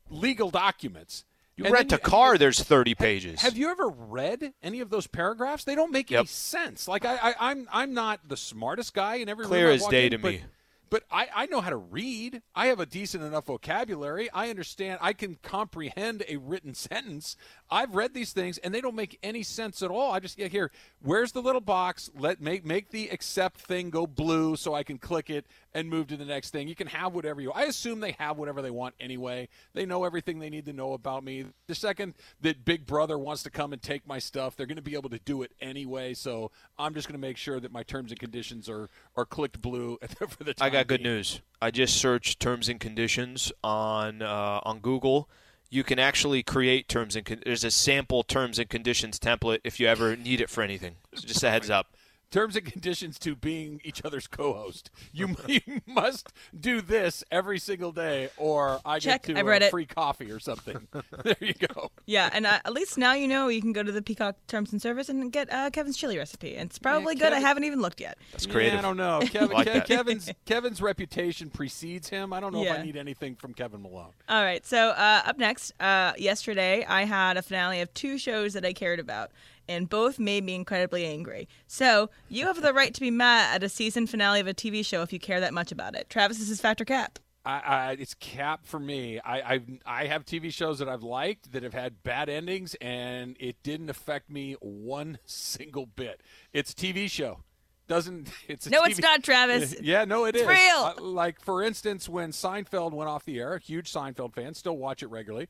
legal 0.10 0.50
documents. 0.50 1.24
you 1.56 1.66
And 1.66 1.74
rent 1.74 1.92
a 1.92 1.98
car 1.98 2.38
there's 2.38 2.62
30 2.62 2.96
pages 2.96 3.42
Have 3.42 3.58
you 3.58 3.70
ever 3.70 3.88
read 3.90 4.54
any 4.64 4.80
of 4.80 4.90
those 4.90 5.08
paragraphs? 5.08 5.64
They 5.64 5.76
don't 5.76 5.92
make 5.92 6.12
any 6.12 6.26
sense. 6.26 6.88
Like 6.88 7.06
I, 7.06 7.16
I, 7.16 7.36
I'm, 7.52 7.68
I'm 7.72 7.94
not 7.94 8.28
the 8.28 8.38
smartest 8.38 8.94
guy 8.94 9.16
in 9.16 9.30
every 9.30 9.46
Clear 9.46 9.70
as 9.70 9.86
day 9.88 10.06
in, 10.06 10.12
to 10.12 10.18
me. 10.18 10.42
But 10.90 11.04
I, 11.12 11.28
I 11.36 11.46
know 11.48 11.62
how 11.62 11.70
to 11.70 11.78
read. 11.78 12.42
I 12.56 12.68
have 12.68 12.80
a 12.80 12.86
decent 12.86 13.24
enough 13.24 13.46
vocabulary. 13.46 14.30
I 14.34 14.50
understand. 14.50 15.00
I 15.02 15.14
can 15.14 15.38
comprehend 15.42 16.24
a 16.28 16.38
written 16.38 16.74
sentence. 16.74 17.36
I've 17.70 17.96
read 17.96 18.14
these 18.14 18.34
things, 18.34 18.58
and 18.58 18.74
they 18.74 18.82
don't 18.82 18.96
make 18.96 19.20
any 19.22 19.44
sense 19.44 19.82
at 19.82 19.92
all. 19.92 20.12
I 20.12 20.20
just 20.20 20.38
get 20.38 20.52
here. 20.52 20.72
Where's 21.02 21.32
the 21.32 21.42
little 21.42 21.62
box? 21.62 22.10
Let 22.18 22.42
make 22.42 22.66
make 22.66 22.90
the 22.90 23.10
accept 23.10 23.60
thing 23.60 23.90
go 23.90 24.08
blue 24.08 24.56
so 24.56 24.74
I 24.74 24.84
can 24.84 24.98
click 24.98 25.30
it 25.30 25.46
and 25.74 25.90
move 25.90 26.08
to 26.08 26.18
the 26.18 26.26
next 26.26 26.50
thing. 26.50 26.68
You 26.68 26.76
can 26.76 26.88
have 26.88 27.14
whatever 27.14 27.42
you. 27.42 27.52
I 27.52 27.64
assume 27.64 28.00
they 28.00 28.16
have 28.20 28.38
whatever 28.38 28.62
they 28.62 28.72
want 28.72 28.96
anyway. 29.00 29.50
They 29.74 29.86
know 29.86 30.04
everything 30.04 30.40
they 30.40 30.50
need 30.50 30.66
to 30.66 30.74
know 30.74 30.94
about 30.94 31.24
me. 31.24 31.46
The 31.68 31.76
second 31.76 32.16
that 32.42 32.66
Big 32.66 32.86
Brother 32.86 33.18
wants 33.18 33.44
to 33.44 33.50
come 33.50 33.74
and 33.74 33.82
take 33.82 34.08
my 34.08 34.20
stuff, 34.20 34.56
they're 34.56 34.66
going 34.66 34.78
to 34.78 34.82
be 34.82 34.96
able 34.96 35.10
to 35.10 35.20
do 35.20 35.44
it 35.44 35.52
anyway. 35.62 36.14
So 36.14 36.52
I'm 36.78 36.94
just 36.94 37.08
going 37.08 37.20
to 37.20 37.28
make 37.28 37.38
sure 37.38 37.60
that 37.60 37.72
my 37.72 37.84
terms 37.84 38.12
and 38.12 38.20
conditions 38.20 38.68
are 38.70 38.90
are 39.16 39.26
clicked 39.26 39.62
blue 39.62 39.98
for 40.28 40.44
the 40.44 40.54
time. 40.54 40.66
I 40.66 40.70
got 40.70 40.88
good 40.88 41.04
being. 41.04 41.16
news. 41.16 41.42
I 41.62 41.72
just 41.72 41.98
searched 41.98 42.40
terms 42.40 42.70
and 42.70 42.80
conditions 42.80 43.52
on 43.64 44.22
uh, 44.22 44.62
on 44.64 44.80
Google. 44.80 45.30
You 45.72 45.84
can 45.84 46.00
actually 46.00 46.42
create 46.42 46.88
terms 46.88 47.16
and 47.16 47.24
con- 47.24 47.44
there's 47.46 47.64
a 47.64 47.70
sample 47.70 48.24
terms 48.24 48.58
and 48.58 48.68
conditions 48.68 49.20
template 49.20 49.60
if 49.64 49.80
you 49.80 49.86
ever 49.86 50.16
need 50.16 50.42
it 50.42 50.50
for 50.50 50.64
anything. 50.64 50.96
So 51.14 51.28
just 51.28 51.44
a 51.44 51.50
heads 51.52 51.70
up. 51.70 51.94
Terms 52.32 52.56
and 52.56 52.66
conditions 52.66 53.18
to 53.20 53.36
being 53.36 53.82
each 53.84 54.04
other's 54.06 54.28
co-host. 54.28 54.90
You, 55.12 55.36
you 55.48 55.62
must 55.86 56.32
do 56.58 56.82
this 56.82 57.24
every 57.32 57.60
single 57.60 57.92
day, 57.92 58.30
or 58.38 58.80
I 58.86 59.00
Check. 59.00 59.24
get 59.24 59.34
to 59.36 59.40
I've 59.40 59.46
read 59.46 59.64
uh, 59.64 59.66
it. 59.66 59.72
free 59.72 59.86
coffee 59.86 60.32
or 60.32 60.40
something. 60.40 60.88
there 61.24 61.36
you 61.40 61.54
go. 61.54 61.92
Yeah, 62.06 62.30
and 62.32 62.46
uh, 62.46 62.60
at 62.66 62.74
least 62.74 62.98
now 62.98 63.14
you 63.14 63.28
know 63.28 63.48
you 63.48 63.62
can 63.62 63.74
go 63.74 63.84
to 63.84 63.92
the 63.92 64.02
Peacock 64.02 64.36
Terms 64.48 64.72
and 64.72 64.82
Service 64.82 65.10
and 65.10 65.32
get 65.32 65.52
uh, 65.52 65.70
Kevin's 65.72 65.98
chili 65.98 66.18
recipe. 66.18 66.56
And 66.56 66.70
it's 66.70 66.80
probably 66.80 67.16
good. 67.16 67.34
I 67.34 67.40
haven't 67.40 67.64
even 67.64 67.82
looked 67.82 68.00
yet. 68.02 68.18
That's 68.32 68.46
Yeah, 68.46 68.54
creative. 68.54 68.80
I 68.80 68.82
don't 68.82 68.98
know. 68.98 69.20
Kevin, 69.26 69.50
Like 69.52 69.68
Kev- 69.68 69.86
Kevin's 69.86 70.32
Kevin's 70.46 70.82
reputation 70.82 71.50
precedes 71.50 72.10
him. 72.10 72.34
I 72.34 72.40
don't 72.40 72.54
know 72.54 72.64
if 72.64 72.72
I 72.72 72.82
need 72.84 72.96
anything 72.98 73.36
from 73.36 73.54
Kevin 73.54 73.82
Malone. 73.82 74.12
All 74.28 74.44
right, 74.44 74.66
so 74.66 74.90
uh, 74.90 75.22
up 75.26 75.38
next, 75.38 75.74
uh, 75.80 76.14
yesterday 76.18 76.86
I 76.88 77.06
had 77.06 77.38
a 77.38 77.42
finale 77.42 77.82
of 77.82 77.94
two 77.94 78.18
shows 78.18 78.54
that 78.54 78.66
I 78.66 78.74
cared 78.74 79.00
about, 79.00 79.32
and 79.70 79.88
both 79.88 80.20
made 80.20 80.44
me 80.44 80.56
incredibly 80.56 81.06
angry. 81.06 81.48
So 81.68 82.10
you 82.28 82.48
have 82.48 82.62
the 82.62 82.74
right 82.74 82.94
to 82.94 83.00
be 83.00 83.12
mad 83.12 83.56
at 83.56 83.64
a 83.64 83.70
season 83.70 84.08
finale 84.08 84.42
of 84.42 84.48
a 84.48 84.54
TV 84.54 84.84
show 84.86 85.02
if 85.04 85.14
you 85.14 85.20
care 85.20 85.40
that 85.40 85.54
much 85.54 85.72
about 85.72 85.96
it. 85.96 86.10
Travis 86.10 86.40
this 86.40 86.50
is 86.50 86.60
fact 86.60 86.82
or 86.82 86.86
cap. 86.86 87.20
I, 87.46 87.60
I, 87.60 87.92
it's 87.98 88.14
cap 88.16 88.66
for 88.66 88.80
me. 88.80 89.20
I, 89.20 89.54
I 89.56 89.62
I 89.86 90.06
have 90.08 90.26
TV 90.26 90.52
shows 90.54 90.80
that 90.80 90.90
I've 90.90 91.04
liked 91.04 91.54
that 91.54 91.64
have 91.64 91.74
had 91.74 92.04
bad 92.04 92.28
endings, 92.28 92.76
and 92.82 93.38
it 93.40 93.64
didn't 93.64 93.90
affect 93.90 94.30
me 94.30 94.56
one 94.60 95.20
single 95.26 95.86
bit. 95.86 96.22
It's 96.52 96.74
a 96.74 96.76
TV 96.76 97.10
show. 97.10 97.40
Doesn't 97.88 98.30
it's 98.48 98.68
a 98.68 98.70
No, 98.70 98.82
TV 98.84 98.90
it's 98.90 99.00
not, 99.00 99.24
Travis. 99.24 99.76
Yeah, 99.82 100.04
no, 100.06 100.26
it 100.26 100.36
It's 100.36 100.42
is. 100.44 100.48
real. 100.48 100.76
Uh, 100.84 100.94
like 101.02 101.40
for 101.40 101.64
instance, 101.64 102.10
when 102.10 102.32
Seinfeld 102.32 102.92
went 102.92 103.10
off 103.10 103.24
the 103.24 103.40
air, 103.40 103.58
huge 103.58 103.92
Seinfeld 103.92 104.34
fan, 104.34 104.54
still 104.54 104.78
watch 104.78 105.02
it 105.02 105.08
regularly. 105.08 105.48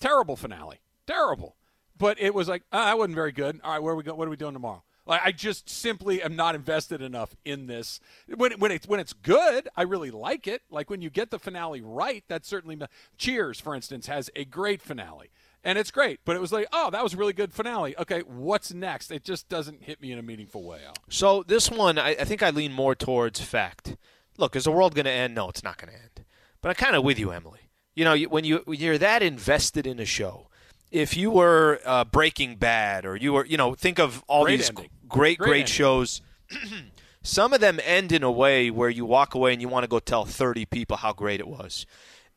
Terrible 0.00 0.36
finale, 0.36 0.80
terrible. 1.06 1.56
But 1.98 2.20
it 2.20 2.34
was 2.34 2.48
like 2.48 2.62
ah, 2.72 2.86
that 2.86 2.98
wasn't 2.98 3.14
very 3.14 3.32
good. 3.32 3.60
All 3.62 3.72
right, 3.72 3.82
where 3.82 3.92
are 3.92 3.96
we 3.96 4.02
go? 4.02 4.14
What 4.14 4.26
are 4.26 4.30
we 4.30 4.36
doing 4.36 4.54
tomorrow? 4.54 4.82
Like 5.06 5.20
I 5.24 5.32
just 5.32 5.68
simply 5.68 6.22
am 6.22 6.34
not 6.34 6.54
invested 6.54 7.02
enough 7.02 7.36
in 7.44 7.66
this. 7.66 8.00
When 8.34 8.52
when 8.52 8.72
it's 8.72 8.86
when 8.86 9.00
it's 9.00 9.12
good, 9.12 9.68
I 9.76 9.82
really 9.82 10.10
like 10.10 10.46
it. 10.46 10.62
Like 10.70 10.88
when 10.88 11.02
you 11.02 11.10
get 11.10 11.30
the 11.30 11.38
finale 11.38 11.80
right, 11.82 12.24
that 12.28 12.44
certainly. 12.44 12.78
Cheers, 13.18 13.60
for 13.60 13.74
instance, 13.74 14.06
has 14.06 14.30
a 14.34 14.44
great 14.44 14.80
finale, 14.80 15.30
and 15.62 15.78
it's 15.78 15.90
great. 15.90 16.20
But 16.24 16.36
it 16.36 16.40
was 16.40 16.52
like, 16.52 16.66
oh, 16.72 16.90
that 16.90 17.02
was 17.02 17.14
a 17.14 17.16
really 17.16 17.32
good 17.34 17.52
finale. 17.52 17.96
Okay, 17.98 18.20
what's 18.20 18.72
next? 18.72 19.10
It 19.10 19.24
just 19.24 19.48
doesn't 19.48 19.82
hit 19.82 20.00
me 20.00 20.10
in 20.10 20.18
a 20.18 20.22
meaningful 20.22 20.62
way. 20.62 20.80
Al. 20.86 20.94
So 21.08 21.42
this 21.42 21.70
one, 21.70 21.98
I, 21.98 22.10
I 22.10 22.24
think 22.24 22.42
I 22.42 22.50
lean 22.50 22.72
more 22.72 22.94
towards 22.94 23.40
fact. 23.40 23.96
Look, 24.38 24.56
is 24.56 24.64
the 24.64 24.72
world 24.72 24.94
going 24.94 25.04
to 25.04 25.10
end? 25.10 25.34
No, 25.34 25.48
it's 25.48 25.62
not 25.62 25.78
going 25.78 25.92
to 25.92 26.00
end. 26.00 26.24
But 26.60 26.70
I'm 26.70 26.74
kind 26.76 26.96
of 26.96 27.04
with 27.04 27.18
you, 27.18 27.30
Emily. 27.30 27.70
You 27.94 28.04
know, 28.04 28.16
when 28.16 28.44
you 28.44 28.62
when 28.64 28.80
you're 28.80 28.98
that 28.98 29.22
invested 29.22 29.86
in 29.86 30.00
a 30.00 30.06
show, 30.06 30.48
if 30.94 31.16
you 31.16 31.32
were 31.32 31.80
uh, 31.84 32.04
Breaking 32.04 32.54
Bad 32.54 33.04
or 33.04 33.16
you 33.16 33.32
were, 33.32 33.44
you 33.44 33.56
know, 33.56 33.74
think 33.74 33.98
of 33.98 34.22
all 34.28 34.44
Great 34.44 34.58
these 34.58 34.68
ending. 34.68 34.88
great, 35.08 35.38
Great 35.38 35.48
great, 35.48 35.68
shows. 35.68 36.22
Some 37.22 37.52
of 37.52 37.60
them 37.60 37.80
end 37.82 38.12
in 38.12 38.22
a 38.22 38.30
way 38.30 38.70
where 38.70 38.88
you 38.88 39.04
walk 39.04 39.34
away 39.34 39.52
and 39.52 39.60
you 39.60 39.68
want 39.68 39.82
to 39.82 39.88
go 39.88 39.98
tell 39.98 40.24
30 40.24 40.66
people 40.66 40.98
how 40.98 41.12
great 41.12 41.40
it 41.40 41.48
was. 41.48 41.84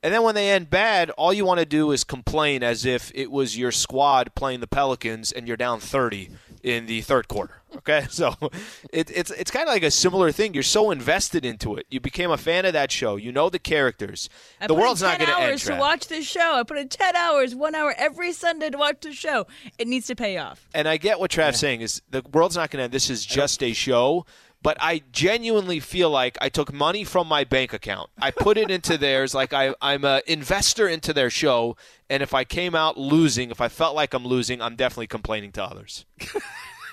And 0.01 0.11
then 0.11 0.23
when 0.23 0.33
they 0.33 0.49
end 0.49 0.71
bad, 0.71 1.11
all 1.11 1.33
you 1.33 1.45
want 1.45 1.59
to 1.59 1.65
do 1.67 1.91
is 1.91 2.03
complain 2.03 2.63
as 2.63 2.83
if 2.83 3.11
it 3.13 3.29
was 3.29 3.57
your 3.57 3.71
squad 3.71 4.33
playing 4.33 4.61
the 4.61 4.67
Pelicans 4.67 5.31
and 5.31 5.47
you're 5.47 5.57
down 5.57 5.79
30 5.79 6.29
in 6.67 6.85
the 6.85 7.01
third 7.01 7.27
quarter. 7.27 7.61
Okay, 7.77 8.05
so 8.09 8.35
it, 8.91 9.09
it's 9.13 9.31
it's 9.31 9.51
kind 9.51 9.67
of 9.67 9.73
like 9.73 9.83
a 9.83 9.91
similar 9.91 10.31
thing. 10.31 10.53
You're 10.53 10.63
so 10.63 10.91
invested 10.91 11.45
into 11.45 11.75
it. 11.75 11.85
You 11.89 11.99
became 11.99 12.31
a 12.31 12.37
fan 12.37 12.65
of 12.65 12.73
that 12.73 12.91
show. 12.91 13.15
You 13.15 13.31
know 13.31 13.49
the 13.49 13.59
characters. 13.59 14.29
I 14.59 14.67
the 14.67 14.73
put 14.73 14.79
in 14.79 14.83
world's 14.85 15.01
not 15.01 15.17
10 15.17 15.25
going 15.25 15.37
to 15.37 15.43
end. 15.43 15.51
hours 15.51 15.63
to 15.65 15.75
watch 15.75 16.07
this 16.07 16.25
show. 16.27 16.55
I 16.55 16.63
put 16.63 16.77
in 16.77 16.89
10 16.89 17.15
hours, 17.15 17.55
one 17.55 17.75
hour 17.75 17.93
every 17.97 18.33
Sunday 18.33 18.69
to 18.69 18.77
watch 18.77 18.97
the 19.01 19.13
show. 19.13 19.47
It 19.77 19.87
needs 19.87 20.07
to 20.07 20.15
pay 20.15 20.37
off. 20.37 20.67
and 20.73 20.87
I 20.87 20.97
get 20.97 21.19
what 21.19 21.31
Trav's 21.31 21.59
saying 21.59 21.81
is 21.81 22.01
the 22.09 22.21
world's 22.33 22.55
not 22.55 22.69
going 22.71 22.79
to 22.79 22.83
end. 22.85 22.93
This 22.93 23.09
is 23.09 23.25
just 23.25 23.61
a 23.63 23.73
show. 23.73 24.25
But 24.61 24.77
I 24.79 25.03
genuinely 25.11 25.79
feel 25.79 26.09
like 26.09 26.37
I 26.41 26.49
took 26.49 26.73
money 26.73 27.03
from 27.03 27.27
my 27.27 27.43
bank 27.43 27.73
account. 27.73 28.09
I 28.19 28.31
put 28.31 28.57
it 28.57 28.71
into 28.71 28.97
theirs, 28.97 29.33
like 29.33 29.53
I, 29.53 29.73
I'm 29.81 30.03
an 30.03 30.21
investor 30.27 30.87
into 30.87 31.13
their 31.13 31.29
show. 31.29 31.77
And 32.09 32.23
if 32.23 32.33
I 32.33 32.43
came 32.43 32.75
out 32.75 32.97
losing, 32.97 33.51
if 33.51 33.61
I 33.61 33.67
felt 33.67 33.95
like 33.95 34.13
I'm 34.13 34.25
losing, 34.25 34.61
I'm 34.61 34.75
definitely 34.75 35.07
complaining 35.07 35.51
to 35.53 35.63
others. 35.63 36.05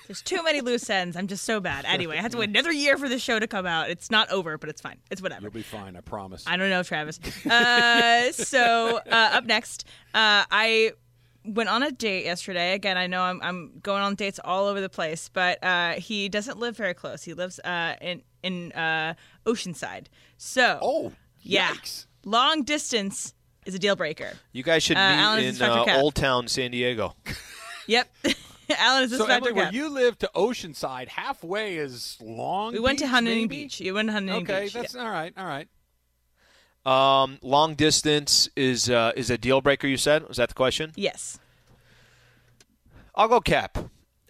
There's 0.07 0.20
too 0.20 0.42
many 0.42 0.61
loose 0.61 0.90
ends. 0.90 1.16
I'm 1.16 1.27
just 1.27 1.44
so 1.44 1.61
bad. 1.61 1.85
Anyway, 1.94 2.18
I 2.18 2.22
have 2.22 2.33
to 2.33 2.38
wait 2.38 2.48
another 2.48 2.72
year 2.72 2.98
for 2.98 3.09
the 3.09 3.18
show 3.20 3.38
to 3.38 3.46
come 3.46 3.66
out. 3.66 3.88
It's 3.88 4.11
not 4.11 4.29
over, 4.31 4.59
but 4.59 4.68
it's 4.68 4.81
fine. 4.81 4.98
It's 5.11 5.22
whatever. 5.22 5.42
You'll 5.42 5.53
be 5.53 5.62
fine, 5.62 5.96
I 5.96 6.00
promise. 6.00 6.42
I 6.46 6.57
don't 6.57 6.68
know, 6.70 6.83
Travis. 6.83 7.20
Uh, 7.46 8.33
so 8.33 8.98
uh, 9.09 9.31
up 9.33 9.44
next, 9.44 9.87
uh, 10.12 10.42
I 10.50 10.92
went 11.44 11.68
on 11.68 11.83
a 11.83 11.90
date 11.90 12.24
yesterday. 12.24 12.74
Again, 12.74 12.96
I 12.96 13.07
know 13.07 13.22
I'm, 13.22 13.40
I'm 13.42 13.72
going 13.83 14.02
on 14.02 14.14
dates 14.14 14.40
all 14.44 14.66
over 14.66 14.80
the 14.80 14.88
place, 14.88 15.28
but 15.33 15.62
uh, 15.62 15.92
he 15.92 16.28
doesn't 16.28 16.59
live 16.59 16.76
very 16.76 16.94
close. 16.94 17.22
He 17.22 17.35
lives 17.35 17.59
uh, 17.61 17.96
in 18.00 18.22
in 18.42 18.72
uh, 18.72 19.14
Oceanside. 19.46 20.07
So, 20.37 20.78
oh, 20.83 21.12
yeah, 21.40 21.72
yikes. 21.72 22.07
long 22.24 22.62
distance 22.62 23.35
is 23.66 23.74
a 23.74 23.78
deal 23.78 23.96
breaker. 23.96 24.33
You 24.52 24.62
guys 24.62 24.83
should 24.83 24.96
Uh, 24.96 25.37
meet 25.37 25.44
is 25.44 25.61
in 25.61 25.66
uh, 25.66 25.85
Old 25.96 26.14
Town 26.14 26.48
San 26.48 26.70
Diego. 26.70 27.14
Yep, 27.87 28.09
Alan 28.78 29.04
is 29.04 29.12
a 29.12 29.18
So 29.18 29.24
Inspector 29.24 29.48
Emily, 29.48 29.52
where 29.52 29.72
you 29.72 29.88
live 29.90 30.18
to 30.18 30.30
Oceanside, 30.35 31.09
halfway 31.09 31.76
is 31.76 32.16
Long. 32.20 32.72
We 32.72 32.80
went 32.80 32.98
to 32.98 33.04
Beach, 33.04 33.11
Huntington 33.11 33.42
maybe? 33.42 33.62
Beach. 33.64 33.80
You 33.80 33.94
went 33.94 34.09
to 34.09 34.12
Huntington 34.12 34.42
Okay, 34.42 34.64
Beach. 34.64 34.74
Okay, 34.76 34.83
that's 34.83 34.94
all 34.94 35.11
right. 35.11 35.33
All 35.37 35.46
right. 35.46 35.68
Um, 36.85 37.38
long 37.42 37.75
distance 37.75 38.49
is 38.57 38.90
uh, 38.90 39.12
is 39.16 39.31
a 39.31 39.38
deal 39.38 39.61
breaker. 39.61 39.87
You 39.87 39.97
said 39.97 40.29
was 40.29 40.37
that 40.37 40.51
the 40.51 40.55
question? 40.55 40.92
Yes. 40.97 41.38
I'll 43.14 43.29
go 43.29 43.40
cap. 43.40 43.79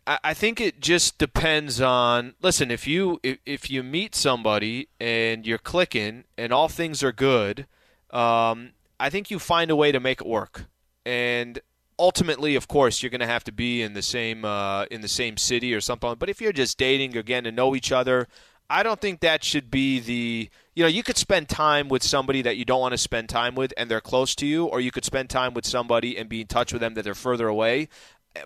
I, 0.06 0.18
I 0.22 0.34
think 0.34 0.60
it 0.60 0.80
just 0.80 1.18
depends 1.18 1.80
on. 1.80 2.34
Listen, 2.42 2.70
if 2.70 2.86
you 2.86 3.18
if, 3.22 3.38
if 3.44 3.70
you 3.70 3.82
meet 3.82 4.14
somebody 4.14 4.88
and 5.00 5.46
you're 5.46 5.58
clicking 5.58 6.24
and 6.36 6.52
all 6.52 6.68
things 6.68 7.02
are 7.02 7.12
good, 7.12 7.66
um, 8.10 8.72
I 9.00 9.10
think 9.10 9.30
you 9.30 9.38
find 9.38 9.70
a 9.70 9.76
way 9.76 9.90
to 9.92 10.00
make 10.00 10.20
it 10.20 10.26
work. 10.26 10.66
And 11.04 11.58
ultimately, 11.98 12.54
of 12.54 12.68
course, 12.68 13.02
you're 13.02 13.10
going 13.10 13.20
to 13.20 13.26
have 13.26 13.44
to 13.44 13.52
be 13.52 13.82
in 13.82 13.94
the 13.94 14.02
same 14.02 14.44
uh, 14.44 14.84
in 14.90 15.00
the 15.00 15.08
same 15.08 15.36
city 15.36 15.74
or 15.74 15.80
something. 15.80 16.14
But 16.18 16.28
if 16.28 16.40
you're 16.40 16.52
just 16.52 16.78
dating 16.78 17.16
or 17.16 17.22
getting 17.22 17.44
to 17.44 17.52
know 17.52 17.74
each 17.74 17.92
other, 17.92 18.28
I 18.70 18.82
don't 18.82 19.00
think 19.00 19.20
that 19.20 19.44
should 19.44 19.70
be 19.70 20.00
the. 20.00 20.50
You 20.74 20.82
know, 20.82 20.88
you 20.88 21.02
could 21.02 21.16
spend 21.16 21.48
time 21.48 21.88
with 21.88 22.02
somebody 22.02 22.42
that 22.42 22.56
you 22.56 22.64
don't 22.64 22.80
want 22.80 22.92
to 22.92 22.98
spend 22.98 23.28
time 23.28 23.54
with, 23.54 23.72
and 23.76 23.90
they're 23.90 24.00
close 24.00 24.34
to 24.36 24.46
you, 24.46 24.66
or 24.66 24.80
you 24.80 24.90
could 24.90 25.04
spend 25.04 25.30
time 25.30 25.54
with 25.54 25.64
somebody 25.64 26.18
and 26.18 26.28
be 26.28 26.40
in 26.40 26.46
touch 26.46 26.72
with 26.72 26.80
them 26.80 26.94
that 26.94 27.02
they're 27.02 27.14
further 27.14 27.46
away 27.48 27.88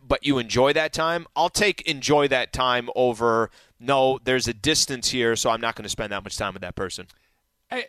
but 0.07 0.25
you 0.27 0.38
enjoy 0.38 0.73
that 0.73 0.93
time, 0.93 1.27
I'll 1.35 1.49
take 1.49 1.83
enjoy 1.83 2.29
that 2.29 2.53
time 2.53 2.91
over 2.95 3.51
no, 3.81 4.19
there's 4.23 4.49
a 4.49 4.55
distance 4.55 5.11
here, 5.11 5.37
so 5.37 5.51
I'm 5.51 5.61
not 5.61 5.77
going 5.77 5.85
to 5.85 5.88
spend 5.88 6.12
that 6.12 6.25
much 6.25 6.37
time 6.37 6.53
with 6.53 6.62
that 6.62 6.75
person. 6.75 7.07
I, 7.71 7.87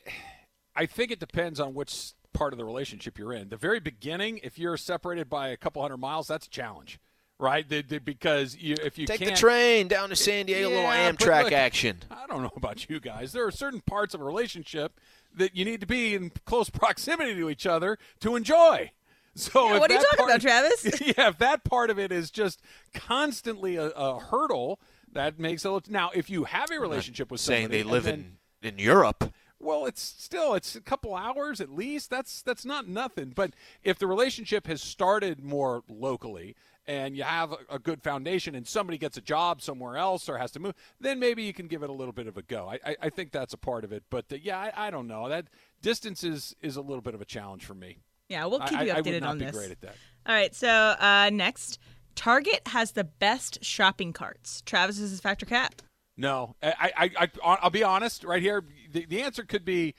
I 0.75 0.85
think 0.85 1.11
it 1.11 1.19
depends 1.19 1.59
on 1.59 1.73
which 1.73 2.13
part 2.33 2.53
of 2.53 2.59
the 2.59 2.65
relationship 2.65 3.17
you're 3.17 3.33
in. 3.33 3.49
The 3.49 3.57
very 3.57 3.79
beginning, 3.79 4.39
if 4.43 4.59
you're 4.59 4.77
separated 4.77 5.29
by 5.29 5.49
a 5.49 5.57
couple 5.57 5.81
hundred 5.81 5.97
miles, 5.97 6.27
that's 6.27 6.45
a 6.45 6.49
challenge, 6.49 6.99
right? 7.39 7.67
The- 7.67 7.81
the- 7.81 7.99
because 7.99 8.55
you, 8.57 8.75
if 8.83 8.97
you 8.97 9.07
Take 9.07 9.19
the 9.19 9.25
can't, 9.27 9.37
train 9.39 9.87
down 9.87 10.09
to 10.09 10.15
San 10.15 10.45
Diego, 10.45 10.69
Yeah, 10.69 10.75
little 10.75 10.91
Amtrak 10.91 11.43
look, 11.45 11.53
action. 11.53 11.97
I 12.11 12.27
don't 12.27 12.43
know 12.43 12.51
about 12.55 12.89
you 12.89 12.99
guys. 12.99 13.31
There 13.31 13.45
are 13.45 13.51
certain 13.51 13.81
parts 13.81 14.13
of 14.13 14.21
a 14.21 14.23
relationship 14.23 14.99
that 15.35 15.55
you 15.55 15.63
need 15.65 15.79
to 15.81 15.87
be 15.87 16.13
in 16.15 16.31
close 16.45 16.69
proximity 16.69 17.33
to 17.35 17.49
each 17.49 17.65
other 17.65 17.97
to 18.19 18.35
enjoy. 18.35 18.91
So 19.35 19.71
Yeah, 19.73 19.79
what 19.79 19.89
are 19.89 19.93
you 19.93 19.99
talking 20.01 20.17
part- 20.17 20.29
about, 20.29 20.41
Travis? 20.81 21.01
yeah, 21.01 21.29
if 21.29 21.37
that 21.37 21.63
part 21.63 21.89
of 21.89 21.97
it 21.99 22.11
is 22.11 22.29
just 22.29 22.61
constantly 22.93 23.75
a, 23.77 23.85
a 23.89 24.19
hurdle, 24.19 24.79
that 25.11 25.39
makes 25.39 25.65
it. 25.65 25.69
look- 25.69 25.89
Now, 25.89 26.11
if 26.13 26.29
you 26.29 26.43
have 26.45 26.69
a 26.71 26.79
relationship 26.79 27.31
with 27.31 27.39
Saying 27.41 27.69
they 27.69 27.83
live 27.83 28.03
then- 28.03 28.13
in 28.13 28.37
in 28.61 28.77
Europe. 28.77 29.33
well, 29.57 29.85
it's 29.85 30.01
still 30.01 30.53
it's 30.53 30.75
a 30.75 30.81
couple 30.81 31.15
hours 31.15 31.61
at 31.61 31.69
least. 31.69 32.09
That's 32.09 32.41
that's 32.41 32.65
not 32.65 32.87
nothing. 32.89 33.31
But 33.33 33.53
if 33.83 33.97
the 33.97 34.07
relationship 34.07 34.67
has 34.67 34.81
started 34.81 35.41
more 35.43 35.83
locally 35.87 36.55
and 36.89 37.15
you 37.15 37.21
have 37.21 37.51
a, 37.51 37.57
a 37.69 37.79
good 37.79 38.01
foundation 38.01 38.55
and 38.55 38.67
somebody 38.67 38.97
gets 38.97 39.15
a 39.15 39.21
job 39.21 39.61
somewhere 39.61 39.95
else 39.95 40.27
or 40.27 40.39
has 40.39 40.49
to 40.51 40.59
move, 40.59 40.73
then 40.99 41.19
maybe 41.19 41.43
you 41.43 41.53
can 41.53 41.67
give 41.67 41.83
it 41.83 41.89
a 41.89 41.93
little 41.93 42.11
bit 42.11 42.25
of 42.25 42.35
a 42.35 42.41
go. 42.41 42.67
I, 42.67 42.79
I, 42.83 42.95
I 43.03 43.09
think 43.09 43.31
that's 43.31 43.53
a 43.53 43.57
part 43.57 43.83
of 43.83 43.91
it. 43.91 44.03
But 44.09 44.25
uh, 44.33 44.37
yeah, 44.41 44.57
I, 44.57 44.87
I 44.87 44.89
don't 44.89 45.07
know. 45.07 45.29
That 45.29 45.45
distance 45.83 46.23
is 46.23 46.55
is 46.61 46.75
a 46.77 46.81
little 46.81 47.03
bit 47.03 47.13
of 47.13 47.21
a 47.21 47.25
challenge 47.25 47.63
for 47.63 47.75
me. 47.75 47.99
Yeah, 48.27 48.45
we'll 48.45 48.59
keep 48.61 48.71
you 48.81 48.91
I- 48.91 48.95
I 48.97 49.01
would 49.01 49.05
updated 49.05 49.21
not 49.21 49.29
on 49.29 49.37
be 49.37 49.45
this. 49.45 49.55
great 49.55 49.71
at 49.71 49.81
that. 49.81 49.95
All 50.25 50.33
right, 50.35 50.53
so 50.53 50.67
uh, 50.67 51.29
next, 51.31 51.77
Target 52.15 52.61
has 52.67 52.91
the 52.91 53.03
best 53.03 53.63
shopping 53.63 54.11
carts. 54.11 54.61
Travis 54.65 54.99
is 54.99 55.11
his 55.11 55.19
fact 55.19 55.41
or 55.43 55.45
cap. 55.45 55.75
No, 56.17 56.55
I, 56.61 56.91
I, 56.97 57.11
I, 57.17 57.57
I'll 57.61 57.69
be 57.69 57.83
honest 57.83 58.23
right 58.23 58.41
here. 58.41 58.63
The, 58.91 59.05
the 59.05 59.21
answer 59.21 59.43
could 59.43 59.63
be 59.63 59.95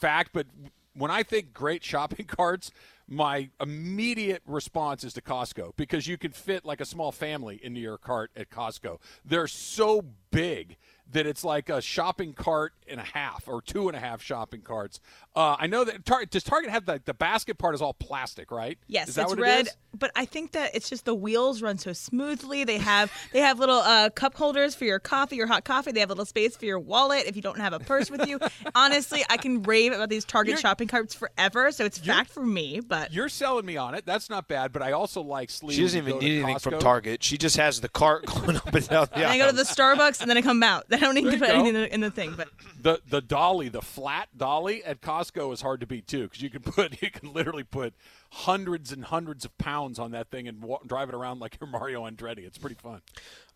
fact, 0.00 0.30
but 0.32 0.46
when 0.94 1.10
I 1.10 1.22
think 1.24 1.52
great 1.52 1.84
shopping 1.84 2.24
carts, 2.28 2.70
my 3.08 3.48
immediate 3.60 4.42
response 4.46 5.02
is 5.02 5.14
to 5.14 5.22
Costco 5.22 5.72
because 5.76 6.06
you 6.06 6.18
can 6.18 6.30
fit 6.30 6.64
like 6.64 6.80
a 6.80 6.84
small 6.84 7.10
family 7.10 7.58
into 7.62 7.80
your 7.80 7.96
cart 7.96 8.30
at 8.36 8.50
Costco. 8.50 9.00
They're 9.24 9.46
so 9.46 10.04
big 10.30 10.76
that 11.12 11.26
it's 11.26 11.42
like 11.44 11.68
a 11.70 11.80
shopping 11.80 12.32
cart 12.34 12.74
and 12.86 13.00
a 13.00 13.04
half 13.04 13.48
or 13.48 13.62
two 13.62 13.88
and 13.88 13.96
a 13.96 14.00
half 14.00 14.22
shopping 14.22 14.60
carts. 14.60 15.00
Uh, 15.34 15.56
I 15.58 15.66
know 15.66 15.84
that 15.84 16.04
Tar- 16.04 16.24
does 16.24 16.42
Target 16.42 16.70
have 16.70 16.84
the, 16.86 17.00
the 17.04 17.14
basket 17.14 17.58
part 17.58 17.74
is 17.74 17.80
all 17.82 17.94
plastic, 17.94 18.50
right? 18.50 18.78
Yes, 18.88 19.08
is 19.08 19.14
that 19.14 19.22
it's 19.22 19.30
what 19.30 19.38
red, 19.38 19.60
It 19.60 19.68
is? 19.68 19.76
but 19.96 20.10
I 20.16 20.24
think 20.24 20.52
that 20.52 20.74
it's 20.74 20.88
just 20.90 21.04
the 21.04 21.14
wheels 21.14 21.62
run 21.62 21.78
so 21.78 21.92
smoothly. 21.92 22.64
They 22.64 22.78
have 22.78 23.12
they 23.32 23.40
have 23.40 23.58
little 23.58 23.78
uh, 23.78 24.10
cup 24.10 24.34
holders 24.34 24.74
for 24.74 24.84
your 24.84 24.98
coffee, 24.98 25.36
your 25.36 25.46
hot 25.46 25.64
coffee. 25.64 25.92
They 25.92 26.00
have 26.00 26.10
a 26.10 26.12
little 26.12 26.24
space 26.26 26.56
for 26.56 26.64
your 26.66 26.78
wallet 26.78 27.24
if 27.26 27.36
you 27.36 27.42
don't 27.42 27.58
have 27.60 27.72
a 27.72 27.78
purse 27.78 28.10
with 28.10 28.26
you. 28.26 28.38
Honestly, 28.74 29.24
I 29.30 29.36
can 29.36 29.62
rave 29.62 29.92
about 29.92 30.08
these 30.08 30.24
Target 30.24 30.52
You're- 30.52 30.60
shopping 30.62 30.88
carts 30.88 31.14
forever, 31.14 31.70
so 31.72 31.84
it's 31.84 31.98
fact 31.98 32.30
for 32.30 32.44
me. 32.44 32.80
But 32.80 33.12
You're 33.12 33.28
selling 33.28 33.64
me 33.66 33.76
on 33.76 33.94
it. 33.94 34.04
That's 34.04 34.28
not 34.28 34.48
bad, 34.48 34.72
but 34.72 34.82
I 34.82 34.92
also 34.92 35.22
like 35.22 35.50
sleeves. 35.50 35.76
She 35.76 35.82
doesn't 35.82 36.06
even 36.06 36.18
need 36.18 36.42
anything 36.42 36.58
from 36.58 36.78
Target. 36.80 37.22
She 37.22 37.38
just 37.38 37.56
has 37.56 37.80
the 37.80 37.88
cart 37.88 38.26
going 38.44 38.56
up 38.56 38.74
and 38.74 38.88
down 38.88 39.08
the 39.12 39.18
and 39.18 39.26
I 39.26 39.38
go 39.38 39.46
to 39.48 39.56
the 39.56 39.62
Starbucks 39.62 40.20
and 40.20 40.28
then 40.28 40.36
I 40.36 40.42
come 40.42 40.62
out. 40.62 40.88
I 40.98 41.04
don't 41.06 41.14
need 41.14 41.24
There 41.24 41.32
to 41.32 41.38
put 41.38 41.46
go. 41.48 41.54
anything 41.54 41.74
in 41.74 41.74
the, 41.82 41.94
in 41.94 42.00
the 42.00 42.10
thing. 42.10 42.34
But 42.36 42.48
the 42.80 43.00
the 43.08 43.20
dolly, 43.20 43.68
the 43.68 43.82
flat 43.82 44.28
dolly 44.36 44.84
at 44.84 45.00
Costco 45.00 45.52
is 45.52 45.60
hard 45.62 45.80
to 45.80 45.86
beat 45.86 46.06
too, 46.06 46.24
because 46.24 46.42
you 46.42 46.50
can 46.50 46.62
put 46.62 47.00
you 47.02 47.10
can 47.10 47.32
literally 47.32 47.64
put 47.64 47.94
hundreds 48.30 48.92
and 48.92 49.04
hundreds 49.04 49.44
of 49.44 49.56
pounds 49.58 49.98
on 49.98 50.10
that 50.10 50.30
thing 50.30 50.46
and 50.48 50.62
wa- 50.62 50.80
drive 50.86 51.08
it 51.08 51.14
around 51.14 51.40
like 51.40 51.56
you're 51.60 51.68
Mario 51.68 52.04
Andretti. 52.08 52.46
It's 52.46 52.58
pretty 52.58 52.76
fun. 52.76 53.00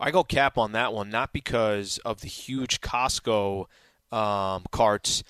I 0.01 0.11
go 0.11 0.25
cap 0.25 0.57
on 0.59 0.73
that 0.73 0.93
one, 0.93 1.11
not 1.11 1.33
because 1.33 1.99
of 2.05 2.21
the 2.23 2.29
huge 2.29 2.81
Costco 2.81 3.67
um, 4.11 4.65
carts. 4.71 5.23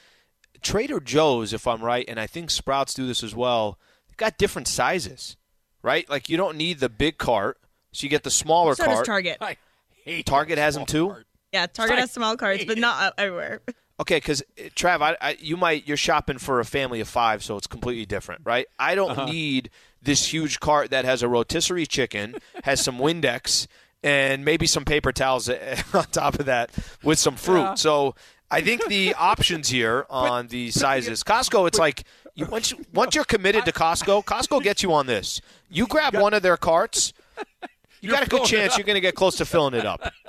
Trader 0.61 1.01
Joe's, 1.01 1.53
if 1.53 1.67
I'm 1.67 1.83
right, 1.83 2.05
and 2.07 2.21
I 2.21 2.27
think 2.29 2.51
Sprouts 2.51 2.95
do 2.95 3.07
this 3.07 3.25
as 3.25 3.35
well, 3.35 3.79
they've 4.09 4.17
got 4.17 4.39
different 4.39 4.69
sizes, 4.69 5.37
right? 5.83 6.09
Like 6.09 6.29
you 6.29 6.37
don't 6.37 6.57
need 6.57 6.79
the 6.79 6.89
big 6.89 7.19
cart, 7.19 7.59
so 7.91 8.05
you 8.05 8.09
get 8.09 8.23
the 8.23 8.31
smaller 8.31 8.75
so 8.77 8.85
cart. 8.85 8.99
does 8.99 9.07
Target. 9.07 9.39
I 9.41 9.57
hate 10.05 10.25
Target 10.27 10.59
has 10.59 10.75
them 10.77 10.87
too? 10.87 11.09
cart. 11.09 11.27
Yeah, 11.53 11.67
Target 11.67 11.99
has 11.99 12.11
small 12.13 12.37
carts, 12.37 12.61
hate 12.61 12.69
but 12.69 12.79
not 12.79 13.03
uh, 13.03 13.11
everywhere. 13.19 13.61
Okay, 14.01 14.17
because 14.17 14.43
Trav, 14.75 15.01
I, 15.01 15.17
I, 15.21 15.37
you 15.39 15.57
might 15.57 15.87
you're 15.87 15.99
shopping 15.99 16.39
for 16.39 16.59
a 16.59 16.65
family 16.65 17.01
of 17.01 17.07
five, 17.09 17.45
so 17.45 17.57
it's 17.57 17.69
completely 17.69 18.05
different, 18.05 18.41
right? 18.43 18.67
I 18.77 18.97
don't 18.97 19.11
Uh-huh. 19.13 19.27
need 19.27 19.71
this 20.03 20.33
huge 20.33 20.59
cart 20.59 20.91
that 20.91 21.05
has 21.05 21.23
a 21.23 21.29
rotisserie 21.29 21.87
chicken, 21.87 22.35
has 22.65 22.83
some 22.83 22.99
Windex, 22.99 23.69
and 24.03 24.45
maybe 24.45 24.67
some 24.67 24.85
paper 24.85 25.13
towels 25.13 25.49
on 25.95 26.05
top 26.11 26.41
of 26.41 26.47
that 26.47 26.71
with 27.05 27.21
some 27.21 27.37
fruit. 27.37 27.61
Yeah. 27.61 27.75
So 27.75 28.17
I 28.51 28.61
think 28.63 28.87
the 28.89 29.15
options 29.19 29.69
here 29.69 30.05
on 30.11 30.49
the 30.49 30.73
sizes, 30.73 31.23
Costco, 31.23 31.69
it's 31.69 31.79
like 31.79 32.03
you, 32.35 32.47
once 32.47 32.73
you, 32.73 32.85
once 32.93 33.15
you're 33.15 33.25
committed 33.25 33.67
to 33.67 33.73
Costco, 33.73 34.25
Costco 34.25 34.65
gets 34.65 34.83
you 34.83 34.93
on 34.93 35.07
this. 35.07 35.41
You 35.71 35.87
grab 35.87 36.17
one 36.17 36.35
of 36.35 36.43
their 36.43 36.57
carts, 36.57 37.13
you 38.03 38.11
got 38.11 38.27
a 38.27 38.29
good 38.29 38.45
chance 38.45 38.77
you're 38.77 38.85
going 38.85 38.97
to 38.97 39.01
get 39.01 39.15
close 39.15 39.37
to 39.37 39.45
filling 39.47 39.75
it 39.75 39.87
up. 39.87 40.13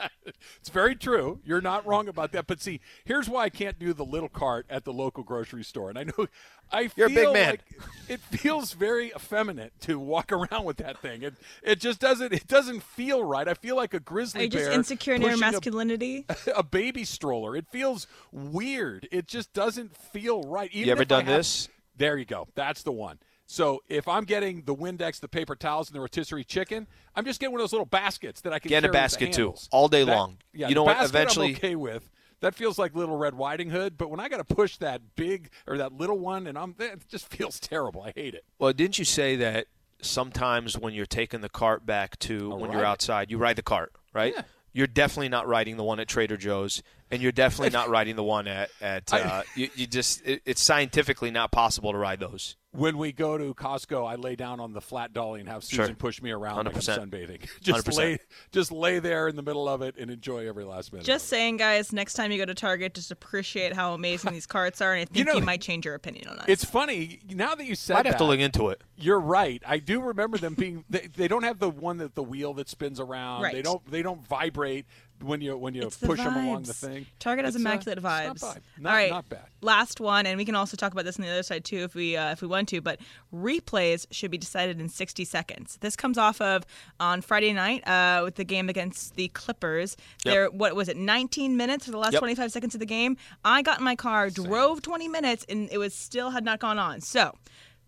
It's 0.59 0.69
very 0.69 0.95
true. 0.95 1.39
You're 1.43 1.59
not 1.61 1.86
wrong 1.86 2.07
about 2.07 2.32
that. 2.34 2.47
But 2.47 2.61
see, 2.61 2.80
here's 3.03 3.28
why 3.30 3.43
I 3.43 3.49
can't 3.49 3.78
do 3.78 3.93
the 3.93 4.05
little 4.05 4.30
cart 4.30 4.65
at 4.69 4.86
the 4.86 4.93
local 4.93 5.24
grocery 5.24 5.63
store. 5.63 5.89
And 5.89 5.99
I 5.99 6.03
know 6.05 6.28
I 6.71 6.89
You're 6.95 7.07
a 7.07 7.09
feel 7.09 7.34
big 7.34 7.34
man. 7.34 7.49
like 7.51 7.61
it 8.07 8.19
feels 8.21 8.71
very 8.74 9.07
effeminate 9.07 9.74
to 9.82 9.99
walk 9.99 10.32
around 10.32 10.63
with 10.63 10.78
that 10.78 10.99
thing. 10.99 11.21
It 11.21 11.34
it 11.63 11.80
just 11.82 11.99
doesn't 11.99 12.32
it 12.34 12.47
doesn't 12.47 12.82
feel 12.82 13.24
right. 13.26 13.45
I 13.47 13.53
feel 13.55 13.76
like 13.76 13.93
a 13.93 13.99
grizzly 13.99 14.41
Are 14.41 14.43
you 14.45 14.49
just 14.49 14.71
insecure 14.71 15.15
in 15.15 15.21
your 15.21 15.32
pushing 15.32 15.43
a- 15.47 15.51
masculinity? 15.51 16.26
A, 16.55 16.63
baby 16.63 17.03
stroller. 17.03 17.55
It 17.57 17.67
feels 17.69 18.07
weird. 18.32 19.07
It 19.11 19.28
just 19.28 19.51
doesn't 19.53 19.95
feel 19.97 20.43
right. 20.43 20.69
Even 20.71 20.88
You 20.88 20.91
ever 20.93 21.05
done 21.05 21.26
have- 21.26 21.38
this? 21.38 21.67
There 21.97 22.17
you 22.17 22.26
go. 22.26 22.47
That's 22.55 22.84
the 22.84 22.91
one. 22.93 23.19
So 23.46 23.84
if 23.89 24.08
I'm 24.08 24.24
getting 24.24 24.64
the 24.64 24.74
Windex, 24.76 25.20
the 25.20 25.28
paper 25.28 25.56
towels, 25.56 25.89
and 25.89 25.96
the 25.96 26.00
rotisserie 26.02 26.44
chicken, 26.44 26.88
I'm 27.16 27.26
just 27.26 27.39
getting 27.39 27.52
one 27.52 27.60
of 27.62 27.64
those 27.64 27.74
little 27.74 27.86
baskets 27.86 28.41
that 28.41 28.54
I 28.54 28.60
can 28.60 28.70
Get 28.70 28.78
a 28.78 28.88
carry 28.88 28.89
with 28.89 28.91
the 28.91 28.98
basket, 28.98 29.34
too, 29.34 29.54
all 29.72 29.88
day 29.88 30.04
That- 30.06 30.16
long. 30.16 30.38
Yeah, 30.54 30.70
You 30.70 30.76
know 30.76 30.84
what? 30.84 31.04
Eventually- 31.04 31.50
I'm 31.50 31.56
okay 31.58 31.76
with. 31.76 32.10
That 32.39 32.56
feels 32.56 32.78
like 32.78 32.94
Little 32.96 33.16
Red 33.16 33.38
Riding 33.38 33.70
Hood, 33.70 33.98
but 33.98 34.10
when 34.10 34.20
I 34.20 34.28
got 34.28 34.46
to 34.46 34.56
push 34.56 34.76
that 34.78 35.16
big 35.16 35.50
or 35.66 35.78
that 35.78 35.94
little 35.94 36.20
one, 36.20 36.46
and 36.48 36.58
I'm 36.58 36.76
eh, 36.80 36.86
it 36.94 37.08
just 37.08 37.28
feels 37.28 37.58
terrible. 37.60 38.02
I 38.02 38.12
hate 38.16 38.34
it. 38.34 38.44
Well, 38.60 38.74
didn't 38.74 38.98
you 39.00 39.06
say 39.06 39.36
that 39.38 39.68
sometimes 40.02 40.78
when 40.78 40.94
you're 40.94 41.06
taking 41.06 41.39
the 41.41 41.48
cart 41.50 41.86
back 41.86 42.20
to 42.20 42.52
I'll 42.52 42.60
when 42.60 42.72
you're 42.72 42.82
it. 42.82 42.86
outside, 42.86 43.32
you 43.32 43.38
ride 43.38 43.56
the 43.56 43.62
cart, 43.64 43.94
right? 44.14 44.34
Yeah. 44.36 44.41
You're 44.74 44.88
definitely 44.88 45.30
not 45.30 45.48
riding 45.48 45.78
the 45.78 45.84
one 45.84 46.00
at 46.00 46.08
Trader 46.08 46.36
Joe's, 46.36 46.82
and 47.14 47.22
you're 47.22 47.32
definitely 47.32 47.70
not 47.72 47.89
riding 47.89 48.16
the 48.16 48.24
one 48.24 48.47
at 48.47 48.70
at. 48.82 49.14
I- 49.14 49.20
Uh, 49.22 49.43
you, 49.55 49.70
you 49.76 49.88
just 49.88 50.22
it, 50.26 50.41
it's 50.45 50.61
scientifically 50.61 51.32
not 51.32 51.51
possible 51.51 51.91
to 51.91 51.97
ride 51.97 52.20
those. 52.20 52.55
When 52.76 52.97
we 52.97 53.11
go 53.11 53.38
to 53.38 53.53
Costco, 53.53 54.09
I 54.11 54.16
lay 54.16 54.36
down 54.36 54.59
on 54.59 54.74
the 54.74 54.82
flat 54.82 55.14
dolly 55.14 55.39
and 55.41 55.47
have 55.47 55.64
Susan 55.64 55.86
Sure. 55.89 55.95
push 55.95 56.24
me 56.24 56.32
around 56.32 56.66
like 56.66 56.74
I'm 56.76 56.82
100%. 56.82 57.07
sunbathing. 57.11 57.47
Just 57.61 57.86
100%. 57.86 57.97
lay, 57.99 58.18
just 58.51 58.72
lay 58.72 58.97
there 58.97 59.28
in 59.28 59.36
the 59.36 59.43
middle 59.43 59.70
of 59.70 59.84
it 59.84 59.93
and 59.95 60.09
enjoy 60.09 60.47
every 60.47 60.64
last 60.64 60.91
minute. 60.91 61.05
Just 61.05 61.28
saying, 61.28 61.57
guys, 61.57 61.93
next 61.93 62.14
time 62.16 62.32
you 62.32 62.39
go 62.39 62.45
to 62.45 62.55
Target, 62.55 62.95
just 62.95 63.11
appreciate 63.11 63.74
how 63.74 63.93
amazing 63.93 64.34
these 64.34 64.47
carts 64.47 64.82
are, 64.82 64.91
and 64.93 65.01
I 65.01 65.05
think 65.14 65.18
you, 65.20 65.24
know- 65.32 65.39
might 65.45 65.61
change 65.61 65.86
your 65.86 65.93
opinion 65.93 66.28
on 66.30 66.39
us. 66.39 66.45
it's 66.47 66.66
funny 66.66 67.20
now 67.30 67.53
that 67.53 67.64
you 67.66 67.76
said 67.76 67.93
that, 67.93 67.99
I'd 67.99 68.05
have 68.07 68.18
to 68.18 68.24
that, 68.24 68.30
look 68.32 68.39
into 68.39 68.70
it. 68.70 68.82
You're 68.97 69.20
right. 69.20 69.61
I 69.68 69.78
do 69.78 70.01
remember 70.01 70.39
them 70.39 70.55
being. 70.55 70.84
They, 70.89 71.09
they 71.16 71.28
don't 71.28 71.43
have 71.43 71.59
the 71.59 71.70
one 71.70 71.97
that 71.97 72.16
the 72.16 72.24
wheel 72.24 72.55
that 72.55 72.70
spins 72.70 72.99
around. 72.99 73.43
They 73.51 73.61
don't. 73.61 73.86
They 73.91 74.01
don't 74.01 74.26
vibrate 74.28 74.88
when 75.22 75.39
you 75.41 75.55
when 75.57 75.74
you 75.74 75.89
the 75.89 76.07
push 76.07 76.20
them 76.20 76.36
along 76.36 76.64
the 76.64 76.74
thing. 76.74 77.05
Target 77.20 77.45
has 77.45 77.55
It's, 77.55 77.64
uh, 77.66 77.70
immaculate 77.70 78.01
not 78.03 78.11
vibes. 78.11 78.41
bad. 78.41 78.61
Not, 78.78 78.89
All 78.89 78.95
right, 78.95 79.09
not 79.11 79.30
bad. 79.30 79.45
Last 79.61 79.99
one, 80.01 80.26
and 80.26 80.38
we 80.38 80.45
can 80.45 80.55
also 80.55 80.76
talk 80.76 80.91
about 80.91 81.05
this 81.05 81.18
on 81.18 81.26
the 81.26 81.32
other 81.32 81.43
side 81.43 81.64
too, 81.64 81.78
if 81.78 81.95
we 81.95 82.18
uh, 82.18 82.32
if 82.32 82.41
we 82.41 82.47
want 82.47 82.68
to. 82.70 82.82
But 82.82 82.99
replays 83.34 84.05
should 84.11 84.32
be 84.32 84.38
decided 84.38 84.80
in 84.80 84.89
60 84.89 85.24
seconds. 85.26 85.78
This 85.82 85.95
comes 85.95 86.18
off 86.18 86.41
of 86.41 86.66
on 86.99 87.22
Friday 87.22 87.53
night 87.53 87.88
uh, 87.88 88.22
with 88.24 88.36
the 88.36 88.43
game 88.43 88.70
against 88.70 89.16
the 89.16 89.30
Clippers. 89.30 89.95
Yep. 90.26 90.34
There, 90.34 90.49
what 90.51 90.76
was 90.76 90.89
it? 90.89 90.97
19 90.97 91.55
minutes 91.57 91.86
for 91.86 91.91
the 91.91 91.97
last 91.97 92.14
Yep. 92.14 92.20
25 92.20 92.51
seconds 92.51 92.74
of 92.76 92.80
the 92.80 92.86
game. 92.86 93.18
I 93.45 93.61
got 93.61 93.78
in 93.80 93.84
my 93.86 93.95
car, 93.95 94.30
drove 94.30 94.82
20 94.82 95.07
minutes, 95.07 95.45
and 95.49 95.70
it 95.72 95.78
was 95.78 95.93
still 95.93 96.32
had 96.32 96.43
not 96.43 96.59
gone 96.59 96.78
on. 96.80 97.01
So. 97.01 97.36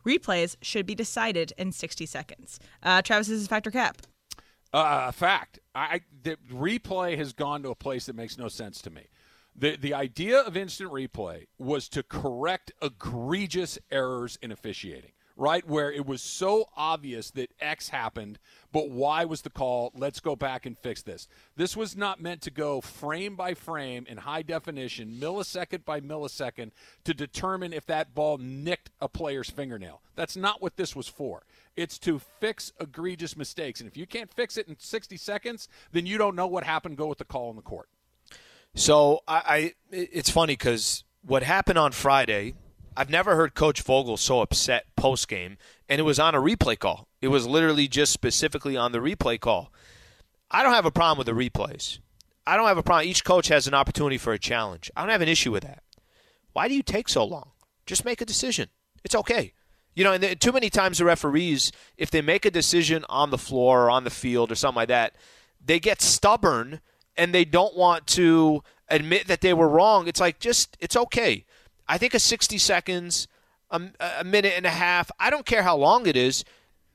Replays 0.06 0.56
should 0.62 0.86
be 0.86 0.94
decided 0.94 1.52
in 1.58 1.72
60 1.72 2.06
seconds. 2.06 2.60
Uh, 2.84 3.02
Travis, 3.02 3.26
this 3.28 3.42
is 3.42 3.48
fact 3.48 3.66
or 3.66 3.72
cap. 3.72 4.04
Uh, 4.76 5.10
fact. 5.14 5.58
I 5.74 6.02
the 6.24 6.36
replay 6.52 7.18
has 7.18 7.32
gone 7.32 7.64
to 7.64 7.70
a 7.70 7.76
place 7.76 8.08
that 8.08 8.16
makes 8.16 8.38
no 8.38 8.50
sense 8.50 8.82
to 8.82 8.90
me. 8.90 9.04
The 9.56 9.78
the 9.78 9.94
idea 9.94 10.42
of 10.42 10.58
instant 10.58 10.92
replay 10.92 11.46
was 11.58 11.88
to 11.90 12.04
correct 12.04 12.74
egregious 12.82 13.80
errors 13.90 14.38
in 14.42 14.52
officiating, 14.52 15.12
right? 15.38 15.66
Where 15.66 15.90
it 15.94 16.06
was 16.06 16.22
so 16.22 16.68
obvious 16.76 17.32
that 17.32 17.54
X 17.62 17.88
happened, 17.88 18.38
but 18.74 18.90
Y 18.90 19.24
was 19.24 19.44
the 19.44 19.50
call. 19.50 19.94
Let's 19.96 20.20
go 20.20 20.36
back 20.36 20.66
and 20.66 20.78
fix 20.78 21.02
this. 21.02 21.30
This 21.56 21.78
was 21.78 21.96
not 21.96 22.20
meant 22.20 22.42
to 22.42 22.52
go 22.52 22.82
frame 22.82 23.38
by 23.38 23.54
frame 23.54 24.06
in 24.10 24.18
high 24.18 24.42
definition, 24.42 25.18
millisecond 25.22 25.86
by 25.86 26.02
millisecond, 26.02 26.72
to 27.06 27.14
determine 27.14 27.72
if 27.72 27.86
that 27.86 28.14
ball 28.14 28.40
nicked 28.40 28.90
a 29.00 29.08
player's 29.08 29.50
fingernail. 29.50 30.02
That's 30.16 30.36
not 30.36 30.62
what 30.62 30.76
this 30.76 30.98
was 30.98 31.08
for. 31.08 31.44
It's 31.76 32.00
to 32.00 32.20
fix 32.20 32.72
egregious 32.80 33.36
mistakes. 33.36 33.82
And 33.82 33.90
if 33.90 33.98
you 33.98 34.06
can't 34.08 34.34
fix 34.34 34.58
it 34.58 34.68
in 34.68 34.78
60 34.80 35.18
seconds, 35.18 35.68
then 35.92 36.06
you 36.06 36.18
don't 36.18 36.36
know 36.36 36.48
what 36.48 36.64
happened. 36.64 36.98
Go 36.98 37.08
with 37.08 37.18
the 37.18 37.26
call 37.26 37.50
in 37.50 37.56
the 37.56 37.62
court. 37.62 37.90
So 38.74 39.22
I, 39.28 39.42
I 39.46 39.74
it's 39.92 40.30
funny 40.30 40.54
because 40.54 41.04
what 41.22 41.44
happened 41.44 41.78
on 41.78 41.92
Friday, 41.92 42.56
I've 42.96 43.10
never 43.10 43.36
heard 43.36 43.56
Coach 43.56 43.82
Vogel 43.82 44.18
so 44.18 44.42
upset 44.42 44.86
post 44.96 45.28
game, 45.28 45.58
and 45.90 46.00
it 46.00 46.04
was 46.04 46.20
on 46.20 46.36
a 46.36 46.42
replay 46.42 46.78
call. 46.78 47.08
It 47.22 47.30
was 47.30 47.48
literally 47.48 47.88
just 47.88 48.12
specifically 48.12 48.78
on 48.78 48.92
the 48.92 49.00
replay 49.00 49.40
call. 49.40 49.72
I 50.52 50.62
don't 50.62 50.74
have 50.74 50.86
a 50.86 50.92
problem 50.92 51.18
with 51.18 51.28
the 51.28 51.34
replays. 51.34 52.00
I 52.46 52.58
don't 52.58 52.68
have 52.68 52.78
a 52.78 52.84
problem. 52.84 53.08
Each 53.08 53.24
coach 53.24 53.48
has 53.48 53.66
an 53.68 53.74
opportunity 53.74 54.18
for 54.18 54.34
a 54.34 54.40
challenge. 54.40 54.92
I 54.96 55.02
don't 55.02 55.10
have 55.10 55.22
an 55.22 55.30
issue 55.30 55.52
with 55.52 55.64
that. 55.64 55.82
Why 56.54 56.68
do 56.68 56.76
you 56.76 56.84
take 56.84 57.10
so 57.10 57.26
long? 57.26 57.52
Just 57.86 58.06
make 58.06 58.22
a 58.22 58.26
decision. 58.26 58.70
It's 59.04 59.16
okay. 59.16 59.54
You 59.96 60.04
know, 60.04 60.14
and 60.14 60.40
too 60.42 60.52
many 60.52 60.70
times 60.70 60.98
the 60.98 61.06
referees, 61.06 61.72
if 61.98 62.12
they 62.12 62.22
make 62.22 62.46
a 62.46 62.52
decision 62.52 63.06
on 63.10 63.30
the 63.32 63.38
floor 63.38 63.86
or 63.86 63.90
on 63.90 64.04
the 64.04 64.10
field 64.10 64.52
or 64.52 64.56
something 64.56 64.76
like 64.76 64.90
that, 64.90 65.16
they 65.64 65.80
get 65.80 66.02
stubborn 66.02 66.82
and 67.18 67.34
they 67.34 67.46
don't 67.46 67.76
want 67.76 68.06
to 68.08 68.62
admit 68.90 69.28
that 69.28 69.42
they 69.42 69.54
were 69.54 69.70
wrong. 69.70 70.08
It's 70.08 70.20
like 70.20 70.40
just 70.40 70.78
it's 70.80 70.96
okay. 70.96 71.46
I 71.88 71.98
think 71.98 72.14
a 72.14 72.20
60 72.20 72.58
seconds, 72.58 73.28
a, 73.72 73.82
a 74.20 74.24
minute 74.24 74.54
and 74.56 74.66
a 74.66 74.72
half, 74.72 75.10
I 75.20 75.30
don't 75.30 75.46
care 75.46 75.64
how 75.64 75.78
long 75.78 76.08
it 76.08 76.18
is. 76.18 76.44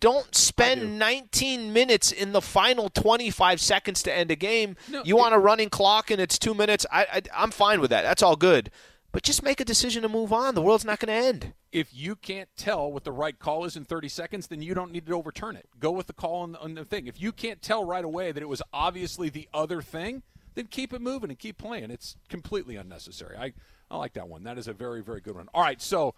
Don't 0.01 0.35
spend 0.35 0.99
19 0.99 1.73
minutes 1.75 2.11
in 2.11 2.33
the 2.33 2.41
final 2.41 2.89
25 2.89 3.61
seconds 3.61 4.03
to 4.05 4.13
end 4.13 4.31
a 4.31 4.37
game. 4.37 4.77
No, 4.89 5.03
you 5.05 5.17
want 5.17 5.35
a 5.35 5.39
running 5.39 5.69
clock 5.69 6.11
and 6.11 6.21
it's 6.21 6.39
two 6.39 6.55
minutes. 6.55 6.87
I, 6.91 7.07
I 7.13 7.23
I'm 7.37 7.51
fine 7.51 7.81
with 7.81 7.91
that. 7.91 8.03
That's 8.03 8.23
all 8.23 8.37
good. 8.37 8.71
But 9.13 9.25
just 9.25 9.43
make 9.43 9.61
a 9.61 9.65
decision 9.65 10.03
to 10.03 10.09
move 10.09 10.33
on. 10.33 10.55
The 10.55 10.63
world's 10.63 10.85
not 10.85 11.01
going 11.01 11.09
to 11.09 11.27
end. 11.27 11.53
If 11.73 11.93
you 11.93 12.15
can't 12.15 12.49
tell 12.57 12.93
what 12.93 13.05
the 13.05 13.13
right 13.13 13.37
call 13.39 13.65
is 13.65 13.77
in 13.77 13.85
30 13.85 14.09
seconds, 14.09 14.47
then 14.47 14.63
you 14.63 14.73
don't 14.75 14.93
need 14.93 15.07
to 15.07 15.15
overturn 15.15 15.57
it. 15.57 15.69
Go 15.79 15.91
with 15.91 16.07
the 16.07 16.13
call 16.13 16.43
on 16.43 16.53
the, 16.53 16.61
on 16.61 16.75
the 16.75 16.85
thing. 16.85 17.07
If 17.07 17.21
you 17.21 17.33
can't 17.33 17.61
tell 17.61 17.85
right 17.85 18.05
away 18.05 18.31
that 18.31 18.43
it 18.43 18.49
was 18.49 18.63
obviously 18.73 19.29
the 19.29 19.49
other 19.53 19.83
thing, 19.83 20.23
then 20.55 20.67
keep 20.67 20.93
it 20.93 21.01
moving 21.01 21.31
and 21.31 21.39
keep 21.39 21.59
playing. 21.59 21.91
It's 21.91 22.17
completely 22.29 22.77
unnecessary. 22.77 23.37
I, 23.37 23.53
I 23.91 23.97
like 23.97 24.13
that 24.13 24.29
one. 24.29 24.45
That 24.45 24.59
is 24.59 24.69
a 24.69 24.73
very, 24.73 25.03
very 25.03 25.21
good 25.21 25.35
one. 25.35 25.49
All 25.55 25.63
right, 25.63 25.83
so 25.83 26.15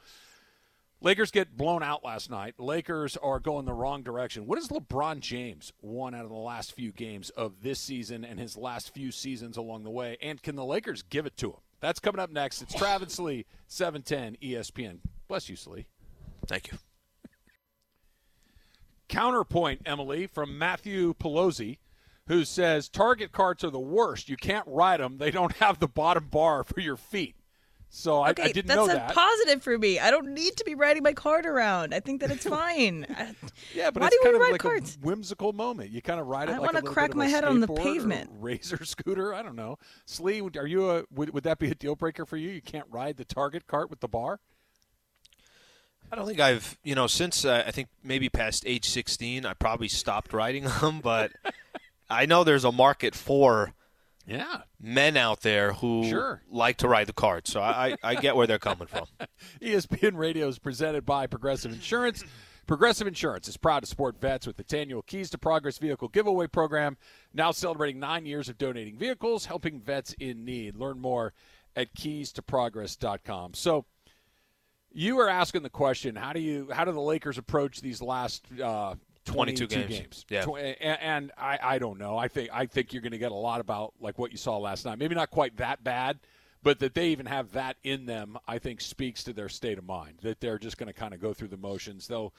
Lakers 1.01 1.30
get 1.30 1.57
blown 1.57 1.82
out 1.82 2.05
last 2.05 2.30
night. 2.30 2.55
Lakers 2.59 3.16
are 3.16 3.40
going 3.40 3.64
the 3.64 3.72
wrong 3.72 4.03
direction. 4.03 4.47
What 4.47 4.59
has 4.59 4.68
LeBron 4.68 5.20
James 5.20 5.72
won 5.80 6.14
out 6.14 6.24
of 6.24 6.30
the 6.30 6.36
last 6.36 6.72
few 6.74 6.93
games 6.93 7.30
of 7.30 7.62
this 7.62 7.80
season 7.80 8.24
and 8.24 8.38
his 8.38 8.57
last 8.57 8.95
few 8.95 9.11
seasons 9.11 9.57
along 9.57 9.84
the 9.84 9.90
way? 9.90 10.16
And 10.22 10.43
can 10.43 10.57
the 10.57 10.64
Lakers 10.64 11.03
give 11.03 11.26
it 11.26 11.36
to 11.38 11.51
him? 11.51 11.61
That's 11.83 11.99
coming 11.99 12.20
up 12.20 12.30
next. 12.30 12.62
It's 12.62 12.72
Travis 12.72 13.18
Lee, 13.18 13.41
E 13.41 13.45
710 13.66 14.37
ESPN. 14.41 14.99
Bless 15.26 15.49
you, 15.49 15.57
Slee. 15.57 15.87
Thank 16.47 16.70
you. 16.70 16.78
Counterpoint, 19.09 19.83
Emily, 19.85 20.28
from 20.28 20.57
Matthew 20.57 21.12
Pelosi, 21.14 21.78
who 22.28 22.45
says 22.45 22.89
Target 22.89 23.33
carts 23.33 23.64
are 23.64 23.70
the 23.70 23.80
worst. 23.80 24.28
You 24.28 24.37
can't 24.37 24.66
ride 24.68 25.01
them. 25.01 25.18
They 25.18 25.33
don't 25.33 25.57
have 25.57 25.80
the 25.80 25.89
bottom 25.89 26.28
bar 26.28 26.62
for 26.62 26.78
your 26.78 26.97
feet. 26.97 27.35
So 27.95 28.22
I, 28.22 28.30
Okay, 28.30 28.45
I 28.45 28.53
didn't 28.53 28.68
that's 28.68 28.76
know 28.78 28.84
a 28.84 28.95
that. 28.95 29.12
positive 29.14 29.62
for 29.62 29.76
me. 29.76 29.99
I 30.01 30.11
don't 30.11 30.28
need 30.32 30.57
to 30.57 30.64
be 30.64 30.74
riding 30.74 31.03
my 31.03 31.12
cart 31.12 31.45
around. 31.45 31.93
I 31.93 32.01
think 32.01 32.22
that 32.22 32.30
it's 32.30 32.47
fine. 32.49 33.05
Yeah, 33.74 33.90
but 33.90 34.01
Why 34.01 34.07
it's 34.07 34.16
do 34.16 34.20
we 34.22 34.24
kind 34.24 34.34
of 34.36 34.40
ride 34.40 34.53
like 34.53 34.61
carts? 34.62 34.97
a 34.97 35.07
whimsical 35.07 35.53
moment. 35.53 35.90
You 35.90 36.01
kind 36.01 36.18
of 36.18 36.26
ride 36.26 36.49
it 36.49 36.53
I 36.53 36.59
like 36.59 36.72
wanna 36.72 36.80
crack 36.86 37.14
my 37.14 37.26
head 37.26 37.45
on 37.45 37.61
the 37.61 37.68
pavement. 37.68 38.30
razor 38.40 38.82
scooter. 38.86 39.34
I 39.34 39.43
don't 39.43 39.57
know. 39.57 39.76
Slee, 40.07 40.40
are 40.57 40.66
you 40.66 40.90
a 40.90 41.05
would, 41.12 41.34
would 41.34 41.45
that 41.45 41.59
be 41.59 41.70
a 41.70 41.74
deal 41.74 41.95
breaker 41.95 42.24
for 42.24 42.38
you? 42.38 42.49
You 42.49 42.62
can't 42.62 42.86
ride 42.90 43.18
the 43.18 43.26
Target 43.26 43.66
cart 43.66 43.90
with 43.90 44.01
the 44.01 44.09
bar. 44.09 44.40
I 46.11 46.16
don't 46.16 46.26
think 46.26 46.40
I've, 46.40 46.78
you 46.82 46.95
know, 46.95 47.07
since 47.07 47.45
uh, 47.45 47.62
I 47.66 47.70
think 47.72 47.88
maybe 48.03 48.30
past 48.30 48.64
age 48.66 48.88
16, 48.88 49.45
I 49.45 49.53
probably 49.53 49.88
stopped 49.88 50.32
riding 50.32 50.64
them, 50.80 51.01
but 51.01 51.32
I 52.09 52.24
know 52.24 52.43
there's 52.43 52.64
a 52.64 52.72
market 52.72 53.14
for 53.14 53.74
Yeah. 54.26 54.62
men 54.80 55.16
out 55.16 55.40
there 55.42 55.72
who 55.72 56.08
Sure. 56.08 56.42
like 56.50 56.76
to 56.78 56.88
ride 56.88 57.06
the 57.08 57.12
cart. 57.12 57.46
So 57.48 57.60
I, 57.60 57.96
I, 58.02 58.10
I 58.10 58.14
get 58.14 58.36
where 58.36 58.46
they're 58.46 58.58
coming 58.58 58.86
from. 58.86 59.06
ESPN 59.60 60.16
Radio 60.16 60.48
is 60.48 60.58
presented 60.58 61.04
by 61.04 61.26
Progressive 61.26 61.72
Insurance. 61.72 62.24
Progressive 62.66 63.06
Insurance 63.08 63.48
is 63.48 63.56
proud 63.56 63.80
to 63.80 63.86
support 63.86 64.20
vets 64.20 64.46
with 64.46 64.60
its 64.60 64.72
annual 64.72 65.02
Keys 65.02 65.30
to 65.30 65.38
Progress 65.38 65.78
vehicle 65.78 66.08
giveaway 66.08 66.46
program, 66.46 66.96
now 67.34 67.50
celebrating 67.50 67.98
nine 67.98 68.24
years 68.24 68.48
of 68.48 68.56
donating 68.56 68.96
vehicles, 68.96 69.46
helping 69.46 69.80
vets 69.80 70.14
in 70.20 70.44
need. 70.44 70.76
Learn 70.76 71.00
more 71.00 71.32
at 71.74 71.92
keys 71.94 72.30
to 72.32 72.42
keystoprogress.com. 72.42 73.54
So, 73.54 73.84
you 74.92 75.16
were 75.16 75.28
asking 75.28 75.62
the 75.62 75.70
question: 75.70 76.14
How 76.16 76.32
do 76.32 76.40
you, 76.40 76.68
how 76.70 76.84
do 76.84 76.92
the 76.92 77.00
Lakers 77.00 77.38
approach 77.38 77.80
these 77.80 78.00
last 78.02 78.44
uh, 78.62 78.94
22 79.24 79.66
22 79.66 79.88
games. 79.88 80.26
Yeah. 80.28 80.44
And, 80.48 80.98
and 81.00 81.32
I, 81.38 81.58
I 81.62 81.78
don't 81.78 81.98
know. 81.98 82.16
I 82.18 82.28
think 82.28 82.50
I 82.52 82.66
think 82.66 82.92
you're 82.92 83.02
going 83.02 83.12
to 83.12 83.18
get 83.18 83.32
a 83.32 83.36
lot 83.36 83.60
about 83.60 83.94
like 84.00 84.18
what 84.18 84.32
you 84.32 84.36
saw 84.36 84.58
last 84.58 84.84
night. 84.84 84.98
Maybe 84.98 85.14
not 85.14 85.30
quite 85.30 85.56
that 85.58 85.84
bad, 85.84 86.18
but 86.62 86.78
that 86.80 86.94
they 86.94 87.08
even 87.08 87.26
have 87.26 87.52
that 87.52 87.76
in 87.84 88.06
them, 88.06 88.36
I 88.48 88.58
think 88.58 88.80
speaks 88.80 89.22
to 89.24 89.32
their 89.32 89.48
state 89.48 89.78
of 89.78 89.84
mind. 89.84 90.18
That 90.22 90.40
they're 90.40 90.58
just 90.58 90.76
going 90.78 90.88
to 90.88 90.92
kind 90.92 91.14
of 91.14 91.20
go 91.20 91.32
through 91.32 91.48
the 91.48 91.56
motions. 91.56 92.08
They'll 92.08 92.32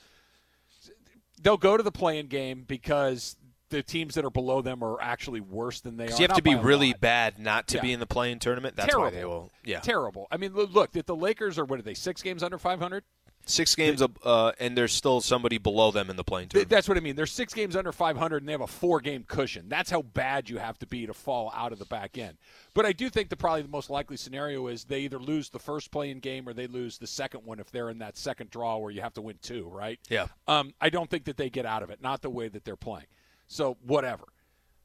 they'll 1.42 1.58
go 1.58 1.78
to 1.78 1.84
the 1.84 1.92
play-in 1.92 2.28
game 2.28 2.64
because 2.68 3.36
the 3.70 3.82
teams 3.82 4.14
that 4.16 4.24
are 4.24 4.30
below 4.30 4.62
them 4.62 4.84
are 4.84 5.02
actually 5.02 5.40
worse 5.42 5.82
than 5.82 5.98
they 5.98 6.06
are. 6.06 6.12
You 6.12 6.16
have 6.18 6.30
Not 6.30 6.36
to 6.38 6.44
be 6.44 6.56
really 6.56 6.90
lot. 6.90 7.00
bad 7.02 7.40
not 7.40 7.68
to 7.70 7.78
Yeah. 7.78 7.82
be 7.82 7.92
in 7.94 8.00
the 8.00 8.06
play-in 8.06 8.38
tournament. 8.40 8.76
That's 8.76 8.90
terrible. 8.90 9.06
why 9.06 9.12
they 9.12 9.26
will. 9.26 9.52
Yeah. 9.66 9.80
terrible. 9.80 10.28
I 10.32 10.38
mean, 10.38 10.54
look, 10.54 10.92
that 10.92 11.08
the 11.08 11.16
Lakers 11.16 11.58
are 11.58 11.66
what 11.66 11.80
are 11.80 11.82
they? 11.82 11.96
Six 11.96 12.22
games 12.22 12.44
under 12.44 12.60
500. 12.60 13.04
Six 13.46 13.76
games, 13.76 14.02
uh, 14.02 14.52
and 14.60 14.78
there's 14.78 14.94
still 14.94 15.20
somebody 15.20 15.58
below 15.58 15.92
them 15.92 16.10
in 16.10 16.16
the 16.16 16.24
play-in 16.24 16.48
tournament. 16.48 16.70
That's 16.70 16.88
what 16.88 16.98
I 16.98 17.02
mean. 17.02 17.18
They're 17.18 17.26
six 17.26 17.54
games 17.54 17.76
under 17.76 17.92
500, 17.92 18.38
and 18.38 18.48
they 18.48 18.54
have 18.54 18.62
a 18.62 18.68
four-game 18.68 19.26
cushion. 19.28 19.68
That's 19.68 19.90
how 19.90 20.02
bad 20.02 20.50
you 20.50 20.60
have 20.60 20.80
to 20.80 20.88
be 20.88 21.06
to 21.06 21.14
fall 21.14 21.52
out 21.54 21.74
of 21.74 21.80
the 21.80 21.86
back 21.86 22.18
end. 22.18 22.38
But 22.74 22.86
I 22.86 22.94
do 22.94 23.10
think 23.10 23.30
that 23.30 23.38
probably 23.38 23.64
the 23.64 23.68
most 23.68 23.90
likely 23.90 24.16
scenario 24.16 24.68
is 24.68 24.86
they 24.86 25.02
either 25.02 25.20
lose 25.20 25.50
the 25.50 25.60
first 25.60 25.92
play-in 25.92 26.20
game 26.20 26.48
or 26.48 26.54
they 26.54 26.68
lose 26.68 26.98
the 26.98 27.08
second 27.08 27.42
one 27.44 27.60
if 27.60 27.70
they're 27.70 27.90
in 27.90 28.00
that 28.00 28.18
second 28.18 28.50
draw 28.50 28.78
where 28.78 28.92
you 28.92 29.02
have 29.02 29.14
to 29.16 29.22
win 29.22 29.38
two, 29.42 29.68
right? 29.68 30.00
Yeah. 30.10 30.28
Um, 30.48 30.74
I 30.80 30.90
don't 30.90 31.10
think 31.10 31.26
that 31.26 31.36
they 31.36 31.50
get 31.50 31.66
out 31.66 31.84
of 31.84 31.90
it. 31.90 32.02
Not 32.02 32.22
the 32.22 32.30
way 32.30 32.48
that 32.48 32.64
they're 32.64 32.76
playing. 32.78 33.08
So 33.48 33.78
whatever. 33.86 34.24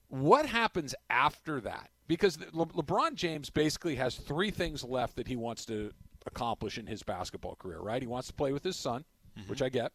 What 0.08 0.46
happens 0.46 0.94
after 1.08 1.60
that? 1.60 1.90
Because 2.08 2.38
Le- 2.52 2.66
LeBron 2.66 3.14
James 3.14 3.50
basically 3.50 3.96
has 3.96 4.16
three 4.16 4.50
things 4.50 4.82
left 4.82 5.16
that 5.16 5.28
he 5.28 5.36
wants 5.36 5.64
to 5.66 5.92
accomplish 6.28 6.78
in 6.78 6.86
his 6.86 7.02
basketball 7.02 7.56
career, 7.56 7.80
right? 7.80 8.00
He 8.00 8.06
wants 8.08 8.28
to 8.28 8.34
play 8.34 8.52
with 8.52 8.62
his 8.62 8.76
son, 8.76 9.04
which 9.48 9.60
I 9.62 9.68
get. 9.68 9.92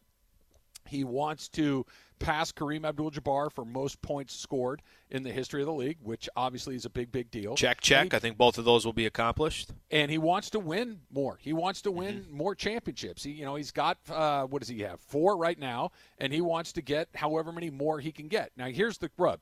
He 0.86 1.02
wants 1.02 1.48
to 1.50 1.86
pass 2.18 2.52
Kareem 2.52 2.86
Abdul-Jabbar 2.86 3.50
for 3.50 3.64
most 3.64 4.02
points 4.02 4.36
scored 4.36 4.82
in 5.10 5.22
the 5.22 5.32
history 5.32 5.62
of 5.62 5.66
the 5.66 5.72
league, 5.72 5.96
which 6.02 6.28
obviously 6.36 6.76
is 6.76 6.84
a 6.84 6.90
big, 6.90 7.10
big 7.10 7.30
deal. 7.30 7.54
check, 7.56 7.80
check. 7.80 8.12
he- 8.12 8.16
I 8.16 8.18
think 8.18 8.36
both 8.36 8.58
of 8.58 8.66
those 8.66 8.84
will 8.84 8.92
be 8.92 9.06
accomplished. 9.06 9.70
and 9.90 10.10
he 10.10 10.18
wants 10.18 10.50
to 10.50 10.58
win 10.58 11.00
more. 11.10 11.38
He 11.40 11.54
wants 11.54 11.80
to 11.82 11.90
win 11.90 12.20
Mm-hmm. 12.20 12.36
more 12.36 12.54
championships. 12.54 13.22
He, 13.24 13.30
you 13.30 13.46
know, 13.46 13.54
he's 13.54 13.70
got 13.70 13.96
uh, 14.10 14.44
what 14.44 14.60
does 14.60 14.68
he 14.68 14.80
have? 14.80 15.00
Four 15.00 15.38
right 15.38 15.58
now, 15.58 15.90
and 16.18 16.34
he 16.34 16.42
wants 16.42 16.70
to 16.74 16.82
get 16.82 17.08
however 17.14 17.50
many 17.50 17.70
more 17.70 17.98
he 17.98 18.12
can 18.12 18.28
get. 18.28 18.50
Now, 18.54 18.66
here's 18.66 18.98
the 18.98 19.10
rub: 19.16 19.40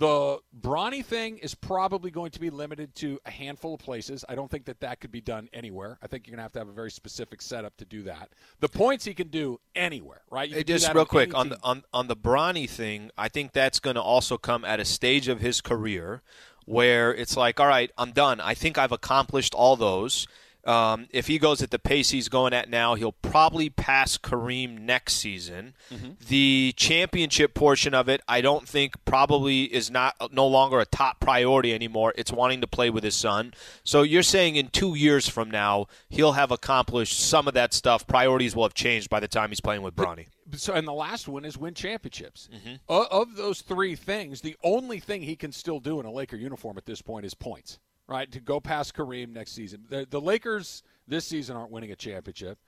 the 0.00 0.38
Bronny 0.58 1.04
thing 1.04 1.36
is 1.36 1.54
probably 1.54 2.10
going 2.10 2.30
to 2.30 2.40
be 2.40 2.48
limited 2.48 2.94
to 2.96 3.20
a 3.26 3.30
handful 3.30 3.74
of 3.74 3.80
places. 3.80 4.24
I 4.30 4.34
don't 4.34 4.50
think 4.50 4.64
that 4.64 4.80
that 4.80 4.98
could 4.98 5.12
be 5.12 5.20
done 5.20 5.50
anywhere. 5.52 5.98
I 6.02 6.06
think 6.06 6.26
you're 6.26 6.32
going 6.32 6.38
to 6.38 6.44
have 6.44 6.52
to 6.52 6.58
have 6.58 6.68
a 6.68 6.72
very 6.72 6.90
specific 6.90 7.42
setup 7.42 7.76
to 7.76 7.84
do 7.84 8.04
that. 8.04 8.30
The 8.60 8.68
points 8.70 9.04
he 9.04 9.12
can 9.12 9.28
do 9.28 9.60
anywhere, 9.76 10.22
right? 10.30 10.48
You 10.48 10.56
Hey, 10.56 10.64
just 10.64 10.88
real 10.88 11.00
on 11.00 11.06
quick 11.06 11.34
on 11.34 11.50
the 11.50 11.58
on 11.62 11.84
on 11.92 12.08
the 12.08 12.16
Bronny 12.16 12.68
thing, 12.68 13.10
I 13.18 13.28
think 13.28 13.52
that's 13.52 13.78
going 13.78 13.96
to 13.96 14.02
also 14.02 14.38
come 14.38 14.64
at 14.64 14.80
a 14.80 14.86
stage 14.86 15.28
of 15.28 15.40
his 15.40 15.60
career 15.60 16.22
where 16.64 17.14
it's 17.14 17.36
like, 17.36 17.60
all 17.60 17.66
right, 17.66 17.90
I'm 17.98 18.12
done. 18.12 18.40
I 18.40 18.54
think 18.54 18.78
I've 18.78 18.92
accomplished 18.92 19.52
all 19.54 19.76
those. 19.76 20.26
Um, 20.64 21.06
if 21.10 21.26
he 21.26 21.38
goes 21.38 21.62
at 21.62 21.70
the 21.70 21.78
pace 21.78 22.10
he's 22.10 22.28
going 22.28 22.52
at 22.52 22.68
now, 22.68 22.94
he'll 22.94 23.12
probably 23.12 23.70
pass 23.70 24.18
Kareem 24.18 24.80
next 24.80 25.14
season. 25.14 25.74
Mm-hmm. 25.90 26.10
The 26.28 26.74
championship 26.76 27.54
portion 27.54 27.94
of 27.94 28.08
it, 28.08 28.20
I 28.28 28.40
don't 28.40 28.68
think 28.68 29.02
probably 29.04 29.64
is 29.64 29.90
not 29.90 30.32
no 30.32 30.46
longer 30.46 30.80
a 30.80 30.86
top 30.86 31.20
priority 31.20 31.74
anymore. 31.74 32.12
It's 32.16 32.32
wanting 32.32 32.60
to 32.60 32.66
play 32.66 32.90
with 32.90 33.04
his 33.04 33.14
son. 33.14 33.54
So 33.84 34.02
you're 34.02 34.22
saying 34.22 34.56
in 34.56 34.68
two 34.68 34.94
years 34.94 35.28
from 35.28 35.50
now, 35.50 35.86
he'll 36.08 36.32
have 36.32 36.50
accomplished 36.50 37.18
some 37.18 37.48
of 37.48 37.54
that 37.54 37.72
stuff. 37.72 38.06
Priorities 38.06 38.54
will 38.54 38.64
have 38.64 38.74
changed 38.74 39.08
by 39.08 39.20
the 39.20 39.28
time 39.28 39.48
he's 39.48 39.60
playing 39.60 39.82
with 39.82 39.96
Bronny. 39.96 40.26
so 40.54 40.74
and 40.74 40.86
the 40.86 40.92
last 40.92 41.28
one 41.28 41.44
is 41.44 41.56
win 41.56 41.74
championships. 41.74 42.48
Mm-hmm. 42.52 42.74
O- 42.88 43.06
of 43.10 43.36
those 43.36 43.62
three 43.62 43.94
things, 43.94 44.40
the 44.40 44.56
only 44.62 45.00
thing 45.00 45.22
he 45.22 45.36
can 45.36 45.52
still 45.52 45.80
do 45.80 46.00
in 46.00 46.06
a 46.06 46.12
Laker 46.12 46.36
uniform 46.36 46.76
at 46.76 46.84
this 46.86 47.00
point 47.00 47.24
is 47.24 47.34
points. 47.34 47.78
Right 48.10 48.30
to 48.32 48.40
go 48.40 48.58
past 48.58 48.94
Kareem 48.94 49.32
next 49.32 49.52
season. 49.52 49.84
The, 49.88 50.04
the 50.10 50.20
Lakers 50.20 50.82
this 51.06 51.24
season 51.24 51.56
aren't 51.56 51.70
winning 51.70 51.92
a 51.92 51.96
championship, 51.96 52.58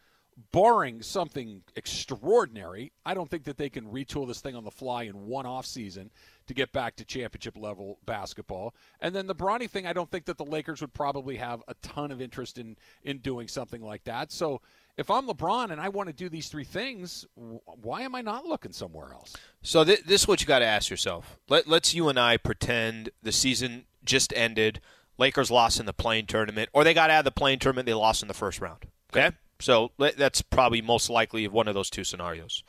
barring 0.53 1.03
something 1.03 1.63
extraordinary. 1.75 2.93
I 3.05 3.15
don't 3.15 3.29
think 3.29 3.43
that 3.45 3.57
they 3.57 3.69
can 3.69 3.87
retool 3.87 4.29
this 4.29 4.41
thing 4.41 4.55
on 4.55 4.63
the 4.63 4.71
fly 4.71 5.03
in 5.03 5.27
one 5.27 5.45
off 5.45 5.67
season 5.67 6.13
to 6.47 6.55
get 6.55 6.73
back 6.73 6.95
to 6.97 7.05
championship 7.05 7.57
level 7.57 7.99
basketball. 8.07 8.73
And 9.01 9.13
then 9.13 9.27
the 9.27 9.35
Bronny 9.35 9.69
thing, 9.69 9.85
I 9.85 9.93
don't 9.93 10.09
think 10.09 10.27
that 10.27 10.39
the 10.39 10.45
Lakers 10.45 10.81
would 10.81 10.95
probably 10.95 11.37
have 11.37 11.61
a 11.67 11.75
ton 11.83 12.13
of 12.13 12.21
interest 12.21 12.57
in 12.57 12.77
in 13.03 13.19
doing 13.19 13.49
something 13.49 13.83
like 13.83 14.05
that. 14.05 14.31
So 14.31 14.61
if 14.97 15.11
I'm 15.11 15.27
LeBron 15.27 15.73
and 15.73 15.81
I 15.81 15.89
want 15.89 16.09
to 16.09 16.13
do 16.13 16.29
these 16.29 16.49
three 16.49 16.65
things, 16.65 17.27
why 17.35 18.03
am 18.03 18.15
I 18.15 18.21
not 18.21 18.47
looking 18.47 18.73
somewhere 18.73 19.13
else? 19.13 19.35
So 19.63 19.83
th- 19.83 20.05
this 20.05 20.23
is 20.23 20.29
what 20.29 20.41
you 20.41 20.47
got 20.47 20.61
to 20.61 20.67
ask 20.67 20.89
yourself. 20.89 21.37
Let, 21.49 21.67
let's 21.67 21.95
you 21.95 22.09
and 22.09 22.19
I 22.19 22.37
pretend 22.37 23.11
the 23.23 23.33
season 23.33 23.87
just 24.05 24.33
ended. 24.35 24.81
Lakers 25.19 25.51
lost 25.51 25.79
in 25.79 25.87
the 25.87 25.93
play-in 25.93 26.27
tournament, 26.27 26.71
or 26.73 26.85
they 26.85 26.95
got 26.95 27.11
out 27.11 27.21
of 27.21 27.25
the 27.25 27.31
play-in 27.31 27.59
tournament. 27.59 27.87
They 27.87 27.95
lost 27.95 28.23
in 28.23 28.29
the 28.29 28.35
first 28.35 28.61
round. 28.61 28.87
Okay, 29.15 29.37
so 29.61 29.93
that's 29.99 30.43
probably 30.43 30.81
most 30.81 31.11
likely 31.11 31.47
one 31.47 31.69
of 31.69 31.75
those 31.75 31.91
two 31.91 32.05
scenarios. 32.05 32.65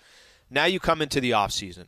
Now 0.49 0.65
you 0.65 0.79
come 0.79 1.01
into 1.01 1.21
the 1.21 1.31
offseason. 1.31 1.85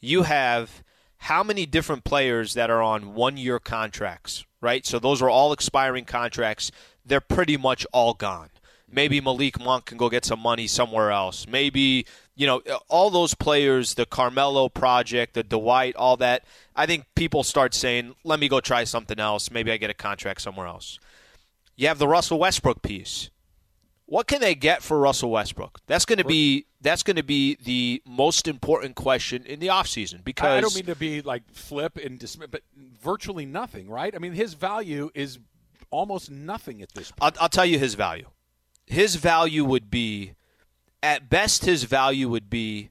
You 0.00 0.24
have 0.24 0.82
how 1.22 1.42
many 1.42 1.66
different 1.66 2.04
players 2.04 2.54
that 2.54 2.70
are 2.70 2.82
on 2.82 3.14
one-year 3.14 3.60
contracts, 3.60 4.44
right? 4.60 4.84
So 4.84 4.98
those 4.98 5.22
are 5.22 5.30
all 5.30 5.52
expiring 5.52 6.04
contracts. 6.04 6.70
They're 7.04 7.20
pretty 7.20 7.56
much 7.56 7.86
all 7.92 8.14
gone. 8.14 8.50
Maybe 8.90 9.20
Malik 9.20 9.60
Monk 9.60 9.86
can 9.86 9.98
go 9.98 10.08
get 10.08 10.24
some 10.24 10.40
money 10.40 10.66
somewhere 10.66 11.10
else. 11.10 11.46
Maybe, 11.48 12.06
you 12.38 12.46
know, 12.46 12.62
all 12.88 13.10
those 13.10 13.34
players, 13.34 13.94
the 13.94 14.06
Carmelo 14.06 14.68
project, 14.68 15.34
the 15.34 15.42
Dwight, 15.42 15.96
all 15.96 16.16
that, 16.18 16.44
I 16.76 16.86
think 16.86 17.04
people 17.16 17.42
start 17.42 17.74
saying, 17.74 18.14
let 18.22 18.38
me 18.38 18.48
go 18.48 18.60
try 18.60 18.84
something 18.84 19.18
else. 19.18 19.50
Maybe 19.50 19.72
I 19.72 19.76
get 19.76 19.90
a 19.90 19.94
contract 19.94 20.40
somewhere 20.40 20.68
else. 20.68 21.00
You 21.74 21.88
have 21.88 21.98
the 21.98 22.06
Russell 22.06 22.38
Westbrook 22.38 22.80
piece. 22.80 23.30
What 24.06 24.28
can 24.28 24.40
they 24.40 24.54
get 24.54 24.84
for 24.84 25.00
Russell 25.00 25.32
Westbrook? 25.32 25.80
That's 25.88 26.04
going 26.04 26.18
to 26.18 26.24
be 26.24 26.66
that's 26.80 27.02
going 27.02 27.16
to 27.16 27.24
be 27.24 27.58
the 27.62 28.00
most 28.06 28.46
important 28.46 28.94
question 28.94 29.44
in 29.44 29.58
the 29.58 29.66
offseason 29.66 30.22
because 30.22 30.46
I 30.46 30.60
don't 30.60 30.74
mean 30.76 30.86
to 30.86 30.94
be 30.94 31.20
like 31.22 31.42
flip 31.50 31.96
and 31.96 32.20
dismiss, 32.20 32.48
but 32.50 32.62
virtually 33.02 33.46
nothing, 33.46 33.90
right? 33.90 34.14
I 34.14 34.18
mean, 34.18 34.32
his 34.32 34.54
value 34.54 35.10
is 35.12 35.40
almost 35.90 36.30
nothing 36.30 36.82
at 36.82 36.92
this 36.92 37.10
point. 37.10 37.36
I'll, 37.36 37.42
I'll 37.42 37.48
tell 37.48 37.66
you 37.66 37.80
his 37.80 37.94
value. 37.94 38.26
His 38.86 39.16
value 39.16 39.64
would 39.64 39.90
be, 39.90 40.34
at 41.02 41.28
best, 41.30 41.64
his 41.64 41.84
value 41.84 42.28
would 42.28 42.50
be, 42.50 42.90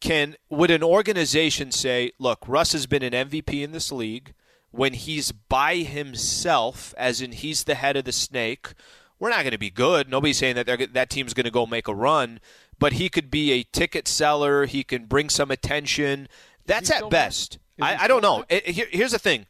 can 0.00 0.36
would 0.50 0.70
an 0.70 0.82
organization 0.82 1.70
say, 1.70 2.12
look, 2.18 2.46
Russ 2.46 2.72
has 2.72 2.86
been 2.86 3.02
an 3.02 3.12
MVP 3.28 3.62
in 3.62 3.72
this 3.72 3.90
league 3.92 4.34
when 4.70 4.92
he's 4.94 5.32
by 5.32 5.76
himself, 5.76 6.92
as 6.98 7.20
in 7.20 7.32
he's 7.32 7.64
the 7.64 7.74
head 7.76 7.96
of 7.96 8.04
the 8.04 8.12
snake. 8.12 8.72
We're 9.18 9.30
not 9.30 9.42
going 9.42 9.52
to 9.52 9.58
be 9.58 9.70
good. 9.70 10.08
Nobody's 10.10 10.38
saying 10.38 10.56
that 10.56 10.66
they're, 10.66 10.76
that 10.88 11.08
team's 11.10 11.32
going 11.34 11.44
to 11.44 11.50
go 11.50 11.64
make 11.66 11.88
a 11.88 11.94
run, 11.94 12.40
but 12.78 12.94
he 12.94 13.08
could 13.08 13.30
be 13.30 13.52
a 13.52 13.62
ticket 13.62 14.08
seller. 14.08 14.66
He 14.66 14.82
can 14.84 15.06
bring 15.06 15.30
some 15.30 15.50
attention. 15.50 16.28
That's 16.66 16.90
at 16.90 17.08
best. 17.10 17.58
there? 17.78 17.88
Is 17.88 17.94
he 17.96 18.00
I, 18.02 18.04
I 18.04 18.08
don't 18.08 18.22
know. 18.22 18.44
It- 18.48 18.66
here- 18.66 18.88
here's 18.90 19.12
the 19.12 19.18
thing. 19.18 19.46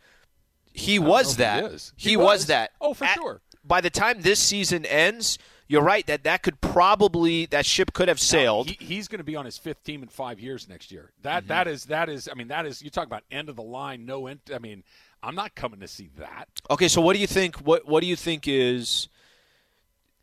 He 0.72 0.98
was 0.98 1.36
that. 1.36 1.62
he 1.96 2.08
He, 2.08 2.10
He 2.10 2.16
was. 2.16 2.24
was. 2.40 2.46
that. 2.46 2.72
Oh, 2.80 2.94
for 2.94 3.04
At- 3.04 3.14
sure. 3.14 3.40
By 3.64 3.80
the 3.80 3.90
time 3.90 4.20
this 4.20 4.40
season 4.40 4.84
ends, 4.84 5.38
you're 5.66 5.82
right 5.82 6.06
that 6.06 6.24
that 6.24 6.42
could 6.42 6.60
probably 6.60 7.46
that 7.46 7.66
ship 7.66 7.92
could 7.92 8.08
have 8.08 8.20
sailed. 8.20 8.68
He, 8.68 8.84
he's 8.84 9.08
going 9.08 9.18
to 9.18 9.24
be 9.24 9.36
on 9.36 9.44
his 9.44 9.58
fifth 9.58 9.82
team 9.84 10.02
in 10.02 10.08
five 10.08 10.38
years 10.40 10.68
next 10.68 10.92
year. 10.92 11.12
That 11.22 11.48
that 11.48 11.66
is 11.68 11.86
that 11.86 12.08
is. 12.08 12.28
I 12.30 12.34
mean, 12.34 12.48
that 12.48 12.66
is. 12.66 12.82
You 12.82 12.90
talk 12.90 13.06
about 13.06 13.22
end 13.30 13.48
of 13.48 13.56
the 13.56 13.62
line. 13.62 14.04
No 14.04 14.26
end. 14.26 14.40
I 14.54 14.58
mean, 14.58 14.84
I'm 15.22 15.34
not 15.34 15.54
coming 15.54 15.80
to 15.80 15.88
see 15.88 16.10
that. 16.18 16.48
Okay, 16.70 16.88
so 16.88 17.00
what 17.00 17.14
do 17.14 17.20
you 17.20 17.26
think? 17.26 17.56
What 17.56 17.88
what 17.88 18.00
do 18.00 18.06
you 18.06 18.16
think 18.16 18.46
is 18.46 19.08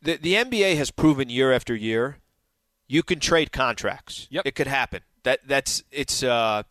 the 0.00 0.16
the 0.16 0.34
NBA 0.34 0.76
has 0.76 0.90
proven 0.90 1.28
year 1.28 1.52
after 1.52 1.74
year 1.74 2.18
you 2.92 3.02
can 3.02 3.20
trade 3.20 3.52
contracts. 3.52 4.28
Yep. 4.30 4.46
it 4.46 4.54
could 4.54 4.66
happen. 4.66 5.00
That 5.22 5.40
that's 5.46 5.82
it's 5.90 6.22
uh, 6.22 6.64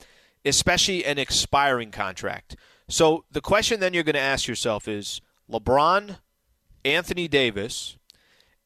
especially 0.45 1.03
an 1.03 1.17
expiring 1.17 1.89
contract. 1.89 2.55
So 2.87 3.25
the 3.31 3.41
question 3.41 3.79
then 3.79 3.95
you're 3.95 4.03
going 4.03 4.13
to 4.13 4.19
ask 4.19 4.47
yourself 4.47 4.87
is 4.87 5.19
LeBron, 5.49 6.17
Anthony 6.85 7.27
Davis, 7.27 7.97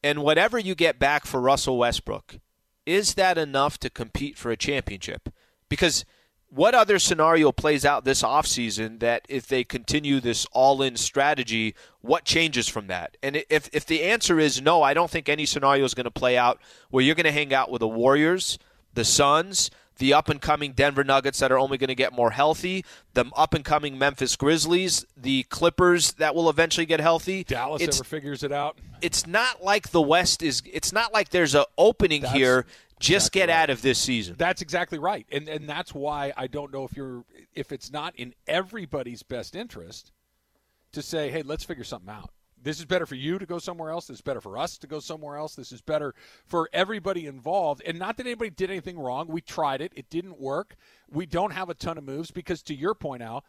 and 0.06 0.22
whatever 0.22 0.56
you 0.56 0.76
get 0.76 1.00
back 1.00 1.26
for 1.26 1.40
Russell 1.40 1.78
Westbrook, 1.78 2.38
is 2.86 3.14
that 3.14 3.36
enough 3.36 3.76
to 3.80 3.90
compete 3.90 4.38
for 4.38 4.52
a 4.52 4.56
championship? 4.56 5.28
Because 5.68 6.04
what 6.48 6.76
other 6.76 7.00
scenario 7.00 7.50
plays 7.50 7.84
out 7.84 8.04
this 8.04 8.22
offseason 8.22 9.00
that 9.00 9.26
if 9.28 9.48
they 9.48 9.64
continue 9.64 10.20
this 10.20 10.46
all-in 10.52 10.94
strategy, 10.96 11.74
what 12.02 12.24
changes 12.24 12.68
from 12.68 12.86
that? 12.86 13.16
And 13.20 13.42
if 13.50 13.68
if 13.72 13.84
the 13.84 14.04
answer 14.04 14.38
is 14.38 14.62
no, 14.62 14.80
I 14.80 14.94
don't 14.94 15.10
think 15.10 15.28
any 15.28 15.44
scenario 15.44 15.84
is 15.84 15.94
going 15.94 16.04
to 16.04 16.10
play 16.12 16.38
out 16.38 16.60
where 16.90 17.02
you're 17.02 17.16
going 17.16 17.24
to 17.24 17.32
hang 17.32 17.52
out 17.52 17.72
with 17.72 17.80
the 17.80 17.88
Warriors, 17.88 18.60
the 18.94 19.04
Suns, 19.04 19.72
the 19.98 20.12
up 20.14 20.28
and 20.28 20.40
coming 20.40 20.72
Denver 20.72 21.04
Nuggets 21.04 21.38
that 21.38 21.50
are 21.50 21.58
only 21.58 21.78
going 21.78 21.88
to 21.88 21.94
get 21.94 22.12
more 22.12 22.30
healthy, 22.32 22.84
the 23.14 23.24
up 23.34 23.54
and 23.54 23.64
coming 23.64 23.98
Memphis 23.98 24.36
Grizzlies, 24.36 25.04
the 25.16 25.44
Clippers 25.44 26.12
that 26.14 26.34
will 26.34 26.50
eventually 26.50 26.86
get 26.86 27.00
healthy. 27.00 27.44
Dallas 27.44 27.80
It's- 27.82 27.96
ever 27.98 28.04
figures 28.04 28.42
it 28.42 28.52
out. 28.52 28.78
it's 29.00 29.26
not 29.26 29.62
like 29.62 29.90
the 29.90 30.02
West 30.02 30.42
is. 30.42 30.62
It's 30.70 30.92
not 30.92 31.12
like 31.12 31.30
there's 31.30 31.54
a 31.54 31.66
opening 31.78 32.22
That's- 32.22 32.36
here 32.38 32.66
Just 32.98 33.26
exactly 33.28 33.40
get 33.40 33.48
right. 33.48 33.62
out 33.62 33.70
of 33.70 33.82
this 33.82 33.98
season. 33.98 34.36
That's 34.38 34.62
exactly 34.62 34.98
right, 34.98 35.26
and 35.30 35.48
and 35.48 35.68
that's 35.68 35.92
why 35.94 36.32
I 36.36 36.46
don't 36.46 36.72
know 36.72 36.84
if 36.84 36.96
you're 36.96 37.24
if 37.54 37.70
it's 37.72 37.90
not 37.92 38.14
in 38.16 38.34
everybody's 38.46 39.22
best 39.22 39.54
interest 39.54 40.12
to 40.92 41.02
say, 41.02 41.30
hey, 41.30 41.42
let's 41.42 41.62
figure 41.64 41.84
something 41.84 42.08
out. 42.08 42.30
This 42.66 42.80
is 42.80 42.84
better 42.84 43.06
for 43.06 43.14
you 43.14 43.38
to 43.38 43.46
go 43.46 43.60
somewhere 43.60 43.90
else. 43.90 44.08
This 44.08 44.16
is 44.16 44.22
better 44.22 44.40
for 44.40 44.58
us 44.58 44.76
to 44.78 44.88
go 44.88 44.98
somewhere 44.98 45.36
else. 45.36 45.54
This 45.54 45.70
is 45.70 45.80
better 45.80 46.16
for 46.46 46.68
everybody 46.72 47.26
involved. 47.26 47.80
And 47.86 47.96
not 47.96 48.16
that 48.16 48.26
anybody 48.26 48.50
did 48.50 48.72
anything 48.72 48.98
wrong. 48.98 49.28
We 49.28 49.40
tried 49.40 49.80
it. 49.80 49.92
It 49.94 50.10
didn't 50.10 50.40
work. 50.40 50.74
We 51.08 51.26
don't 51.26 51.52
have 51.52 51.70
a 51.70 51.74
ton 51.74 51.96
of 51.96 52.02
moves 52.02 52.32
because, 52.32 52.64
to 52.64 52.74
your 52.74 52.96
point, 52.96 53.22
Al, 53.22 53.44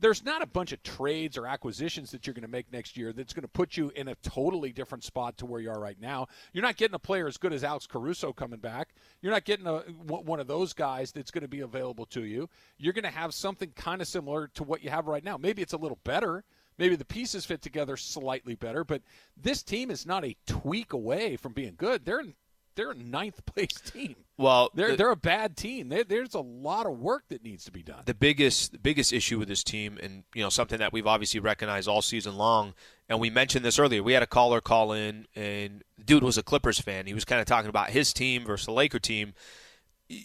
there's 0.00 0.24
not 0.24 0.42
a 0.42 0.48
bunch 0.48 0.72
of 0.72 0.82
trades 0.82 1.38
or 1.38 1.46
acquisitions 1.46 2.10
that 2.10 2.26
you're 2.26 2.34
going 2.34 2.42
to 2.42 2.48
make 2.48 2.72
next 2.72 2.96
year 2.96 3.12
that's 3.12 3.32
going 3.32 3.42
to 3.42 3.48
put 3.48 3.76
you 3.76 3.92
in 3.94 4.08
a 4.08 4.16
totally 4.16 4.72
different 4.72 5.04
spot 5.04 5.38
to 5.38 5.46
where 5.46 5.60
you 5.60 5.70
are 5.70 5.78
right 5.78 6.00
now. 6.00 6.26
You're 6.52 6.64
not 6.64 6.76
getting 6.76 6.96
a 6.96 6.98
player 6.98 7.28
as 7.28 7.36
good 7.36 7.52
as 7.52 7.62
Alex 7.62 7.86
Caruso 7.86 8.32
coming 8.32 8.58
back. 8.58 8.96
You're 9.22 9.32
not 9.32 9.44
getting 9.44 9.68
a, 9.68 9.78
one 10.08 10.40
of 10.40 10.48
those 10.48 10.72
guys 10.72 11.12
that's 11.12 11.30
going 11.30 11.42
to 11.42 11.48
be 11.48 11.60
available 11.60 12.06
to 12.06 12.24
you. 12.24 12.48
You're 12.78 12.94
going 12.94 13.04
to 13.04 13.10
have 13.10 13.32
something 13.32 13.70
kind 13.76 14.02
of 14.02 14.08
similar 14.08 14.48
to 14.54 14.64
what 14.64 14.82
you 14.82 14.90
have 14.90 15.06
right 15.06 15.22
now. 15.22 15.36
Maybe 15.36 15.62
it's 15.62 15.72
a 15.72 15.78
little 15.78 16.00
better. 16.02 16.42
Maybe 16.78 16.96
the 16.96 17.04
pieces 17.04 17.44
fit 17.46 17.62
together 17.62 17.96
slightly 17.96 18.54
better, 18.54 18.84
but 18.84 19.02
this 19.36 19.62
team 19.62 19.90
is 19.90 20.04
not 20.06 20.24
a 20.24 20.36
tweak 20.46 20.92
away 20.92 21.36
from 21.36 21.52
being 21.52 21.74
good. 21.76 22.04
They're 22.04 22.22
they're 22.74 22.90
a 22.90 22.94
ninth 22.94 23.46
place 23.54 23.72
team. 23.80 24.16
Well, 24.36 24.68
They're 24.74 24.90
the- 24.90 24.96
they're 24.98 25.10
a 25.10 25.16
bad 25.16 25.56
team. 25.56 25.88
There 25.88 26.04
there's 26.04 26.34
a 26.34 26.40
lot 26.40 26.84
of 26.84 26.98
work 26.98 27.24
that 27.30 27.42
needs 27.42 27.64
to 27.64 27.72
be 27.72 27.82
done. 27.82 28.02
the 28.04 28.12
biggest 28.14 28.72
the 28.72 28.78
biggest 28.78 29.12
issue 29.14 29.38
with 29.38 29.48
this 29.48 29.64
team 29.64 29.98
and 30.02 30.24
you 30.34 30.42
know 30.42 30.50
something 30.50 30.78
that 30.78 30.92
we've 30.92 31.06
obviously 31.06 31.40
recognized 31.40 31.88
all 31.88 32.02
season 32.02 32.36
long 32.36 32.74
and 33.08 33.18
we 33.20 33.30
mentioned 33.30 33.64
this 33.64 33.78
earlier 33.78 34.02
we 34.02 34.12
had 34.12 34.22
a 34.22 34.26
caller 34.26 34.60
call 34.60 34.92
in 34.92 35.26
and 35.34 35.82
the 35.96 36.04
dude 36.04 36.22
was 36.22 36.36
a 36.36 36.42
clippers 36.42 36.78
fan 36.78 37.06
he 37.06 37.14
was 37.14 37.24
kind 37.24 37.40
of 37.40 37.46
talking 37.46 37.70
about 37.70 37.88
his 37.88 38.12
team 38.12 38.44
versus 38.44 38.66
the 38.66 38.72
laker 38.72 38.98
team 38.98 39.32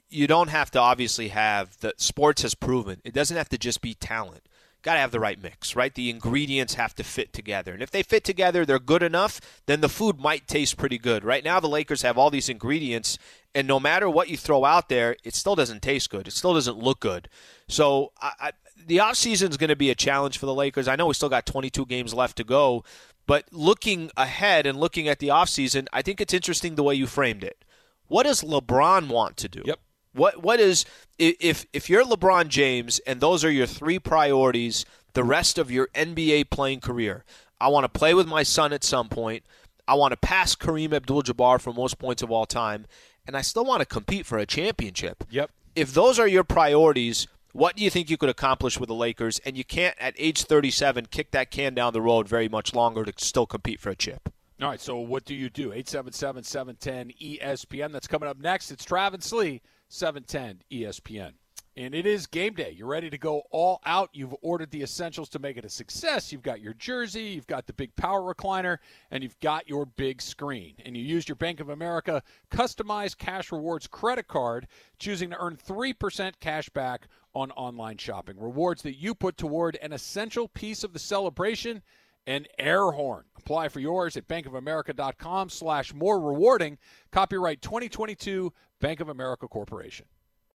you 0.09 0.27
don't 0.27 0.49
have 0.49 0.69
to 0.71 0.79
obviously 0.79 1.29
have 1.29 1.77
the 1.79 1.93
sports 1.97 2.41
has 2.41 2.53
proven 2.53 2.99
it 3.05 3.13
doesn't 3.13 3.37
have 3.37 3.49
to 3.49 3.57
just 3.57 3.81
be 3.81 3.93
talent 3.93 4.43
got 4.81 4.95
to 4.95 4.99
have 4.99 5.11
the 5.11 5.19
right 5.19 5.41
mix, 5.41 5.75
right? 5.75 5.93
The 5.93 6.09
ingredients 6.09 6.75
have 6.75 6.95
to 6.95 7.03
fit 7.03 7.33
together. 7.33 7.73
And 7.73 7.83
if 7.83 7.91
they 7.91 8.03
fit 8.03 8.23
together, 8.23 8.65
they're 8.65 8.79
good 8.79 9.03
enough, 9.03 9.39
then 9.65 9.81
the 9.81 9.89
food 9.89 10.19
might 10.19 10.47
taste 10.47 10.77
pretty 10.77 10.97
good. 10.97 11.23
Right 11.23 11.43
now, 11.43 11.59
the 11.59 11.67
Lakers 11.67 12.01
have 12.01 12.17
all 12.17 12.29
these 12.29 12.49
ingredients, 12.49 13.17
and 13.53 13.67
no 13.67 13.79
matter 13.79 14.09
what 14.09 14.29
you 14.29 14.37
throw 14.37 14.65
out 14.65 14.89
there, 14.89 15.15
it 15.23 15.35
still 15.35 15.55
doesn't 15.55 15.81
taste 15.81 16.09
good. 16.09 16.27
It 16.27 16.31
still 16.31 16.53
doesn't 16.53 16.77
look 16.77 16.99
good. 16.99 17.29
So 17.67 18.11
I, 18.21 18.31
I, 18.39 18.51
the 18.85 18.97
offseason 18.97 19.49
is 19.49 19.57
going 19.57 19.69
to 19.69 19.75
be 19.75 19.91
a 19.91 19.95
challenge 19.95 20.37
for 20.37 20.45
the 20.45 20.53
Lakers. 20.53 20.87
I 20.87 20.95
know 20.95 21.07
we 21.07 21.13
still 21.13 21.29
got 21.29 21.45
22 21.45 21.85
games 21.85 22.13
left 22.13 22.37
to 22.37 22.43
go, 22.43 22.83
but 23.27 23.45
looking 23.51 24.11
ahead 24.17 24.65
and 24.65 24.79
looking 24.79 25.07
at 25.07 25.19
the 25.19 25.27
offseason, 25.27 25.87
I 25.93 26.01
think 26.01 26.19
it's 26.19 26.33
interesting 26.33 26.75
the 26.75 26.83
way 26.83 26.95
you 26.95 27.07
framed 27.07 27.43
it. 27.43 27.63
What 28.07 28.23
does 28.23 28.41
LeBron 28.41 29.07
want 29.07 29.37
to 29.37 29.47
do? 29.47 29.61
Yep. 29.63 29.79
What 30.13 30.43
what 30.43 30.59
is 30.59 30.85
if 31.17 31.65
if 31.73 31.89
you're 31.89 32.03
LeBron 32.03 32.47
James 32.47 32.99
and 32.99 33.21
those 33.21 33.45
are 33.45 33.51
your 33.51 33.65
three 33.65 33.99
priorities 33.99 34.85
the 35.13 35.23
rest 35.23 35.57
of 35.57 35.71
your 35.71 35.87
NBA 35.93 36.49
playing 36.49 36.81
career? 36.81 37.23
I 37.59 37.67
want 37.67 37.83
to 37.83 37.99
play 37.99 38.13
with 38.13 38.27
my 38.27 38.43
son 38.43 38.73
at 38.73 38.83
some 38.83 39.07
point. 39.07 39.43
I 39.87 39.93
want 39.93 40.11
to 40.11 40.17
pass 40.17 40.55
Kareem 40.55 40.93
Abdul-Jabbar 40.93 41.59
for 41.59 41.73
most 41.73 41.99
points 41.99 42.23
of 42.23 42.31
all 42.31 42.45
time, 42.45 42.85
and 43.27 43.35
I 43.35 43.41
still 43.41 43.65
want 43.65 43.81
to 43.81 43.85
compete 43.85 44.25
for 44.25 44.37
a 44.37 44.45
championship. 44.45 45.23
Yep. 45.29 45.51
If 45.75 45.93
those 45.93 46.17
are 46.17 46.27
your 46.27 46.43
priorities, 46.43 47.27
what 47.53 47.75
do 47.75 47.83
you 47.83 47.89
think 47.89 48.09
you 48.09 48.17
could 48.17 48.29
accomplish 48.29 48.79
with 48.79 48.87
the 48.87 48.95
Lakers? 48.95 49.39
And 49.45 49.57
you 49.57 49.63
can't 49.63 49.95
at 49.99 50.15
age 50.17 50.43
37 50.43 51.07
kick 51.07 51.31
that 51.31 51.51
can 51.51 51.73
down 51.73 51.93
the 51.93 52.01
road 52.01 52.27
very 52.27 52.47
much 52.47 52.73
longer 52.73 53.03
to 53.03 53.13
still 53.17 53.45
compete 53.45 53.79
for 53.79 53.89
a 53.89 53.95
chip. 53.95 54.29
All 54.61 54.69
right, 54.69 54.79
so 54.79 54.97
what 54.99 55.25
do 55.25 55.33
you 55.33 55.49
do? 55.49 55.73
877 55.73 56.43
710 56.43 57.11
ESPN. 57.21 57.91
That's 57.91 58.07
coming 58.07 58.29
up 58.29 58.39
next. 58.39 58.71
It's 58.71 58.85
Travis 58.85 59.31
Lee, 59.31 59.61
710 59.91 60.63
ESPN. 60.71 61.33
And 61.77 61.95
it 61.95 62.05
is 62.05 62.27
game 62.27 62.53
day. 62.53 62.73
You're 62.77 62.87
ready 62.87 63.09
to 63.09 63.17
go 63.17 63.43
all 63.49 63.79
out. 63.85 64.09
You've 64.11 64.35
ordered 64.41 64.71
the 64.71 64.83
essentials 64.83 65.29
to 65.29 65.39
make 65.39 65.55
it 65.55 65.63
a 65.63 65.69
success. 65.69 66.31
You've 66.31 66.41
got 66.41 66.59
your 66.59 66.73
jersey, 66.73 67.23
you've 67.23 67.47
got 67.47 67.65
the 67.65 67.73
big 67.73 67.95
power 67.95 68.21
recliner, 68.21 68.77
and 69.09 69.23
you've 69.23 69.39
got 69.39 69.69
your 69.69 69.85
big 69.85 70.21
screen. 70.21 70.75
And 70.83 70.97
you 70.97 71.03
used 71.03 71.29
your 71.29 71.37
Bank 71.37 71.61
of 71.61 71.69
America 71.69 72.23
customized 72.51 73.17
cash 73.17 73.53
rewards 73.53 73.87
credit 73.87 74.27
card, 74.27 74.67
choosing 74.99 75.29
to 75.29 75.37
earn 75.39 75.55
3% 75.55 76.33
cash 76.41 76.67
back 76.69 77.07
on 77.33 77.51
online 77.51 77.97
shopping. 77.97 78.37
Rewards 78.37 78.81
that 78.81 78.97
you 78.97 79.15
put 79.15 79.37
toward 79.37 79.77
an 79.81 79.93
essential 79.93 80.49
piece 80.49 80.83
of 80.83 80.91
the 80.91 80.99
celebration 80.99 81.81
an 82.27 82.45
air 82.57 82.91
horn. 82.91 83.25
Apply 83.37 83.69
for 83.69 83.79
yours 83.79 84.15
at 84.15 84.27
bankofamerica.com 84.27 85.49
slash 85.49 85.93
more 85.93 86.19
rewarding. 86.19 86.77
Copyright 87.11 87.61
2022 87.61 88.53
Bank 88.79 88.99
of 88.99 89.09
America 89.09 89.47
Corporation. 89.47 90.05